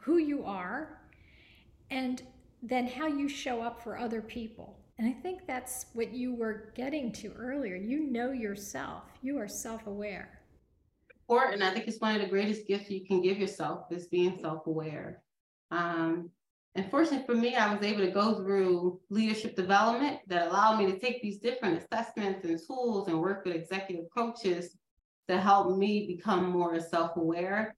who 0.00 0.18
you 0.18 0.44
are? 0.44 1.00
And 1.90 2.22
then 2.62 2.86
how 2.86 3.06
you 3.06 3.28
show 3.28 3.62
up 3.62 3.82
for 3.82 3.98
other 3.98 4.20
people. 4.20 4.78
And 4.98 5.08
I 5.08 5.12
think 5.12 5.46
that's 5.46 5.86
what 5.92 6.12
you 6.12 6.34
were 6.34 6.72
getting 6.74 7.12
to 7.12 7.32
earlier. 7.32 7.76
You 7.76 8.10
know 8.10 8.32
yourself, 8.32 9.04
you 9.22 9.38
are 9.38 9.48
self 9.48 9.86
aware. 9.86 10.40
Important. 11.28 11.62
I 11.62 11.72
think 11.72 11.86
it's 11.86 12.00
one 12.00 12.16
of 12.16 12.22
the 12.22 12.28
greatest 12.28 12.66
gifts 12.66 12.90
you 12.90 13.06
can 13.06 13.22
give 13.22 13.38
yourself 13.38 13.86
is 13.92 14.06
being 14.06 14.38
self 14.40 14.66
aware. 14.66 15.22
Um, 15.70 16.30
and 16.74 16.90
fortunately 16.90 17.26
for 17.26 17.34
me, 17.34 17.54
I 17.54 17.72
was 17.74 17.84
able 17.84 18.00
to 18.00 18.10
go 18.10 18.36
through 18.36 19.00
leadership 19.10 19.54
development 19.54 20.20
that 20.26 20.48
allowed 20.48 20.78
me 20.78 20.86
to 20.86 20.98
take 20.98 21.22
these 21.22 21.38
different 21.38 21.82
assessments 21.82 22.44
and 22.44 22.58
tools 22.66 23.08
and 23.08 23.20
work 23.20 23.44
with 23.44 23.54
executive 23.54 24.06
coaches 24.16 24.76
to 25.28 25.40
help 25.40 25.76
me 25.76 26.06
become 26.06 26.50
more 26.50 26.80
self 26.80 27.16
aware 27.16 27.76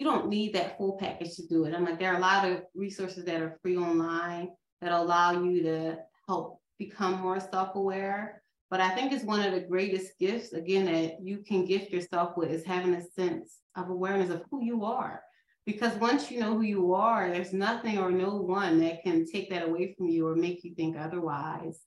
you 0.00 0.06
don't 0.06 0.30
need 0.30 0.54
that 0.54 0.78
full 0.78 0.96
package 0.96 1.36
to 1.36 1.46
do 1.46 1.66
it. 1.66 1.74
I'm 1.74 1.84
like, 1.84 1.98
there 1.98 2.10
are 2.10 2.16
a 2.16 2.20
lot 2.20 2.48
of 2.48 2.62
resources 2.74 3.22
that 3.26 3.42
are 3.42 3.58
free 3.60 3.76
online 3.76 4.48
that 4.80 4.92
allow 4.92 5.44
you 5.44 5.62
to 5.64 5.98
help 6.26 6.62
become 6.78 7.20
more 7.20 7.38
self-aware. 7.38 8.42
But 8.70 8.80
I 8.80 8.88
think 8.94 9.12
it's 9.12 9.24
one 9.24 9.42
of 9.42 9.52
the 9.52 9.60
greatest 9.60 10.18
gifts, 10.18 10.54
again, 10.54 10.86
that 10.86 11.20
you 11.20 11.44
can 11.46 11.66
gift 11.66 11.90
yourself 11.90 12.34
with 12.38 12.50
is 12.50 12.64
having 12.64 12.94
a 12.94 13.02
sense 13.02 13.58
of 13.76 13.90
awareness 13.90 14.30
of 14.30 14.42
who 14.50 14.64
you 14.64 14.86
are. 14.86 15.20
Because 15.66 15.92
once 15.96 16.30
you 16.30 16.40
know 16.40 16.54
who 16.56 16.62
you 16.62 16.94
are, 16.94 17.30
there's 17.30 17.52
nothing 17.52 17.98
or 17.98 18.10
no 18.10 18.36
one 18.36 18.80
that 18.80 19.02
can 19.02 19.26
take 19.26 19.50
that 19.50 19.68
away 19.68 19.94
from 19.98 20.08
you 20.08 20.26
or 20.26 20.34
make 20.34 20.64
you 20.64 20.74
think 20.74 20.96
otherwise. 20.96 21.78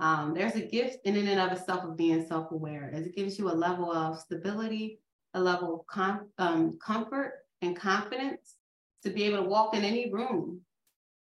Um, 0.00 0.34
there's 0.34 0.56
a 0.56 0.60
gift 0.60 0.98
in 1.04 1.14
and 1.14 1.38
of 1.38 1.52
itself 1.52 1.84
of 1.84 1.96
being 1.96 2.26
self-aware 2.26 2.90
as 2.92 3.06
it 3.06 3.14
gives 3.14 3.38
you 3.38 3.48
a 3.48 3.52
level 3.52 3.92
of 3.92 4.18
stability, 4.18 4.98
a 5.34 5.40
level 5.40 5.72
of 5.72 5.86
com- 5.86 6.28
um, 6.38 6.76
comfort, 6.84 7.39
and 7.62 7.76
confidence 7.76 8.56
to 9.02 9.10
be 9.10 9.24
able 9.24 9.42
to 9.42 9.48
walk 9.48 9.74
in 9.74 9.84
any 9.84 10.10
room 10.10 10.60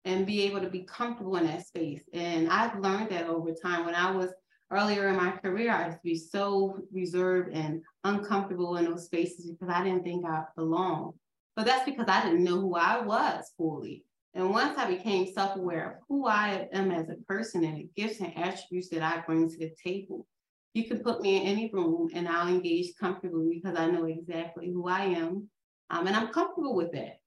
and 0.05 0.25
be 0.25 0.43
able 0.43 0.61
to 0.61 0.69
be 0.69 0.83
comfortable 0.83 1.37
in 1.37 1.45
that 1.45 1.65
space. 1.65 2.01
And 2.13 2.49
I've 2.49 2.79
learned 2.79 3.09
that 3.11 3.27
over 3.27 3.53
time. 3.53 3.85
When 3.85 3.95
I 3.95 4.11
was 4.11 4.31
earlier 4.71 5.07
in 5.07 5.15
my 5.15 5.31
career, 5.31 5.71
I 5.71 5.85
used 5.85 5.97
to 5.97 6.03
be 6.03 6.15
so 6.15 6.77
reserved 6.91 7.53
and 7.53 7.81
uncomfortable 8.03 8.77
in 8.77 8.85
those 8.85 9.05
spaces 9.05 9.51
because 9.51 9.73
I 9.73 9.83
didn't 9.83 10.03
think 10.03 10.25
I 10.25 10.43
belonged. 10.55 11.13
But 11.55 11.65
that's 11.65 11.85
because 11.85 12.07
I 12.07 12.23
didn't 12.23 12.43
know 12.43 12.59
who 12.59 12.75
I 12.75 13.01
was 13.01 13.51
fully. 13.57 14.03
And 14.33 14.49
once 14.49 14.77
I 14.77 14.87
became 14.87 15.31
self 15.31 15.55
aware 15.55 15.91
of 15.91 15.95
who 16.09 16.27
I 16.27 16.67
am 16.73 16.91
as 16.91 17.07
a 17.09 17.15
person 17.27 17.63
and 17.63 17.77
the 17.77 17.89
gifts 17.95 18.19
and 18.19 18.35
attributes 18.35 18.89
that 18.89 19.03
I 19.03 19.21
bring 19.21 19.47
to 19.47 19.57
the 19.57 19.71
table, 19.81 20.25
you 20.73 20.85
can 20.85 20.99
put 20.99 21.21
me 21.21 21.37
in 21.37 21.43
any 21.43 21.69
room 21.71 22.09
and 22.15 22.27
I'll 22.27 22.47
engage 22.47 22.95
comfortably 22.99 23.61
because 23.61 23.77
I 23.77 23.91
know 23.91 24.05
exactly 24.05 24.71
who 24.71 24.87
I 24.87 25.03
am 25.05 25.47
um, 25.89 26.07
and 26.07 26.15
I'm 26.15 26.27
comfortable 26.29 26.75
with 26.75 26.91
that. 26.93 27.21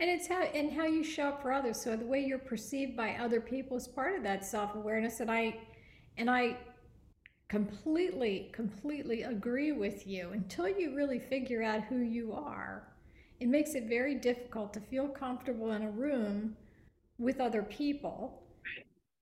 And 0.00 0.10
it's 0.10 0.26
how 0.26 0.42
and 0.42 0.72
how 0.72 0.84
you 0.84 1.04
show 1.04 1.28
up 1.28 1.42
for 1.42 1.52
others. 1.52 1.80
So 1.80 1.96
the 1.96 2.06
way 2.06 2.20
you're 2.24 2.38
perceived 2.38 2.96
by 2.96 3.14
other 3.14 3.40
people 3.40 3.76
is 3.76 3.86
part 3.88 4.16
of 4.16 4.22
that 4.24 4.44
self-awareness. 4.44 5.20
And 5.20 5.30
I 5.30 5.56
and 6.18 6.30
I 6.30 6.58
completely, 7.48 8.50
completely 8.52 9.22
agree 9.22 9.72
with 9.72 10.06
you. 10.06 10.30
Until 10.32 10.68
you 10.68 10.94
really 10.94 11.18
figure 11.18 11.62
out 11.62 11.84
who 11.84 11.98
you 12.00 12.32
are, 12.32 12.88
it 13.40 13.48
makes 13.48 13.74
it 13.74 13.88
very 13.88 14.14
difficult 14.16 14.72
to 14.74 14.80
feel 14.80 15.08
comfortable 15.08 15.72
in 15.72 15.82
a 15.82 15.90
room 15.90 16.56
with 17.18 17.40
other 17.40 17.62
people, 17.62 18.44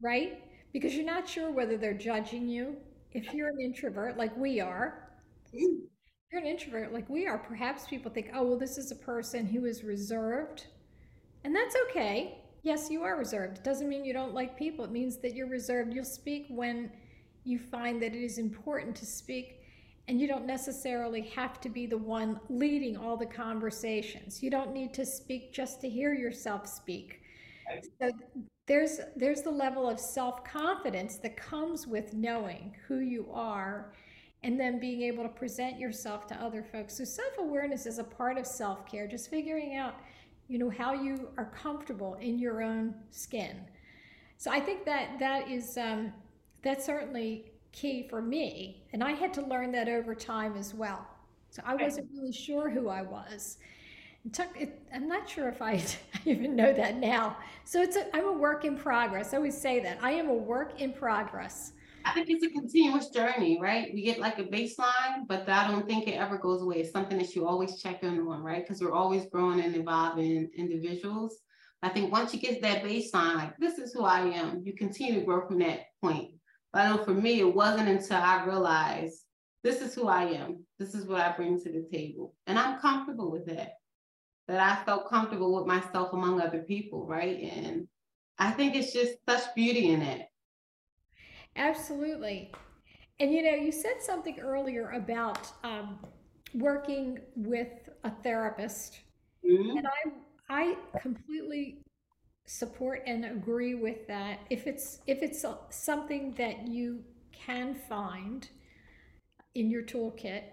right? 0.03 0.41
Because 0.72 0.95
you're 0.97 1.07
not 1.07 1.28
sure 1.28 1.51
whether 1.53 1.76
they're 1.78 1.95
judging 1.95 2.49
you. 2.49 2.76
If 3.12 3.32
you're 3.34 3.49
an 3.51 3.61
introvert 3.61 4.16
like 4.18 4.36
we 4.36 4.61
are, 4.61 5.11
mm 5.55 5.89
you're 6.31 6.41
an 6.41 6.47
introvert 6.47 6.93
like 6.93 7.09
we 7.09 7.26
are, 7.26 7.39
perhaps 7.39 7.87
people 7.87 8.11
think, 8.11 8.31
oh, 8.35 8.45
well, 8.45 8.59
this 8.59 8.78
is 8.78 8.93
a 8.93 8.97
person 8.97 9.47
who 9.47 9.64
is 9.64 9.83
reserved. 9.83 10.66
And 11.45 11.55
that's 11.55 11.74
okay. 11.89 12.39
Yes, 12.62 12.91
you 12.91 13.03
are 13.03 13.16
reserved. 13.16 13.59
It 13.59 13.64
doesn't 13.64 13.89
mean 13.89 14.05
you 14.05 14.12
don't 14.12 14.35
like 14.35 14.57
people. 14.57 14.85
It 14.85 14.91
means 14.93 15.16
that 15.18 15.35
you're 15.35 15.49
reserved. 15.49 15.95
You'll 15.95 16.05
speak 16.05 16.47
when 16.49 16.91
you 17.45 17.59
find 17.59 18.01
that 18.03 18.14
it 18.14 18.22
is 18.22 18.39
important 18.39 18.95
to 18.97 19.07
speak, 19.07 19.62
and 20.09 20.20
you 20.20 20.28
don't 20.28 20.47
necessarily 20.47 21.22
have 21.22 21.61
to 21.62 21.70
be 21.70 21.87
the 21.87 21.97
one 21.97 22.39
leading 22.51 22.97
all 22.97 23.16
the 23.16 23.26
conversations. 23.26 24.43
You 24.43 24.51
don't 24.51 24.72
need 24.74 24.93
to 24.95 25.07
speak 25.07 25.55
just 25.55 25.81
to 25.81 25.89
hear 25.89 26.12
yourself 26.12 26.68
speak. 26.68 27.22
So 27.99 28.11
there's 28.66 29.01
there's 29.16 29.43
the 29.43 29.51
level 29.51 29.89
of 29.89 29.99
self-confidence 29.99 31.16
that 31.18 31.37
comes 31.37 31.87
with 31.87 32.12
knowing 32.12 32.74
who 32.87 32.99
you 32.99 33.26
are 33.33 33.95
and 34.43 34.59
then 34.59 34.80
being 34.80 35.03
able 35.03 35.22
to 35.22 35.28
present 35.28 35.78
yourself 35.78 36.26
to 36.28 36.34
other 36.36 36.62
folks. 36.62 36.97
So 36.97 37.05
self-awareness 37.05 37.86
is 37.86 37.99
a 37.99 38.05
part 38.05 38.38
of 38.38 38.47
self-care, 38.47 39.07
just 39.07 39.28
figuring 39.28 39.76
out, 39.76 39.95
you 40.49 40.59
know, 40.59 40.70
how 40.70 40.95
you 40.95 41.28
are 41.36 41.53
comfortable 41.57 42.14
in 42.14 42.38
your 42.38 42.62
own 42.62 42.95
skin. 43.11 43.61
So 44.38 44.51
I 44.51 44.59
think 44.61 44.86
that 44.86 45.18
that 45.18 45.51
is 45.51 45.76
um, 45.76 46.12
that's 46.62 46.86
certainly 46.86 47.53
key 47.72 48.07
for 48.09 48.22
me, 48.22 48.82
and 48.93 49.05
I 49.05 49.12
had 49.12 49.34
to 49.34 49.43
learn 49.43 49.70
that 49.72 49.88
over 49.88 50.14
time 50.14 50.57
as 50.57 50.74
well. 50.74 51.07
So 51.51 51.62
I 51.66 51.74
wasn't 51.74 52.09
really 52.14 52.32
sure 52.32 52.70
who 52.70 52.88
I 52.88 53.03
was. 53.03 53.59
It 54.24 54.32
took 54.32 54.49
it, 54.59 54.80
I'm 54.95 55.09
not 55.09 55.28
sure 55.28 55.49
if 55.49 55.61
I, 55.62 55.82
even 56.24 56.57
know 56.57 56.72
that 56.72 56.97
now. 56.97 57.36
So 57.64 57.82
it's 57.82 57.97
a, 57.97 58.14
I'm 58.16 58.26
a 58.26 58.32
work 58.32 58.64
in 58.64 58.76
progress. 58.76 59.34
I 59.34 59.36
always 59.36 59.61
say 59.61 59.80
that 59.80 59.99
I 60.03 60.12
am 60.12 60.28
a 60.28 60.34
work 60.34 60.80
in 60.80 60.93
progress. 60.93 61.72
I 62.05 62.12
think 62.12 62.30
it's 62.30 62.44
a 62.44 62.51
continuous 62.51 63.09
journey, 63.11 63.59
right? 63.61 63.92
We 63.92 64.03
get 64.03 64.18
like 64.18 64.38
a 64.38 64.44
baseline, 64.44 65.26
but 65.28 65.48
I 65.48 65.68
don't 65.68 65.86
think 65.86 66.09
it 66.09 66.12
ever 66.12 66.38
goes 66.38 66.62
away. 66.62 66.80
It's 66.80 66.92
something 66.92 67.18
that 67.18 67.34
you 67.34 67.46
always 67.46 67.80
check 67.80 68.03
in 68.03 68.20
on, 68.20 68.42
right? 68.42 68.64
Because 68.64 68.82
we're 68.82 68.92
always 68.92 69.26
growing 69.26 69.61
and 69.61 69.76
evolving 69.76 70.51
individuals. 70.57 71.38
I 71.82 71.88
think 71.88 72.12
once 72.12 72.34
you 72.34 72.40
get 72.40 72.62
that 72.62 72.82
baseline, 72.82 73.36
like 73.36 73.57
this 73.59 73.78
is 73.78 73.92
who 73.92 74.05
I 74.05 74.20
am, 74.20 74.62
you 74.64 74.74
continue 74.74 75.20
to 75.20 75.26
grow 75.26 75.46
from 75.46 75.59
that 75.61 75.80
point. 76.03 76.32
But 76.72 76.82
I 76.82 76.88
know 76.90 77.05
for 77.05 77.14
me, 77.14 77.40
it 77.40 77.55
wasn't 77.55 77.88
until 77.88 78.18
I 78.18 78.44
realized 78.44 79.22
this 79.62 79.80
is 79.80 79.94
who 79.94 80.09
I 80.09 80.24
am. 80.24 80.64
This 80.78 80.94
is 80.94 81.07
what 81.07 81.20
I 81.20 81.32
bring 81.36 81.61
to 81.61 81.72
the 81.72 81.86
table. 81.92 82.34
And 82.46 82.59
I'm 82.59 82.80
comfortable 82.80 83.30
with 83.30 83.46
that. 83.46 83.72
That 84.48 84.61
I 84.61 84.84
felt 84.84 85.09
comfortable 85.09 85.55
with 85.55 85.66
myself 85.66 86.12
among 86.12 86.40
other 86.40 86.62
people, 86.62 87.07
right? 87.07 87.40
And 87.40 87.86
I 88.38 88.51
think 88.51 88.74
it's 88.74 88.92
just 88.92 89.14
such 89.28 89.55
beauty 89.55 89.90
in 89.90 90.03
it 90.03 90.26
Absolutely. 91.57 92.53
And 93.18 93.32
you 93.32 93.42
know, 93.42 93.55
you 93.55 93.72
said 93.72 94.01
something 94.01 94.38
earlier 94.40 94.90
about 94.90 95.48
um, 95.62 95.98
working 96.55 97.18
with 97.36 97.68
a 98.05 98.11
therapist, 98.22 99.01
mm-hmm. 99.44 99.76
and 99.78 99.86
I 99.86 100.11
I 100.48 100.76
completely 101.01 101.82
support 102.46 103.03
and 103.07 103.24
agree 103.26 103.74
with 103.74 104.07
that. 104.09 104.40
If 104.48 104.66
it's 104.66 105.01
if 105.07 105.22
it's 105.22 105.44
something 105.70 106.34
that 106.38 106.66
you 106.66 107.05
can 107.32 107.74
find 107.74 108.48
in 109.55 109.70
your 109.70 109.82
toolkit, 109.82 110.44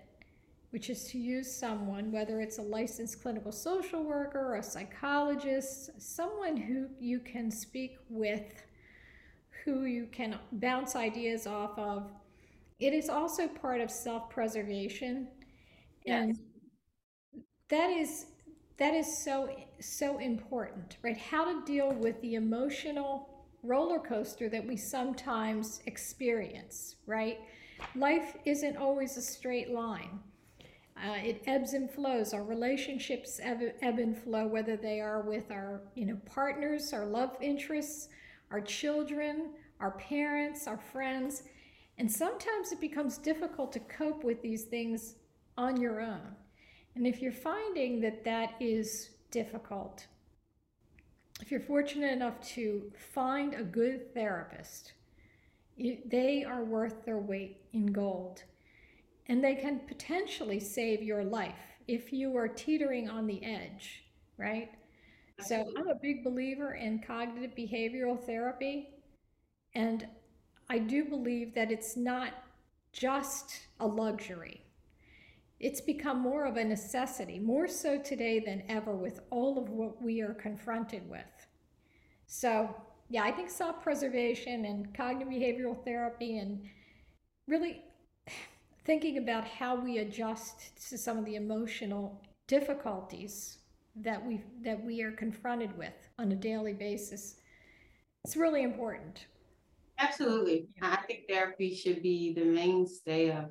which 0.71 0.89
is 0.89 1.05
to 1.05 1.17
use 1.17 1.51
someone, 1.55 2.11
whether 2.11 2.41
it's 2.41 2.57
a 2.57 2.61
licensed 2.61 3.21
clinical 3.21 3.51
social 3.51 4.03
worker, 4.03 4.55
a 4.55 4.63
psychologist, 4.63 5.91
someone 5.99 6.57
who 6.57 6.87
you 6.99 7.19
can 7.19 7.49
speak 7.49 7.97
with 8.09 8.63
who 9.67 9.83
you 9.83 10.07
can 10.13 10.39
bounce 10.53 10.95
ideas 10.95 11.45
off 11.45 11.77
of. 11.77 12.09
It 12.79 12.93
is 12.93 13.09
also 13.09 13.49
part 13.49 13.81
of 13.81 13.91
self-preservation. 13.91 15.27
Yes. 16.05 16.23
And 16.23 16.39
that 17.69 17.89
is 17.89 18.27
that 18.77 18.93
is 18.93 19.17
so 19.23 19.49
so 19.81 20.19
important, 20.19 20.97
right? 21.01 21.17
How 21.17 21.43
to 21.43 21.65
deal 21.65 21.91
with 21.91 22.21
the 22.21 22.35
emotional 22.35 23.29
roller 23.61 23.99
coaster 23.99 24.47
that 24.47 24.65
we 24.65 24.77
sometimes 24.77 25.81
experience, 25.85 26.95
right? 27.05 27.39
Life 27.93 28.37
isn't 28.45 28.77
always 28.77 29.17
a 29.17 29.21
straight 29.21 29.71
line. 29.71 30.19
Uh, 30.95 31.17
it 31.17 31.43
ebbs 31.45 31.73
and 31.73 31.91
flows. 31.91 32.33
Our 32.33 32.43
relationships 32.43 33.41
ebb, 33.43 33.61
ebb 33.81 33.99
and 33.99 34.17
flow, 34.17 34.47
whether 34.47 34.77
they 34.77 35.01
are 35.01 35.21
with 35.21 35.51
our 35.51 35.81
you 35.93 36.05
know 36.05 36.17
partners, 36.25 36.93
our 36.93 37.05
love 37.05 37.35
interests, 37.41 38.07
our 38.51 38.61
children, 38.61 39.49
our 39.79 39.91
parents, 39.91 40.67
our 40.67 40.77
friends, 40.77 41.43
and 41.97 42.11
sometimes 42.11 42.71
it 42.71 42.79
becomes 42.79 43.17
difficult 43.17 43.71
to 43.73 43.79
cope 43.79 44.23
with 44.23 44.41
these 44.41 44.63
things 44.63 45.15
on 45.57 45.81
your 45.81 46.01
own. 46.01 46.35
And 46.95 47.05
if 47.05 47.21
you're 47.21 47.31
finding 47.31 47.99
that 48.01 48.23
that 48.23 48.53
is 48.59 49.11
difficult, 49.31 50.07
if 51.41 51.51
you're 51.51 51.59
fortunate 51.59 52.11
enough 52.11 52.39
to 52.55 52.91
find 53.13 53.53
a 53.53 53.63
good 53.63 54.13
therapist, 54.13 54.93
they 55.77 56.43
are 56.43 56.63
worth 56.63 57.05
their 57.05 57.19
weight 57.19 57.61
in 57.73 57.87
gold. 57.87 58.43
And 59.27 59.43
they 59.43 59.55
can 59.55 59.81
potentially 59.87 60.59
save 60.59 61.03
your 61.03 61.23
life 61.23 61.53
if 61.87 62.11
you 62.11 62.35
are 62.37 62.47
teetering 62.47 63.09
on 63.09 63.27
the 63.27 63.43
edge, 63.43 64.03
right? 64.37 64.71
So 65.39 65.71
I'm 65.77 65.87
a 65.87 65.95
big 65.95 66.23
believer 66.23 66.73
in 66.73 66.99
cognitive 66.99 67.55
behavioral 67.55 68.19
therapy. 68.19 68.89
And 69.75 70.07
I 70.69 70.79
do 70.79 71.05
believe 71.05 71.53
that 71.53 71.71
it's 71.71 71.95
not 71.95 72.33
just 72.91 73.59
a 73.79 73.87
luxury. 73.87 74.61
It's 75.59 75.81
become 75.81 76.19
more 76.19 76.45
of 76.45 76.57
a 76.57 76.63
necessity, 76.63 77.39
more 77.39 77.67
so 77.67 77.99
today 77.99 78.39
than 78.39 78.63
ever 78.67 78.95
with 78.95 79.21
all 79.29 79.57
of 79.57 79.69
what 79.69 80.01
we 80.01 80.21
are 80.21 80.33
confronted 80.33 81.07
with. 81.09 81.47
So, 82.25 82.75
yeah, 83.09 83.23
I 83.23 83.31
think 83.31 83.49
self 83.49 83.81
preservation 83.81 84.65
and 84.65 84.93
cognitive 84.93 85.29
behavioral 85.33 85.83
therapy 85.83 86.39
and 86.39 86.63
really 87.47 87.81
thinking 88.85 89.17
about 89.17 89.45
how 89.45 89.75
we 89.75 89.99
adjust 89.99 90.89
to 90.89 90.97
some 90.97 91.17
of 91.17 91.25
the 91.25 91.35
emotional 91.35 92.21
difficulties 92.47 93.57
that 94.01 94.25
we 94.25 94.41
that 94.63 94.83
we 94.83 95.01
are 95.01 95.11
confronted 95.11 95.77
with 95.77 95.93
on 96.19 96.31
a 96.31 96.35
daily 96.35 96.73
basis 96.73 97.37
it's 98.27 98.35
really 98.35 98.63
important. 98.63 99.25
Absolutely. 99.97 100.67
I 100.81 100.97
think 101.07 101.21
therapy 101.29 101.73
should 101.73 102.03
be 102.03 102.33
the 102.33 102.43
mainstay 102.43 103.31
of 103.31 103.45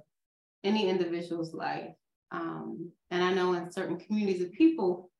any 0.64 0.86
individual's 0.86 1.54
life. 1.54 1.94
Um, 2.30 2.92
and 3.12 3.22
i 3.22 3.32
know 3.32 3.54
in 3.54 3.70
certain 3.70 3.98
communities 3.98 4.42
of 4.42 4.52
people 4.52 5.10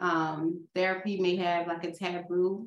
um, 0.00 0.66
therapy 0.74 1.20
may 1.20 1.36
have 1.36 1.68
like 1.68 1.84
a 1.84 1.92
taboo 1.92 2.66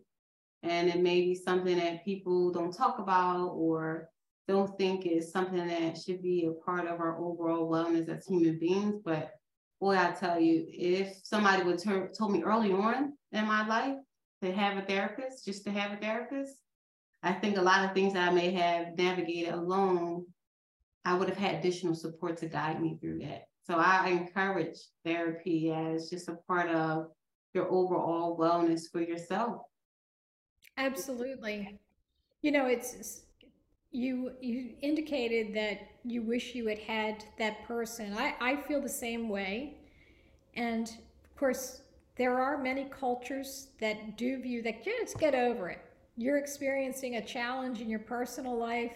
and 0.61 0.88
it 0.88 1.01
may 1.01 1.22
be 1.22 1.34
something 1.34 1.78
that 1.78 2.05
people 2.05 2.51
don't 2.51 2.72
talk 2.72 2.99
about 2.99 3.47
or 3.47 4.09
don't 4.47 4.78
think 4.78 5.05
is 5.07 5.32
something 5.32 5.68
that 5.68 5.97
should 5.97 6.22
be 6.22 6.45
a 6.45 6.63
part 6.63 6.88
of 6.88 6.99
our 6.99 7.18
overall 7.18 7.70
wellness 7.70 8.07
as 8.07 8.28
human 8.28 8.57
beings. 8.59 9.01
But 9.03 9.32
boy, 9.80 9.98
I 9.98 10.12
tell 10.12 10.40
you, 10.40 10.66
if 10.68 11.20
somebody 11.24 11.64
would 11.64 11.80
ter- 11.80 12.12
told 12.18 12.32
me 12.32 12.44
early 12.44 12.72
on 12.72 13.14
in 13.32 13.46
my 13.46 13.68
life 13.68 13.98
to 14.42 14.52
have 14.52 14.78
a 14.78 14.82
therapist, 14.82 15.46
just 15.46 15.64
to 15.66 15.72
have 15.72 15.92
a 15.92 15.98
therapist, 15.98 16.56
I 17.24 17.34
think 17.34 17.58
a 17.58 17.62
lot 17.62 17.86
of 17.86 17.94
things 17.94 18.16
I 18.16 18.30
may 18.30 18.52
have 18.52 18.98
navigated 18.98 19.54
alone, 19.54 20.26
I 21.06 21.16
would 21.16 21.30
have 21.30 21.38
had 21.38 21.56
additional 21.56 21.96
support 21.96 22.38
to 22.38 22.48
guide 22.48 22.82
me 22.82 22.98
through 23.00 23.20
that. 23.20 23.44
So 23.64 23.78
I 23.78 24.10
encourage 24.10 24.78
therapy 25.04 25.72
as 25.72 26.10
just 26.10 26.30
a 26.30 26.38
part 26.48 26.70
of 26.70 27.08
your 27.54 27.70
overall 27.72 28.38
wellness 28.38 28.84
for 28.92 29.02
yourself. 29.02 29.62
Absolutely. 30.78 31.80
You 32.42 32.52
know, 32.52 32.68
it's 32.68 33.24
you 33.92 34.32
you 34.42 34.72
indicated 34.82 35.54
that 35.56 35.80
you 36.04 36.22
wish 36.22 36.54
you 36.54 36.68
had 36.68 36.80
had 36.80 37.24
that 37.38 37.64
person. 37.66 38.14
I, 38.14 38.36
I 38.40 38.56
feel 38.56 38.82
the 38.82 38.90
same 38.90 39.30
way. 39.30 39.78
And 40.56 40.88
of 40.88 41.36
course, 41.38 41.82
there 42.16 42.40
are 42.40 42.58
many 42.58 42.86
cultures 42.86 43.68
that 43.80 44.18
do 44.18 44.42
view 44.42 44.62
that 44.64 44.84
just 44.84 45.20
get 45.20 45.36
over 45.36 45.70
it. 45.70 45.80
You're 46.16 46.38
experiencing 46.38 47.16
a 47.16 47.26
challenge 47.26 47.80
in 47.80 47.90
your 47.90 48.00
personal 48.00 48.58
life. 48.58 48.94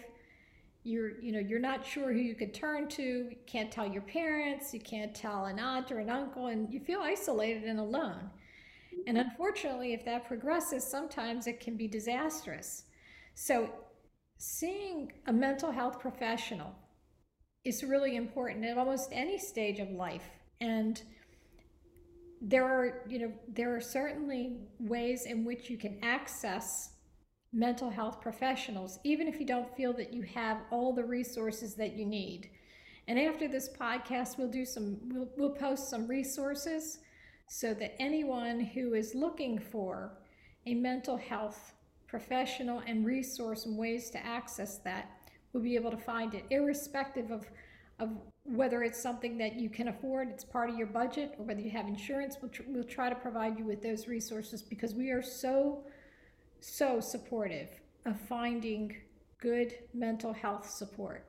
You're, 0.82 1.20
you 1.20 1.30
know, 1.30 1.38
you're 1.38 1.60
not 1.60 1.86
sure 1.86 2.12
who 2.12 2.18
you 2.18 2.34
could 2.34 2.52
turn 2.52 2.88
to. 2.88 3.02
You 3.02 3.36
can't 3.46 3.70
tell 3.70 3.86
your 3.86 4.02
parents. 4.02 4.74
You 4.74 4.80
can't 4.80 5.14
tell 5.14 5.44
an 5.44 5.60
aunt 5.60 5.92
or 5.92 6.00
an 6.00 6.10
uncle, 6.10 6.48
and 6.48 6.72
you 6.72 6.80
feel 6.80 6.98
isolated 7.00 7.62
and 7.62 7.78
alone. 7.78 8.28
And 9.06 9.16
unfortunately, 9.16 9.92
if 9.92 10.04
that 10.04 10.26
progresses, 10.26 10.84
sometimes 10.84 11.46
it 11.46 11.60
can 11.60 11.76
be 11.76 11.86
disastrous. 11.86 12.84
So, 13.34 13.70
seeing 14.42 15.12
a 15.28 15.32
mental 15.32 15.70
health 15.70 16.00
professional 16.00 16.74
is 17.64 17.84
really 17.84 18.16
important 18.16 18.64
at 18.64 18.76
almost 18.76 19.08
any 19.12 19.38
stage 19.38 19.78
of 19.78 19.88
life. 19.90 20.28
And 20.60 21.00
there 22.40 22.64
are, 22.64 23.04
you 23.08 23.20
know, 23.20 23.32
there 23.46 23.76
are 23.76 23.80
certainly 23.80 24.56
ways 24.80 25.26
in 25.26 25.44
which 25.44 25.70
you 25.70 25.78
can 25.78 25.96
access 26.02 26.66
mental 27.52 27.88
health 27.88 28.20
professionals, 28.20 28.98
even 29.04 29.28
if 29.28 29.38
you 29.38 29.46
don't 29.46 29.76
feel 29.76 29.92
that 29.92 30.12
you 30.12 30.22
have 30.22 30.58
all 30.72 30.92
the 30.92 31.04
resources 31.04 31.76
that 31.76 31.92
you 31.92 32.04
need. 32.04 32.50
And 33.06 33.20
after 33.20 33.46
this 33.46 33.68
podcast, 33.78 34.38
we'll 34.38 34.50
do 34.50 34.64
some, 34.64 34.98
we'll, 35.04 35.28
we'll 35.36 35.54
post 35.54 35.88
some 35.88 36.08
resources 36.08 36.98
so 37.48 37.74
that 37.74 37.94
anyone 38.02 38.58
who 38.58 38.94
is 38.94 39.14
looking 39.14 39.60
for 39.60 40.18
a 40.66 40.74
mental 40.74 41.16
health 41.16 41.74
professional 42.12 42.82
and 42.86 43.06
resource 43.06 43.64
and 43.64 43.78
ways 43.78 44.10
to 44.10 44.18
access 44.24 44.76
that 44.76 45.10
will 45.54 45.62
be 45.62 45.74
able 45.74 45.90
to 45.90 45.96
find 45.96 46.34
it 46.34 46.44
irrespective 46.50 47.30
of 47.30 47.46
of 48.00 48.10
whether 48.44 48.82
it's 48.82 49.02
something 49.02 49.38
that 49.38 49.54
you 49.58 49.70
can 49.70 49.88
afford 49.88 50.28
it's 50.28 50.44
part 50.44 50.68
of 50.68 50.76
your 50.76 50.86
budget 50.86 51.34
or 51.38 51.46
whether 51.46 51.62
you 51.62 51.70
have 51.70 51.88
insurance 51.88 52.36
we'll, 52.42 52.50
tr- 52.50 52.68
we'll 52.68 52.84
try 52.84 53.08
to 53.08 53.14
provide 53.14 53.58
you 53.58 53.64
with 53.64 53.80
those 53.80 54.08
resources 54.08 54.60
because 54.60 54.94
we 54.94 55.08
are 55.10 55.22
so 55.22 55.84
so 56.60 57.00
supportive 57.00 57.70
of 58.04 58.20
finding 58.20 58.94
good 59.40 59.72
mental 59.94 60.34
health 60.34 60.68
support 60.68 61.24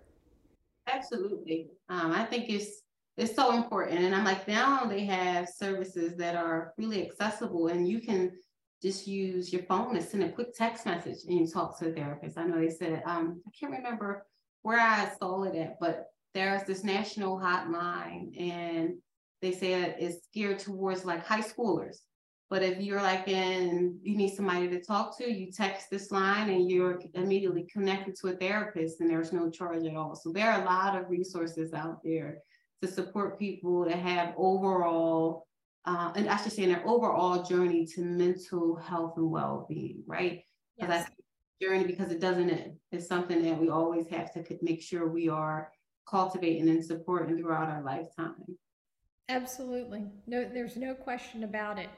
absolutely 0.87 1.69
um, 1.87 2.11
i 2.11 2.25
think 2.25 2.49
it's 2.49 2.83
it's 3.15 3.35
so 3.35 3.55
important. 3.55 3.99
And 3.99 4.15
I'm 4.15 4.23
like, 4.23 4.47
now 4.47 4.85
they 4.85 5.05
have 5.05 5.47
services 5.47 6.15
that 6.17 6.35
are 6.35 6.73
really 6.77 7.05
accessible 7.05 7.67
and 7.67 7.87
you 7.87 7.99
can 7.99 8.31
just 8.83 9.07
use 9.07 9.53
your 9.53 9.63
phone 9.63 9.93
to 9.95 10.01
send 10.01 10.23
a 10.23 10.29
quick 10.29 10.53
text 10.53 10.85
message 10.85 11.23
and 11.27 11.39
you 11.39 11.47
talk 11.47 11.79
to 11.79 11.89
a 11.89 11.93
therapist. 11.93 12.37
I 12.37 12.43
know 12.43 12.59
they 12.59 12.69
said, 12.69 13.01
um, 13.05 13.41
I 13.47 13.51
can't 13.57 13.71
remember 13.71 14.25
where 14.61 14.79
I 14.79 15.09
saw 15.17 15.43
it 15.43 15.55
at, 15.55 15.79
but 15.79 16.07
there's 16.33 16.63
this 16.63 16.83
national 16.83 17.39
hotline 17.39 18.39
and 18.39 18.95
they 19.41 19.53
said 19.53 19.95
it's 19.99 20.27
geared 20.33 20.59
towards 20.59 21.05
like 21.05 21.25
high 21.25 21.41
schoolers. 21.41 21.97
But 22.49 22.61
if 22.61 22.79
you're 22.81 23.01
like 23.01 23.27
in, 23.27 23.97
you 24.03 24.15
need 24.15 24.35
somebody 24.35 24.67
to 24.67 24.81
talk 24.81 25.17
to, 25.17 25.31
you 25.31 25.51
text 25.51 25.89
this 25.89 26.11
line 26.11 26.49
and 26.49 26.69
you're 26.69 27.01
immediately 27.13 27.65
connected 27.71 28.15
to 28.17 28.27
a 28.27 28.35
therapist 28.35 28.99
and 28.99 29.09
there's 29.09 29.33
no 29.33 29.49
charge 29.49 29.85
at 29.85 29.95
all. 29.95 30.15
So 30.15 30.31
there 30.31 30.51
are 30.51 30.61
a 30.61 30.65
lot 30.65 30.95
of 30.95 31.09
resources 31.09 31.73
out 31.73 31.99
there 32.03 32.39
to 32.81 32.87
support 32.87 33.39
people 33.39 33.85
to 33.85 33.95
have 33.95 34.33
overall, 34.37 35.47
uh, 35.85 36.11
and 36.15 36.29
I 36.29 36.37
should 36.37 36.53
say, 36.53 36.63
in 36.63 36.69
their 36.69 36.87
overall 36.87 37.43
journey 37.43 37.85
to 37.87 38.01
mental 38.01 38.75
health 38.75 39.17
and 39.17 39.29
well-being, 39.29 40.03
right? 40.07 40.43
Because 40.79 41.05
yes. 41.05 41.09
journey 41.61 41.83
because 41.83 42.11
it 42.11 42.21
doesn't 42.21 42.49
end. 42.49 42.77
It's 42.91 43.07
something 43.07 43.43
that 43.43 43.59
we 43.59 43.69
always 43.69 44.07
have 44.07 44.33
to 44.33 44.43
make 44.61 44.81
sure 44.81 45.07
we 45.07 45.29
are 45.29 45.71
cultivating 46.09 46.69
and 46.69 46.83
supporting 46.83 47.37
throughout 47.37 47.69
our 47.69 47.83
lifetime. 47.83 48.35
Absolutely. 49.29 50.05
No, 50.27 50.47
there's 50.47 50.75
no 50.75 50.93
question 50.93 51.43
about 51.43 51.79
it. 51.79 51.89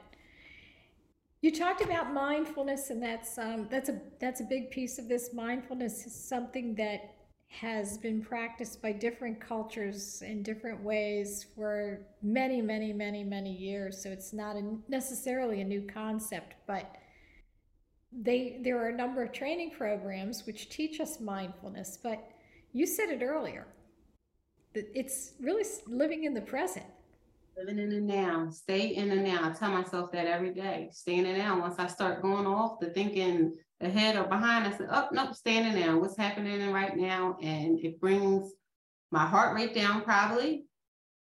You 1.42 1.52
talked 1.52 1.82
about 1.82 2.12
mindfulness, 2.12 2.90
and 2.90 3.02
that's 3.02 3.38
um, 3.38 3.68
that's 3.70 3.88
a 3.88 4.00
that's 4.20 4.40
a 4.40 4.44
big 4.44 4.70
piece 4.70 4.98
of 4.98 5.08
this. 5.08 5.32
Mindfulness 5.32 6.06
is 6.06 6.14
something 6.14 6.74
that 6.76 7.15
has 7.48 7.96
been 7.96 8.20
practiced 8.20 8.82
by 8.82 8.92
different 8.92 9.40
cultures 9.40 10.22
in 10.22 10.42
different 10.42 10.82
ways 10.82 11.46
for 11.54 12.00
many, 12.22 12.60
many, 12.60 12.92
many, 12.92 13.24
many 13.24 13.52
years. 13.52 14.02
So 14.02 14.10
it's 14.10 14.32
not 14.32 14.56
a, 14.56 14.76
necessarily 14.88 15.60
a 15.60 15.64
new 15.64 15.82
concept, 15.82 16.54
but 16.66 16.96
they 18.12 18.60
there 18.62 18.78
are 18.78 18.88
a 18.88 18.96
number 18.96 19.22
of 19.22 19.32
training 19.32 19.72
programs 19.76 20.46
which 20.46 20.68
teach 20.68 21.00
us 21.00 21.20
mindfulness. 21.20 21.98
But 22.02 22.22
you 22.72 22.86
said 22.86 23.08
it 23.10 23.22
earlier 23.22 23.66
that 24.74 24.86
it's 24.94 25.32
really 25.40 25.64
living 25.86 26.24
in 26.24 26.34
the 26.34 26.40
present. 26.40 26.86
Living 27.56 27.78
in 27.78 27.88
the 27.88 28.00
now, 28.00 28.50
stay 28.50 28.88
in 28.88 29.08
the 29.08 29.16
now. 29.16 29.48
I 29.48 29.54
tell 29.54 29.70
myself 29.70 30.12
that 30.12 30.26
every 30.26 30.52
day. 30.52 30.90
Stay 30.92 31.14
in 31.14 31.24
the 31.24 31.32
now. 31.32 31.58
Once 31.58 31.78
I 31.78 31.86
start 31.86 32.20
going 32.20 32.46
off 32.46 32.80
the 32.80 32.90
thinking 32.90 33.54
ahead 33.80 34.16
or 34.16 34.24
behind. 34.24 34.66
I 34.66 34.76
said, 34.76 34.88
oh, 34.90 35.08
nope, 35.12 35.34
standing 35.34 35.74
there. 35.74 35.96
What's 35.96 36.16
happening 36.16 36.72
right 36.72 36.96
now? 36.96 37.36
And 37.42 37.78
it 37.80 38.00
brings 38.00 38.50
my 39.10 39.26
heart 39.26 39.54
rate 39.54 39.74
down, 39.74 40.02
probably, 40.02 40.64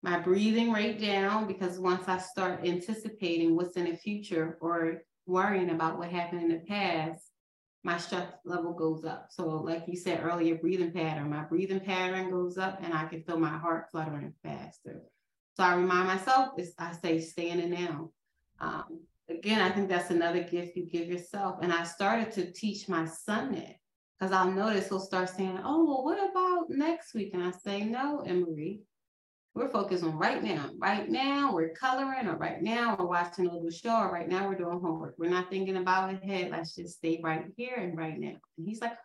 my 0.02 0.18
breathing 0.18 0.72
rate 0.72 1.00
down, 1.00 1.46
because 1.46 1.78
once 1.78 2.08
I 2.08 2.18
start 2.18 2.66
anticipating 2.66 3.54
what's 3.54 3.76
in 3.76 3.84
the 3.84 3.96
future 3.96 4.58
or 4.60 5.02
worrying 5.26 5.70
about 5.70 5.98
what 5.98 6.08
happened 6.08 6.42
in 6.42 6.48
the 6.48 6.64
past, 6.66 7.20
my 7.82 7.96
stress 7.96 8.30
level 8.44 8.72
goes 8.72 9.04
up. 9.04 9.28
So, 9.30 9.46
like 9.46 9.84
you 9.86 9.96
said 9.96 10.22
earlier, 10.22 10.56
breathing 10.56 10.92
pattern, 10.92 11.30
my 11.30 11.44
breathing 11.44 11.80
pattern 11.80 12.30
goes 12.30 12.58
up, 12.58 12.80
and 12.82 12.92
I 12.92 13.06
can 13.06 13.22
feel 13.22 13.38
my 13.38 13.56
heart 13.56 13.86
fluttering 13.90 14.34
faster. 14.42 15.02
So 15.54 15.64
I 15.64 15.74
remind 15.74 16.08
myself, 16.08 16.50
I 16.78 16.92
say, 16.92 17.18
the 17.18 17.66
now. 17.66 18.10
Um, 18.60 19.00
again, 19.30 19.60
I 19.60 19.70
think 19.70 19.88
that's 19.88 20.10
another 20.10 20.42
gift 20.42 20.76
you 20.76 20.86
give 20.86 21.08
yourself. 21.08 21.58
And 21.62 21.72
I 21.72 21.84
started 21.84 22.32
to 22.32 22.52
teach 22.52 22.88
my 22.88 23.06
son 23.06 23.52
that 23.52 23.76
because 24.18 24.32
I'll 24.32 24.50
notice 24.50 24.88
he'll 24.88 25.00
start 25.00 25.30
saying, 25.30 25.60
Oh, 25.64 25.84
well, 25.84 26.04
what 26.04 26.30
about 26.30 26.70
next 26.70 27.14
week? 27.14 27.30
And 27.34 27.42
I 27.42 27.50
say, 27.50 27.84
No, 27.84 28.20
Emery, 28.20 28.80
we're 29.54 29.70
focused 29.70 30.04
on 30.04 30.16
right 30.18 30.42
now. 30.42 30.70
Right 30.78 31.08
now, 31.08 31.52
we're 31.52 31.74
coloring, 31.74 32.26
or 32.26 32.36
right 32.36 32.62
now, 32.62 32.96
we're 32.98 33.06
watching 33.06 33.46
a 33.46 33.52
little 33.52 33.70
show, 33.70 33.96
or 33.96 34.12
right 34.12 34.28
now, 34.28 34.48
we're 34.48 34.56
doing 34.56 34.80
homework. 34.80 35.14
We're 35.18 35.30
not 35.30 35.50
thinking 35.50 35.76
about 35.76 36.14
ahead. 36.14 36.50
Let's 36.50 36.74
just 36.74 36.98
stay 36.98 37.20
right 37.22 37.46
here 37.56 37.76
and 37.76 37.96
right 37.96 38.18
now. 38.18 38.36
And 38.58 38.66
he's 38.66 38.80
like, 38.80 38.96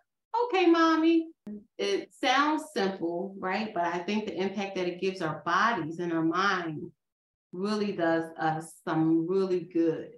Okay, 0.45 0.65
mommy. 0.65 1.29
It 1.77 2.13
sounds 2.13 2.63
simple, 2.73 3.35
right? 3.39 3.73
But 3.73 3.85
I 3.85 3.99
think 3.99 4.25
the 4.25 4.35
impact 4.35 4.75
that 4.75 4.87
it 4.87 4.99
gives 4.99 5.21
our 5.21 5.41
bodies 5.45 5.99
and 5.99 6.11
our 6.11 6.23
mind 6.23 6.91
really 7.55 7.91
does 7.91 8.25
us 8.37 8.73
some 8.83 9.27
really 9.27 9.61
good. 9.61 10.11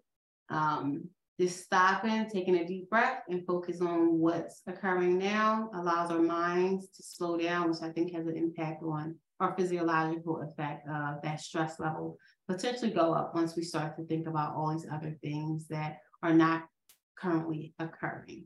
Um, 0.49 1.09
just 1.39 1.63
stopping, 1.63 2.27
taking 2.31 2.55
a 2.55 2.65
deep 2.65 2.89
breath 2.89 3.21
and 3.29 3.45
focus 3.45 3.79
on 3.79 4.17
what's 4.17 4.63
occurring 4.65 5.19
now 5.19 5.69
allows 5.75 6.09
our 6.09 6.21
minds 6.21 6.89
to 6.89 7.03
slow 7.03 7.37
down, 7.37 7.69
which 7.69 7.81
I 7.83 7.91
think 7.91 8.11
has 8.13 8.25
an 8.25 8.35
impact 8.35 8.81
on 8.81 9.15
our 9.39 9.55
physiological 9.55 10.41
effect 10.41 10.87
of 10.87 11.21
that 11.21 11.39
stress 11.39 11.79
level 11.79 12.17
potentially 12.47 12.91
go 12.91 13.13
up 13.13 13.35
once 13.35 13.55
we 13.55 13.63
start 13.63 13.95
to 13.97 14.05
think 14.05 14.27
about 14.27 14.55
all 14.55 14.71
these 14.71 14.87
other 14.91 15.15
things 15.21 15.67
that 15.67 15.99
are 16.23 16.33
not 16.33 16.63
currently 17.15 17.73
occurring. 17.77 18.45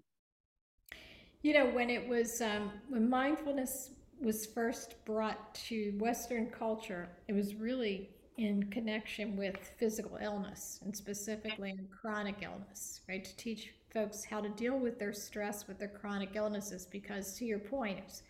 You 1.44 1.54
know, 1.54 1.68
when 1.68 1.90
it 1.90 2.08
was, 2.08 2.42
um, 2.42 2.72
when 2.90 3.10
mindfulness 3.10 3.92
was 4.22 4.46
first 4.46 4.96
brought 5.06 5.56
to 5.56 5.92
Western 5.98 6.48
culture, 6.48 7.10
it 7.28 7.34
was 7.34 7.56
really 7.56 8.10
in 8.38 8.64
connection 8.70 9.36
with 9.36 9.72
physical 9.78 10.18
illness 10.22 10.80
and 10.84 10.96
specifically 10.96 11.72
in 11.72 11.88
chronic 11.90 12.36
illness, 12.42 13.02
right? 13.08 13.24
To 13.24 13.36
teach 13.38 13.74
folks 13.94 14.24
how 14.24 14.40
to 14.40 14.50
deal 14.50 14.78
with 14.78 14.98
their 14.98 15.14
stress 15.14 15.68
with 15.68 15.78
their 15.78 15.90
chronic 15.90 16.30
illnesses 16.36 16.88
because 16.90 17.34
to 17.38 17.46
your 17.46 17.60
point, 17.60 18.00
it's 18.00 18.24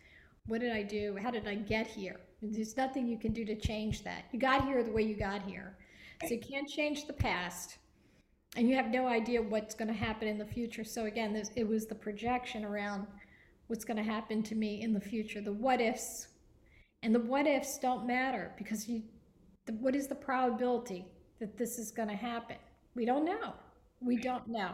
what 0.47 0.61
did 0.61 0.71
I 0.71 0.83
do? 0.83 1.17
How 1.21 1.29
did 1.31 1.47
I 1.47 1.55
get 1.55 1.87
here? 1.87 2.19
There's 2.41 2.75
nothing 2.75 3.07
you 3.07 3.17
can 3.17 3.31
do 3.31 3.45
to 3.45 3.55
change 3.55 4.03
that. 4.03 4.25
You 4.31 4.39
got 4.39 4.65
here 4.65 4.83
the 4.83 4.91
way 4.91 5.03
you 5.03 5.15
got 5.15 5.43
here. 5.43 5.77
So 6.21 6.33
you 6.33 6.39
can't 6.39 6.67
change 6.67 7.05
the 7.05 7.13
past 7.13 7.77
and 8.55 8.67
you 8.67 8.75
have 8.75 8.89
no 8.89 9.07
idea 9.07 9.41
what's 9.41 9.75
going 9.75 9.87
to 9.87 9.93
happen 9.93 10.27
in 10.27 10.37
the 10.37 10.45
future. 10.45 10.83
So 10.83 11.05
again, 11.05 11.33
this, 11.33 11.51
it 11.55 11.67
was 11.67 11.85
the 11.85 11.95
projection 11.95 12.65
around 12.65 13.07
what's 13.67 13.85
going 13.85 13.97
to 13.97 14.03
happen 14.03 14.43
to 14.43 14.55
me 14.55 14.81
in 14.81 14.93
the 14.93 14.99
future, 14.99 15.41
the 15.41 15.53
what 15.53 15.79
ifs. 15.79 16.27
And 17.03 17.15
the 17.15 17.19
what 17.19 17.47
ifs 17.47 17.79
don't 17.79 18.05
matter 18.05 18.51
because 18.57 18.87
you 18.87 19.03
the, 19.65 19.73
what 19.73 19.95
is 19.95 20.07
the 20.07 20.15
probability 20.15 21.05
that 21.39 21.57
this 21.57 21.77
is 21.79 21.91
going 21.91 22.09
to 22.09 22.15
happen? 22.15 22.57
We 22.95 23.05
don't 23.05 23.25
know. 23.25 23.53
We 23.99 24.17
don't 24.17 24.47
know. 24.47 24.73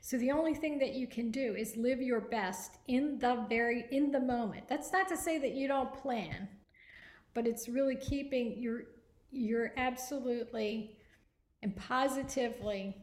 So 0.00 0.16
the 0.16 0.30
only 0.30 0.54
thing 0.54 0.78
that 0.78 0.94
you 0.94 1.06
can 1.06 1.30
do 1.30 1.54
is 1.54 1.76
live 1.76 2.00
your 2.00 2.20
best 2.20 2.78
in 2.88 3.18
the 3.18 3.44
very 3.48 3.84
in 3.90 4.10
the 4.10 4.20
moment. 4.20 4.68
That's 4.68 4.92
not 4.92 5.08
to 5.08 5.16
say 5.16 5.38
that 5.38 5.52
you 5.52 5.68
don't 5.68 5.92
plan, 5.92 6.48
but 7.34 7.46
it's 7.46 7.68
really 7.68 7.96
keeping 7.96 8.58
your 8.58 8.84
you're 9.30 9.72
absolutely 9.76 10.96
and 11.62 11.76
positively 11.76 12.96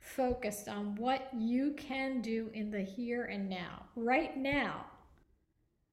focused 0.00 0.68
on 0.68 0.94
what 0.96 1.28
you 1.36 1.72
can 1.72 2.20
do 2.20 2.50
in 2.52 2.70
the 2.70 2.82
here 2.82 3.24
and 3.24 3.48
now. 3.48 3.84
Right 3.96 4.36
now, 4.36 4.86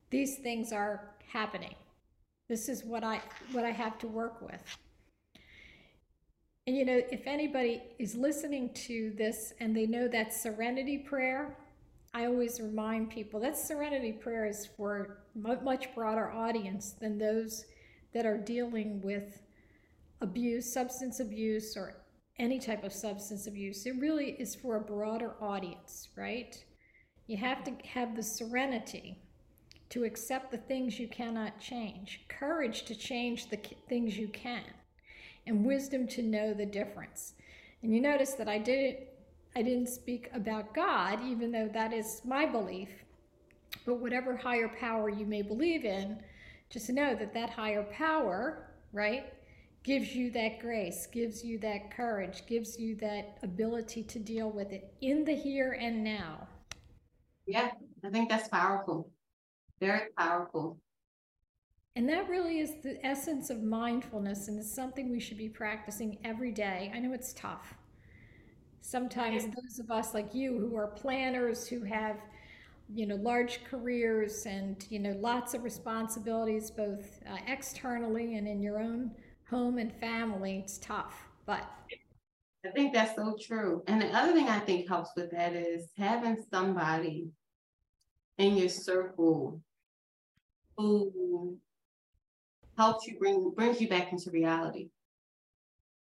these 0.10 0.38
things 0.38 0.72
are 0.72 1.16
happening. 1.32 1.76
This 2.48 2.70
is 2.70 2.84
what 2.84 3.04
I 3.04 3.22
what 3.52 3.66
I 3.66 3.72
have 3.72 3.98
to 4.00 4.08
work 4.08 4.42
with. 4.42 4.62
And 6.68 6.76
you 6.76 6.86
know, 6.86 7.02
if 7.12 7.28
anybody 7.28 7.84
is 8.00 8.16
listening 8.16 8.74
to 8.88 9.14
this 9.18 9.54
and 9.60 9.76
they 9.76 9.86
know 9.86 10.08
that 10.08 10.34
serenity 10.34 10.98
prayer, 10.98 11.58
I 12.14 12.26
always 12.26 12.60
remind 12.60 13.10
people 13.10 13.40
that 13.42 13.58
serenity 13.58 14.14
prayer 14.14 14.46
is 14.46 14.68
for 14.78 15.20
a 15.36 15.56
much 15.64 15.94
broader 15.94 16.32
audience 16.32 16.94
than 17.00 17.18
those 17.18 17.66
that 18.14 18.26
are 18.26 18.38
dealing 18.38 19.02
with 19.02 19.42
abuse, 20.22 20.72
substance 20.72 21.20
abuse, 21.20 21.76
or 21.76 21.98
any 22.40 22.60
type 22.60 22.84
of 22.84 22.94
substance 22.94 23.48
abuse. 23.48 23.86
It 23.86 24.00
really 24.00 24.32
is 24.40 24.56
for 24.56 24.78
a 24.78 24.82
broader 24.82 25.36
audience, 25.42 26.10
right? 26.16 26.56
You 27.28 27.38
have 27.38 27.64
to 27.66 27.74
have 27.88 28.16
the 28.16 28.24
serenity 28.24 29.20
to 29.90 30.04
accept 30.04 30.52
the 30.52 30.58
things 30.58 31.00
you 31.00 31.08
cannot 31.08 31.60
change, 31.60 32.26
courage 32.28 32.84
to 32.86 32.96
change 32.96 33.50
the 33.50 33.60
things 33.88 34.18
you 34.18 34.28
can, 34.28 34.64
and 35.48 35.66
wisdom 35.66 36.08
to 36.08 36.22
know 36.22 36.54
the 36.54 36.66
difference. 36.66 37.34
And 37.84 37.94
you 37.94 38.02
notice 38.02 38.34
that 38.34 38.48
I 38.48 38.58
didn't 38.58 39.00
I 39.58 39.62
didn't 39.62 39.88
speak 39.88 40.30
about 40.34 40.74
God, 40.74 41.24
even 41.24 41.50
though 41.52 41.70
that 41.70 41.94
is 41.94 42.22
my 42.26 42.46
belief. 42.46 42.90
But 43.86 44.00
whatever 44.00 44.36
higher 44.36 44.68
power 44.68 45.08
you 45.10 45.26
may 45.26 45.42
believe 45.42 45.86
in, 45.86 46.22
just 46.70 46.90
know 46.90 47.16
that 47.16 47.34
that 47.34 47.50
higher 47.52 47.84
power, 47.84 48.72
right, 48.92 49.34
gives 49.84 50.14
you 50.14 50.30
that 50.32 50.60
grace, 50.60 51.08
gives 51.08 51.44
you 51.44 51.58
that 51.60 51.96
courage, 51.96 52.46
gives 52.48 52.78
you 52.78 52.96
that 52.96 53.38
ability 53.44 54.04
to 54.04 54.20
deal 54.20 54.50
with 54.50 54.74
it 54.74 54.94
in 55.02 55.24
the 55.24 55.36
here 55.36 55.78
and 55.80 56.04
now. 56.04 56.48
Yeah, 57.46 57.70
I 58.04 58.10
think 58.10 58.28
that's 58.28 58.50
powerful. 58.50 59.10
Very 59.80 60.10
powerful. 60.18 60.80
And 61.98 62.10
that 62.10 62.28
really 62.28 62.60
is 62.60 62.72
the 62.84 63.04
essence 63.06 63.50
of 63.50 63.64
mindfulness, 63.64 64.50
and 64.50 64.60
it's 64.60 64.74
something 64.74 65.10
we 65.10 65.20
should 65.20 65.38
be 65.38 65.48
practicing 65.48 66.18
every 66.26 66.52
day. 66.52 66.92
I 66.94 67.00
know 67.00 67.14
it's 67.14 67.34
tough. 67.34 67.74
Sometimes 68.82 69.46
those 69.46 69.80
of 69.80 69.90
us 69.90 70.14
like 70.14 70.36
you 70.36 70.60
who 70.60 70.76
are 70.76 70.88
planners, 70.88 71.68
who 71.68 71.84
have, 71.84 72.18
you 72.94 73.08
know, 73.08 73.16
large 73.16 73.64
careers 73.64 74.46
and, 74.46 74.86
you 74.90 75.00
know, 75.00 75.16
lots 75.20 75.54
of 75.54 75.64
responsibilities, 75.64 76.70
both 76.70 77.20
uh, 77.30 77.38
externally 77.48 78.36
and 78.36 78.48
in 78.48 78.62
your 78.62 78.80
own 78.80 79.12
home 79.50 79.78
and 79.78 79.92
family, 79.94 80.60
it's 80.60 80.78
tough. 80.78 81.30
But 81.46 81.64
I 82.66 82.70
think 82.72 82.94
that's 82.94 83.16
so 83.16 83.38
true. 83.42 83.84
And 83.88 84.02
the 84.02 84.08
other 84.08 84.34
thing 84.34 84.50
I 84.50 84.60
think 84.60 84.88
helps 84.88 85.12
with 85.16 85.32
that 85.32 85.54
is 85.54 85.88
having 85.98 86.44
somebody 86.52 87.30
in 88.38 88.58
your 88.58 88.70
circle 88.70 89.62
who 90.78 91.58
helps 92.78 93.08
you 93.08 93.18
bring 93.20 93.52
brings 93.56 93.80
you 93.80 93.88
back 93.88 94.12
into 94.12 94.32
reality. 94.32 94.90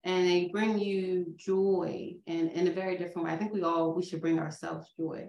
And 0.02 0.26
they 0.26 0.50
bring 0.52 0.78
you 0.78 1.34
joy 1.36 2.16
and 2.26 2.50
in 2.50 2.68
a 2.68 2.72
very 2.72 2.98
different 2.98 3.26
way. 3.26 3.32
I 3.32 3.36
think 3.36 3.54
we 3.54 3.62
all 3.62 3.94
we 3.94 4.04
should 4.04 4.20
bring 4.20 4.38
ourselves 4.38 4.92
joy. 4.98 5.28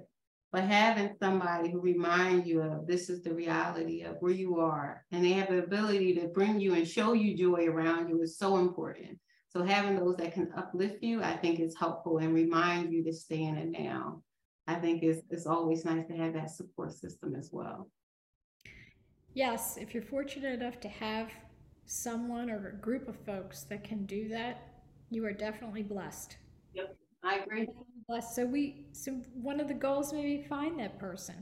But 0.52 0.64
having 0.64 1.16
somebody 1.20 1.70
who 1.70 1.80
reminds 1.80 2.48
you 2.48 2.62
of 2.62 2.88
this 2.88 3.10
is 3.10 3.22
the 3.24 3.34
reality 3.34 4.04
of 4.04 4.18
where 4.20 4.32
you 4.32 4.60
are 4.60 5.06
and 5.12 5.24
they 5.24 5.34
have 5.34 5.50
the 5.50 5.64
ability 5.64 6.16
to 6.16 6.28
bring 6.28 6.60
you 6.60 6.76
and 6.76 6.88
show 6.88 7.14
you 7.14 7.38
joy 7.38 7.66
around 7.66 8.10
you 8.10 8.22
is 8.22 8.38
so 8.38 8.58
important. 8.58 9.20
So 9.50 9.64
having 9.64 9.98
those 9.98 10.18
that 10.18 10.34
can 10.34 10.52
uplift 10.58 11.02
you 11.02 11.24
i 11.24 11.34
think 11.38 11.62
is 11.62 11.78
helpful 11.80 12.18
and 12.18 12.34
remind 12.34 12.92
you 12.92 13.06
to 13.06 13.14
stay 13.14 13.42
in 13.42 13.56
it 13.56 13.72
now 13.72 14.22
I 14.68 14.76
think 14.76 15.04
it's, 15.04 15.22
it's 15.30 15.46
always 15.46 15.86
nice 15.86 16.08
to 16.08 16.16
have 16.16 16.34
that 16.34 16.50
support 16.50 16.92
system 16.92 17.36
as 17.36 17.50
well. 17.52 17.90
Yes, 19.36 19.78
if 19.78 19.94
you're 19.94 20.02
fortunate 20.02 20.60
enough 20.60 20.80
to 20.80 20.88
have 20.88 21.30
someone 21.86 22.50
or 22.50 22.70
a 22.70 22.82
group 22.82 23.08
of 23.08 23.18
folks 23.26 23.64
that 23.64 23.84
can 23.84 24.06
do 24.06 24.30
that, 24.30 24.64
you 25.12 25.26
are 25.26 25.34
definitely 25.34 25.84
blessed. 25.84 26.38
Yep, 26.74 26.96
I 27.24 27.36
agree. 27.40 27.68
Blessed. 28.08 28.34
So 28.34 28.46
we, 28.46 28.88
so 28.94 29.12
one 29.34 29.60
of 29.60 29.68
the 29.68 29.74
goals 29.74 30.14
maybe 30.14 30.46
find 30.48 30.80
that 30.80 30.98
person. 30.98 31.36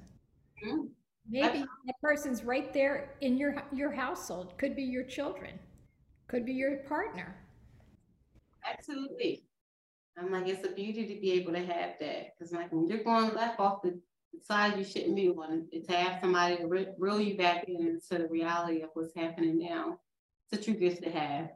Mm-hmm. 0.65 0.87
Maybe 1.29 1.59
That's... 1.59 1.69
that 1.85 1.95
person's 2.01 2.43
right 2.43 2.73
there 2.73 3.15
in 3.21 3.37
your 3.37 3.63
your 3.71 3.91
household. 3.91 4.57
Could 4.57 4.75
be 4.75 4.83
your 4.83 5.03
children, 5.03 5.57
could 6.27 6.45
be 6.45 6.53
your 6.53 6.77
partner. 6.77 7.35
Absolutely. 8.69 9.43
I'm 10.17 10.31
like, 10.31 10.47
it's 10.47 10.65
a 10.65 10.71
beauty 10.71 11.07
to 11.07 11.21
be 11.21 11.31
able 11.33 11.53
to 11.53 11.65
have 11.65 11.93
that. 11.99 12.33
Because 12.37 12.53
like 12.53 12.71
when 12.71 12.87
you're 12.87 13.03
going 13.03 13.33
left 13.33 13.59
off 13.59 13.81
the 13.83 13.99
side 14.41 14.77
you 14.77 14.83
shouldn't 14.83 15.15
be 15.15 15.29
on, 15.29 15.67
to 15.71 15.93
have 15.93 16.19
somebody 16.21 16.57
to 16.57 16.67
re- 16.67 16.87
reel 16.97 17.19
you 17.19 17.37
back 17.37 17.65
into 17.67 17.99
the 18.09 18.27
reality 18.27 18.81
of 18.81 18.89
what's 18.93 19.15
happening 19.15 19.59
now. 19.59 19.99
It's 20.51 20.61
a 20.61 20.63
true 20.63 20.79
gift 20.79 21.03
to 21.03 21.11
have. 21.11 21.49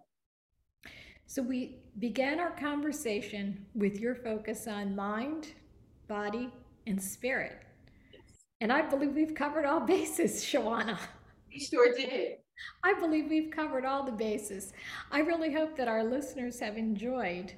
So 1.25 1.41
we 1.41 1.79
began 1.99 2.39
our 2.39 2.51
conversation 2.51 3.65
with 3.75 3.99
your 3.99 4.15
focus 4.15 4.67
on 4.67 4.95
mind, 4.95 5.53
body, 6.07 6.49
and 6.85 7.01
spirit. 7.01 7.63
And 8.61 8.71
I 8.71 8.81
believe 8.81 9.13
we've 9.13 9.35
covered 9.35 9.65
all 9.65 9.79
bases, 9.85 10.43
Shawana. 10.43 10.97
We 11.51 11.59
sure 11.59 11.93
did. 11.93 12.37
I 12.83 12.93
believe 12.99 13.29
we've 13.29 13.51
covered 13.51 13.85
all 13.85 14.03
the 14.03 14.11
bases. 14.11 14.73
I 15.11 15.19
really 15.19 15.53
hope 15.53 15.77
that 15.77 15.87
our 15.87 16.03
listeners 16.03 16.59
have 16.59 16.77
enjoyed 16.77 17.53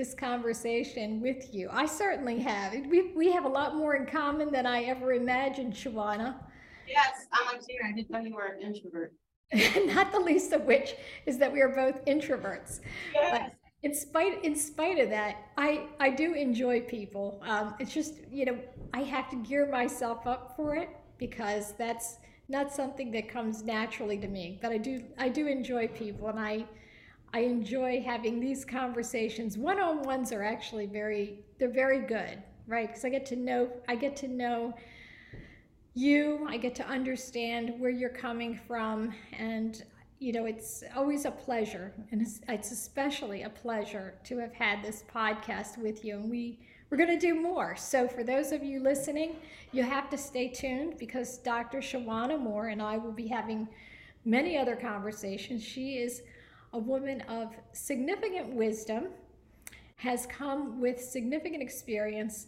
this 0.00 0.14
conversation 0.14 1.20
with 1.20 1.52
you. 1.52 1.68
I 1.70 1.84
certainly 1.84 2.38
have. 2.38 2.72
We, 2.72 3.12
we 3.14 3.30
have 3.32 3.44
a 3.44 3.48
lot 3.48 3.76
more 3.76 3.96
in 3.96 4.06
common 4.06 4.50
than 4.50 4.64
I 4.64 4.84
ever 4.84 5.12
imagined, 5.12 5.74
Shawana. 5.74 6.36
Yes, 6.88 7.26
I'm 7.30 7.60
you. 7.68 7.78
I 7.84 7.92
didn't 7.92 8.10
know 8.10 8.20
you 8.20 8.34
were 8.34 8.46
an 8.46 8.62
introvert. 8.62 9.12
Not 9.94 10.10
the 10.10 10.18
least 10.18 10.52
of 10.54 10.62
which 10.62 10.94
is 11.26 11.36
that 11.36 11.52
we 11.52 11.60
are 11.60 11.68
both 11.68 12.02
introverts. 12.06 12.80
Yes. 13.12 13.30
But 13.30 13.52
in 13.82 13.94
spite 13.94 14.42
in 14.42 14.56
spite 14.56 14.98
of 14.98 15.10
that, 15.10 15.36
I 15.58 15.88
I 15.98 16.08
do 16.08 16.32
enjoy 16.32 16.80
people. 16.80 17.42
Um, 17.44 17.74
it's 17.78 17.92
just 17.92 18.14
you 18.30 18.46
know 18.46 18.58
I 18.94 19.02
have 19.02 19.28
to 19.30 19.36
gear 19.36 19.70
myself 19.70 20.26
up 20.26 20.54
for 20.56 20.76
it 20.76 20.88
because 21.18 21.74
that's 21.76 22.16
not 22.48 22.72
something 22.72 23.10
that 23.12 23.28
comes 23.28 23.62
naturally 23.62 24.16
to 24.18 24.28
me. 24.28 24.58
But 24.62 24.72
I 24.72 24.78
do 24.78 25.02
I 25.18 25.28
do 25.28 25.46
enjoy 25.46 25.88
people, 25.88 26.28
and 26.28 26.40
I 26.40 26.64
I 27.32 27.40
enjoy 27.40 28.02
having 28.02 28.40
these 28.40 28.64
conversations. 28.64 29.56
One 29.56 29.78
on 29.78 30.02
ones 30.02 30.32
are 30.32 30.42
actually 30.42 30.86
very 30.86 31.38
they're 31.58 31.70
very 31.70 32.00
good, 32.00 32.42
right? 32.66 32.88
Because 32.88 33.04
I 33.04 33.08
get 33.08 33.26
to 33.26 33.36
know 33.36 33.70
I 33.88 33.94
get 33.96 34.16
to 34.16 34.28
know 34.28 34.74
you. 35.94 36.46
I 36.48 36.56
get 36.56 36.74
to 36.76 36.86
understand 36.86 37.74
where 37.78 37.90
you're 37.90 38.08
coming 38.08 38.58
from, 38.66 39.12
and 39.38 39.82
you 40.18 40.32
know, 40.32 40.44
it's 40.44 40.82
always 40.94 41.24
a 41.24 41.30
pleasure, 41.30 41.92
and 42.10 42.20
it's, 42.20 42.40
it's 42.48 42.72
especially 42.72 43.42
a 43.42 43.50
pleasure 43.50 44.14
to 44.24 44.38
have 44.38 44.52
had 44.52 44.82
this 44.82 45.04
podcast 45.12 45.78
with 45.78 46.04
you. 46.04 46.16
And 46.16 46.30
we 46.30 46.58
we're 46.90 46.96
going 46.96 47.08
to 47.08 47.18
do 47.18 47.40
more. 47.40 47.76
So 47.76 48.08
for 48.08 48.24
those 48.24 48.50
of 48.50 48.64
you 48.64 48.80
listening, 48.82 49.36
you 49.70 49.84
have 49.84 50.10
to 50.10 50.18
stay 50.18 50.48
tuned 50.48 50.98
because 50.98 51.38
Dr. 51.38 51.78
Shawana 51.78 52.38
Moore 52.38 52.68
and 52.68 52.82
I 52.82 52.96
will 52.96 53.12
be 53.12 53.28
having 53.28 53.68
many 54.24 54.58
other 54.58 54.74
conversations. 54.74 55.62
She 55.62 55.98
is 55.98 56.22
a 56.72 56.78
woman 56.78 57.20
of 57.22 57.54
significant 57.72 58.54
wisdom, 58.54 59.08
has 59.96 60.26
come 60.26 60.80
with 60.80 60.98
significant 60.98 61.62
experience 61.62 62.46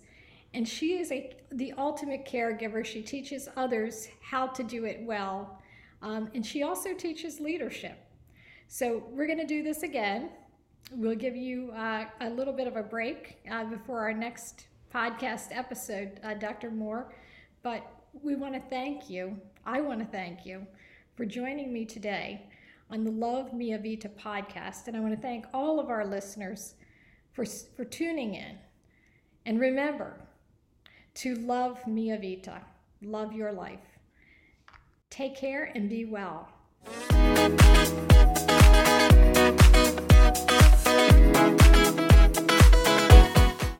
and 0.54 0.68
she 0.68 0.98
is 0.98 1.10
a 1.12 1.30
the 1.52 1.72
ultimate 1.78 2.24
caregiver. 2.24 2.84
She 2.84 3.02
teaches 3.02 3.48
others 3.56 4.08
how 4.22 4.46
to 4.48 4.62
do 4.62 4.84
it 4.84 5.00
well, 5.02 5.58
um, 6.02 6.30
and 6.34 6.44
she 6.44 6.62
also 6.62 6.94
teaches 6.94 7.40
leadership. 7.40 7.98
So 8.68 9.02
we're 9.10 9.26
going 9.26 9.38
to 9.38 9.46
do 9.46 9.62
this 9.62 9.82
again. 9.82 10.30
We'll 10.92 11.16
give 11.16 11.36
you 11.36 11.70
uh, 11.72 12.04
a 12.20 12.30
little 12.30 12.52
bit 12.52 12.66
of 12.66 12.76
a 12.76 12.82
break 12.82 13.38
uh, 13.50 13.64
before 13.64 14.00
our 14.00 14.12
next 14.12 14.66
podcast 14.92 15.48
episode, 15.56 16.20
uh, 16.22 16.34
Dr. 16.34 16.70
Moore. 16.70 17.14
But 17.62 17.86
we 18.22 18.34
want 18.34 18.54
to 18.54 18.60
thank 18.68 19.08
you. 19.08 19.38
I 19.64 19.80
want 19.80 20.00
to 20.00 20.06
thank 20.06 20.44
you 20.44 20.66
for 21.14 21.24
joining 21.24 21.72
me 21.72 21.84
today 21.84 22.46
on 22.92 23.04
the 23.04 23.10
Love 23.10 23.54
Mia 23.54 23.78
Vita 23.78 24.10
podcast. 24.10 24.86
And 24.86 24.96
I 24.96 25.00
want 25.00 25.14
to 25.14 25.20
thank 25.20 25.46
all 25.54 25.80
of 25.80 25.88
our 25.88 26.04
listeners 26.04 26.74
for, 27.32 27.46
for 27.46 27.86
tuning 27.86 28.34
in. 28.34 28.58
And 29.46 29.58
remember 29.58 30.20
to 31.14 31.34
love 31.36 31.84
Mia 31.86 32.18
Vita, 32.18 32.60
love 33.00 33.32
your 33.32 33.50
life. 33.50 33.80
Take 35.08 35.34
care 35.36 35.72
and 35.74 35.88
be 35.88 36.04
well. 36.04 36.48